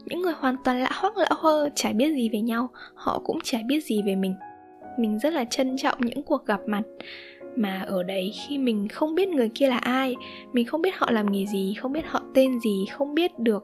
Những 0.05 0.21
người 0.21 0.33
hoàn 0.37 0.55
toàn 0.63 0.79
lạ 0.79 0.89
hoắc 0.93 1.17
lạ 1.17 1.29
hơ 1.29 1.69
chả 1.75 1.91
biết 1.91 2.13
gì 2.13 2.29
về 2.29 2.41
nhau, 2.41 2.69
họ 2.95 3.21
cũng 3.25 3.39
chả 3.43 3.57
biết 3.67 3.83
gì 3.83 4.01
về 4.05 4.15
mình. 4.15 4.33
Mình 4.99 5.19
rất 5.19 5.33
là 5.33 5.45
trân 5.45 5.77
trọng 5.77 5.97
những 6.01 6.23
cuộc 6.23 6.45
gặp 6.45 6.59
mặt 6.67 6.81
mà 7.55 7.85
ở 7.87 8.03
đấy 8.03 8.31
khi 8.47 8.57
mình 8.57 8.87
không 8.87 9.15
biết 9.15 9.29
người 9.29 9.49
kia 9.49 9.67
là 9.67 9.77
ai, 9.77 10.15
mình 10.53 10.65
không 10.65 10.81
biết 10.81 10.95
họ 10.95 11.11
làm 11.11 11.31
nghề 11.31 11.45
gì, 11.45 11.73
không 11.73 11.93
biết 11.93 12.05
họ 12.05 12.23
tên 12.33 12.59
gì, 12.59 12.85
không 12.91 13.15
biết 13.15 13.39
được 13.39 13.63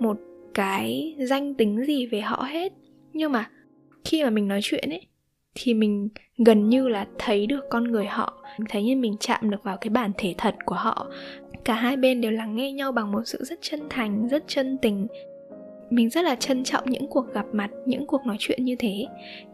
một 0.00 0.16
cái 0.54 1.16
danh 1.18 1.54
tính 1.54 1.84
gì 1.84 2.06
về 2.06 2.20
họ 2.20 2.42
hết. 2.48 2.72
Nhưng 3.12 3.32
mà 3.32 3.50
khi 4.04 4.24
mà 4.24 4.30
mình 4.30 4.48
nói 4.48 4.60
chuyện 4.62 4.90
ấy 4.90 5.06
thì 5.54 5.74
mình 5.74 6.08
gần 6.38 6.68
như 6.68 6.88
là 6.88 7.06
thấy 7.18 7.46
được 7.46 7.60
con 7.70 7.84
người 7.84 8.06
họ. 8.06 8.42
Mình 8.58 8.66
thấy 8.70 8.82
như 8.82 8.96
mình 8.96 9.16
chạm 9.20 9.50
được 9.50 9.62
vào 9.62 9.76
cái 9.76 9.90
bản 9.90 10.10
thể 10.18 10.34
thật 10.38 10.54
của 10.64 10.74
họ. 10.74 11.06
Cả 11.64 11.74
hai 11.74 11.96
bên 11.96 12.20
đều 12.20 12.30
lắng 12.30 12.56
nghe 12.56 12.72
nhau 12.72 12.92
bằng 12.92 13.12
một 13.12 13.22
sự 13.24 13.44
rất 13.44 13.58
chân 13.62 13.80
thành, 13.90 14.28
rất 14.28 14.44
chân 14.46 14.78
tình. 14.82 15.06
Mình 15.90 16.10
rất 16.10 16.22
là 16.24 16.34
trân 16.34 16.64
trọng 16.64 16.90
những 16.90 17.06
cuộc 17.06 17.34
gặp 17.34 17.46
mặt, 17.52 17.70
những 17.86 18.06
cuộc 18.06 18.26
nói 18.26 18.36
chuyện 18.38 18.64
như 18.64 18.76
thế. 18.78 19.06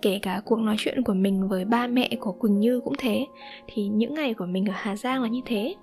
Kể 0.02 0.18
cả 0.22 0.42
cuộc 0.44 0.58
nói 0.58 0.76
chuyện 0.78 1.02
của 1.02 1.14
mình 1.14 1.48
với 1.48 1.64
ba 1.64 1.86
mẹ 1.86 2.10
của 2.20 2.32
quỳnh 2.32 2.60
như 2.60 2.80
cũng 2.80 2.94
thế. 2.98 3.26
Thì 3.66 3.88
những 3.88 4.14
ngày 4.14 4.34
của 4.34 4.46
mình 4.46 4.66
ở 4.66 4.74
hà 4.76 4.96
giang 4.96 5.22
là 5.22 5.28
như 5.28 5.40
thế. 5.46 5.74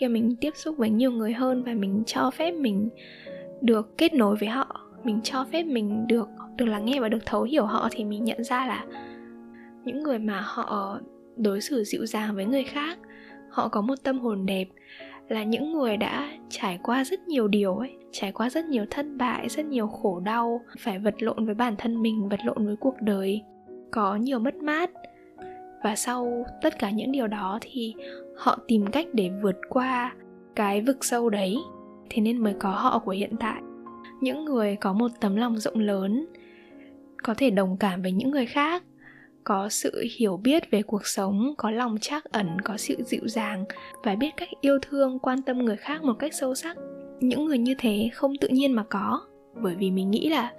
Khi 0.00 0.08
mình 0.08 0.36
tiếp 0.40 0.50
xúc 0.54 0.74
với 0.78 0.90
nhiều 0.90 1.10
người 1.10 1.32
hơn 1.32 1.62
và 1.62 1.74
mình 1.74 2.02
cho 2.06 2.30
phép 2.30 2.50
mình 2.50 2.88
được 3.60 3.98
kết 3.98 4.14
nối 4.14 4.36
với 4.36 4.48
họ 4.48 4.83
mình 5.04 5.20
cho 5.22 5.44
phép 5.52 5.62
mình 5.62 6.06
được 6.06 6.28
được 6.56 6.66
lắng 6.66 6.84
nghe 6.84 7.00
và 7.00 7.08
được 7.08 7.26
thấu 7.26 7.42
hiểu 7.42 7.66
họ 7.66 7.88
thì 7.90 8.04
mình 8.04 8.24
nhận 8.24 8.44
ra 8.44 8.66
là 8.66 8.84
những 9.84 10.02
người 10.02 10.18
mà 10.18 10.40
họ 10.44 10.98
đối 11.36 11.60
xử 11.60 11.84
dịu 11.84 12.06
dàng 12.06 12.34
với 12.34 12.44
người 12.44 12.64
khác, 12.64 12.98
họ 13.50 13.68
có 13.68 13.80
một 13.80 13.94
tâm 14.02 14.18
hồn 14.18 14.46
đẹp, 14.46 14.64
là 15.28 15.44
những 15.44 15.72
người 15.72 15.96
đã 15.96 16.28
trải 16.48 16.78
qua 16.82 17.04
rất 17.04 17.28
nhiều 17.28 17.48
điều 17.48 17.76
ấy, 17.76 17.92
trải 18.12 18.32
qua 18.32 18.50
rất 18.50 18.64
nhiều 18.64 18.84
thất 18.90 19.06
bại, 19.16 19.48
rất 19.48 19.66
nhiều 19.66 19.86
khổ 19.86 20.20
đau, 20.20 20.60
phải 20.78 20.98
vật 20.98 21.14
lộn 21.18 21.46
với 21.46 21.54
bản 21.54 21.74
thân 21.78 22.02
mình, 22.02 22.28
vật 22.28 22.40
lộn 22.44 22.66
với 22.66 22.76
cuộc 22.76 22.94
đời, 23.00 23.42
có 23.90 24.16
nhiều 24.16 24.38
mất 24.38 24.54
mát. 24.54 24.90
Và 25.84 25.96
sau 25.96 26.44
tất 26.62 26.78
cả 26.78 26.90
những 26.90 27.12
điều 27.12 27.26
đó 27.26 27.58
thì 27.62 27.94
họ 28.36 28.58
tìm 28.68 28.86
cách 28.86 29.06
để 29.12 29.30
vượt 29.42 29.56
qua 29.68 30.14
cái 30.56 30.80
vực 30.80 31.04
sâu 31.04 31.30
đấy, 31.30 31.56
thế 32.10 32.22
nên 32.22 32.38
mới 32.38 32.54
có 32.54 32.70
họ 32.70 32.98
của 32.98 33.10
hiện 33.10 33.36
tại 33.40 33.62
những 34.24 34.44
người 34.44 34.76
có 34.76 34.92
một 34.92 35.10
tấm 35.20 35.36
lòng 35.36 35.58
rộng 35.58 35.78
lớn, 35.78 36.26
có 37.22 37.34
thể 37.34 37.50
đồng 37.50 37.76
cảm 37.80 38.02
với 38.02 38.12
những 38.12 38.30
người 38.30 38.46
khác, 38.46 38.82
có 39.44 39.68
sự 39.68 40.04
hiểu 40.18 40.36
biết 40.36 40.70
về 40.70 40.82
cuộc 40.82 41.06
sống, 41.06 41.54
có 41.58 41.70
lòng 41.70 41.96
trắc 42.00 42.24
ẩn, 42.24 42.56
có 42.64 42.76
sự 42.76 42.94
dịu 43.06 43.28
dàng 43.28 43.64
và 44.04 44.14
biết 44.14 44.30
cách 44.36 44.48
yêu 44.60 44.78
thương, 44.82 45.18
quan 45.18 45.42
tâm 45.42 45.58
người 45.58 45.76
khác 45.76 46.04
một 46.04 46.14
cách 46.18 46.34
sâu 46.34 46.54
sắc. 46.54 46.76
Những 47.20 47.44
người 47.44 47.58
như 47.58 47.74
thế 47.78 48.10
không 48.14 48.32
tự 48.40 48.48
nhiên 48.48 48.72
mà 48.72 48.84
có, 48.90 49.20
bởi 49.62 49.74
vì 49.74 49.90
mình 49.90 50.10
nghĩ 50.10 50.28
là 50.28 50.52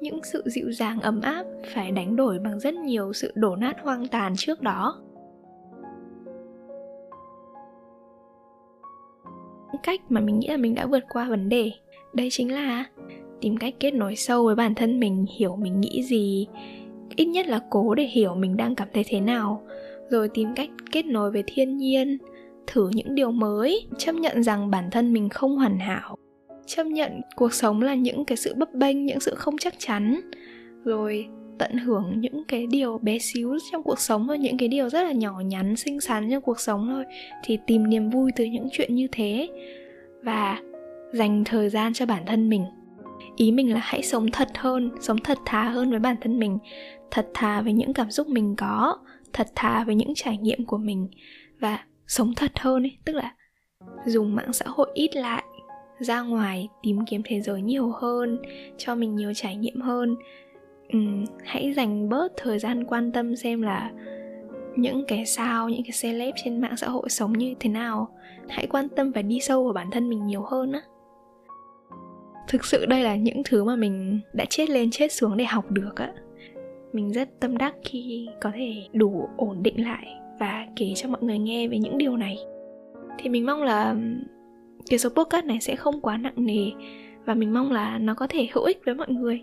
những 0.00 0.20
sự 0.22 0.42
dịu 0.46 0.72
dàng, 0.72 1.00
ấm 1.00 1.20
áp 1.20 1.44
phải 1.74 1.90
đánh 1.90 2.16
đổi 2.16 2.38
bằng 2.38 2.60
rất 2.60 2.74
nhiều 2.74 3.12
sự 3.12 3.32
đổ 3.34 3.56
nát 3.56 3.76
hoang 3.82 4.08
tàn 4.08 4.34
trước 4.36 4.62
đó. 4.62 5.02
Cách 9.82 10.00
mà 10.08 10.20
mình 10.20 10.38
nghĩ 10.38 10.48
là 10.48 10.56
mình 10.56 10.74
đã 10.74 10.86
vượt 10.86 11.04
qua 11.08 11.28
vấn 11.28 11.48
đề 11.48 11.72
đây 12.18 12.28
chính 12.30 12.54
là 12.54 12.84
tìm 13.40 13.56
cách 13.56 13.74
kết 13.80 13.94
nối 13.94 14.16
sâu 14.16 14.44
với 14.44 14.54
bản 14.54 14.74
thân 14.74 15.00
mình, 15.00 15.26
hiểu 15.38 15.56
mình 15.56 15.80
nghĩ 15.80 16.02
gì. 16.02 16.46
Ít 17.16 17.24
nhất 17.24 17.46
là 17.46 17.60
cố 17.70 17.94
để 17.94 18.04
hiểu 18.04 18.34
mình 18.34 18.56
đang 18.56 18.74
cảm 18.74 18.88
thấy 18.94 19.04
thế 19.08 19.20
nào. 19.20 19.62
Rồi 20.10 20.28
tìm 20.28 20.48
cách 20.56 20.70
kết 20.92 21.06
nối 21.06 21.30
với 21.30 21.44
thiên 21.46 21.76
nhiên, 21.76 22.18
thử 22.66 22.90
những 22.92 23.14
điều 23.14 23.30
mới. 23.30 23.86
Chấp 23.98 24.14
nhận 24.14 24.42
rằng 24.42 24.70
bản 24.70 24.90
thân 24.90 25.12
mình 25.12 25.28
không 25.28 25.56
hoàn 25.56 25.78
hảo. 25.78 26.16
Chấp 26.66 26.86
nhận 26.86 27.20
cuộc 27.36 27.54
sống 27.54 27.82
là 27.82 27.94
những 27.94 28.24
cái 28.24 28.36
sự 28.36 28.54
bấp 28.54 28.74
bênh, 28.74 29.06
những 29.06 29.20
sự 29.20 29.34
không 29.34 29.58
chắc 29.58 29.74
chắn. 29.78 30.20
Rồi 30.84 31.26
tận 31.58 31.72
hưởng 31.72 32.20
những 32.20 32.44
cái 32.44 32.66
điều 32.66 32.98
bé 32.98 33.18
xíu 33.18 33.56
trong 33.72 33.82
cuộc 33.82 34.00
sống 34.00 34.26
và 34.26 34.36
những 34.36 34.58
cái 34.58 34.68
điều 34.68 34.88
rất 34.88 35.02
là 35.02 35.12
nhỏ 35.12 35.40
nhắn, 35.46 35.76
xinh 35.76 36.00
xắn 36.00 36.30
trong 36.30 36.42
cuộc 36.42 36.60
sống 36.60 36.88
thôi. 36.90 37.04
Thì 37.44 37.58
tìm 37.66 37.90
niềm 37.90 38.10
vui 38.10 38.30
từ 38.36 38.44
những 38.44 38.68
chuyện 38.72 38.94
như 38.94 39.06
thế. 39.12 39.48
Và 40.22 40.58
dành 41.12 41.44
thời 41.44 41.68
gian 41.68 41.92
cho 41.92 42.06
bản 42.06 42.22
thân 42.26 42.48
mình. 42.48 42.64
Ý 43.36 43.52
mình 43.52 43.72
là 43.72 43.80
hãy 43.82 44.02
sống 44.02 44.30
thật 44.30 44.48
hơn 44.54 44.90
sống 45.00 45.18
thật 45.24 45.38
thà 45.46 45.62
hơn 45.62 45.90
với 45.90 45.98
bản 45.98 46.16
thân 46.20 46.38
mình 46.38 46.58
thật 47.10 47.28
thà 47.34 47.60
với 47.60 47.72
những 47.72 47.92
cảm 47.92 48.10
xúc 48.10 48.28
mình 48.28 48.56
có 48.56 48.98
thật 49.32 49.46
thà 49.54 49.84
với 49.84 49.94
những 49.94 50.12
trải 50.14 50.36
nghiệm 50.36 50.64
của 50.64 50.78
mình 50.78 51.08
và 51.60 51.84
sống 52.06 52.32
thật 52.36 52.58
hơn 52.58 52.82
ấy. 52.82 52.98
Tức 53.04 53.12
là 53.12 53.34
dùng 54.06 54.34
mạng 54.34 54.52
xã 54.52 54.66
hội 54.68 54.88
ít 54.94 55.16
lại 55.16 55.42
ra 55.98 56.20
ngoài 56.20 56.68
tìm 56.82 56.98
kiếm 57.06 57.22
thế 57.24 57.40
giới 57.40 57.62
nhiều 57.62 57.92
hơn 58.00 58.38
cho 58.76 58.94
mình 58.94 59.16
nhiều 59.16 59.34
trải 59.34 59.56
nghiệm 59.56 59.80
hơn. 59.80 60.16
Ừ, 60.92 60.98
hãy 61.44 61.72
dành 61.72 62.08
bớt 62.08 62.32
thời 62.36 62.58
gian 62.58 62.84
quan 62.84 63.12
tâm 63.12 63.36
xem 63.36 63.62
là 63.62 63.90
những 64.76 65.04
cái 65.08 65.26
sao 65.26 65.68
những 65.68 65.82
cái 65.82 65.92
celeb 66.02 66.34
trên 66.44 66.60
mạng 66.60 66.76
xã 66.76 66.88
hội 66.88 67.08
sống 67.08 67.32
như 67.32 67.54
thế 67.60 67.70
nào. 67.70 68.08
Hãy 68.48 68.66
quan 68.66 68.88
tâm 68.88 69.12
và 69.12 69.22
đi 69.22 69.40
sâu 69.40 69.64
vào 69.64 69.72
bản 69.72 69.90
thân 69.90 70.08
mình 70.08 70.26
nhiều 70.26 70.42
hơn 70.42 70.72
á 70.72 70.80
thực 72.48 72.64
sự 72.64 72.86
đây 72.86 73.02
là 73.02 73.16
những 73.16 73.42
thứ 73.44 73.64
mà 73.64 73.76
mình 73.76 74.20
đã 74.32 74.44
chết 74.50 74.70
lên, 74.70 74.90
chết 74.90 75.12
xuống 75.12 75.36
để 75.36 75.44
học 75.44 75.70
được 75.70 75.96
á. 75.96 76.12
Mình 76.92 77.12
rất 77.12 77.28
tâm 77.40 77.58
đắc 77.58 77.74
khi 77.84 78.28
có 78.40 78.50
thể 78.54 78.86
đủ 78.92 79.28
ổn 79.36 79.62
định 79.62 79.84
lại 79.84 80.06
và 80.40 80.66
kể 80.76 80.92
cho 80.96 81.08
mọi 81.08 81.22
người 81.22 81.38
nghe 81.38 81.68
về 81.68 81.78
những 81.78 81.98
điều 81.98 82.16
này. 82.16 82.36
Thì 83.18 83.30
mình 83.30 83.46
mong 83.46 83.62
là 83.62 83.96
cái 84.90 84.98
số 84.98 85.08
podcast 85.08 85.44
này 85.44 85.60
sẽ 85.60 85.76
không 85.76 86.00
quá 86.00 86.16
nặng 86.16 86.46
nề 86.46 86.70
và 87.24 87.34
mình 87.34 87.54
mong 87.54 87.72
là 87.72 87.98
nó 87.98 88.14
có 88.14 88.26
thể 88.26 88.48
hữu 88.52 88.64
ích 88.64 88.80
với 88.84 88.94
mọi 88.94 89.08
người. 89.08 89.42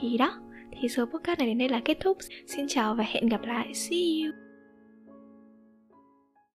Thì 0.00 0.18
đó, 0.18 0.40
thì 0.80 0.88
số 0.88 1.04
podcast 1.04 1.38
này 1.38 1.48
đến 1.48 1.58
đây 1.58 1.68
là 1.68 1.80
kết 1.84 1.96
thúc. 2.00 2.18
Xin 2.46 2.66
chào 2.68 2.94
và 2.94 3.04
hẹn 3.04 3.28
gặp 3.28 3.42
lại. 3.42 3.74
See 3.74 4.22
you! 4.24 4.49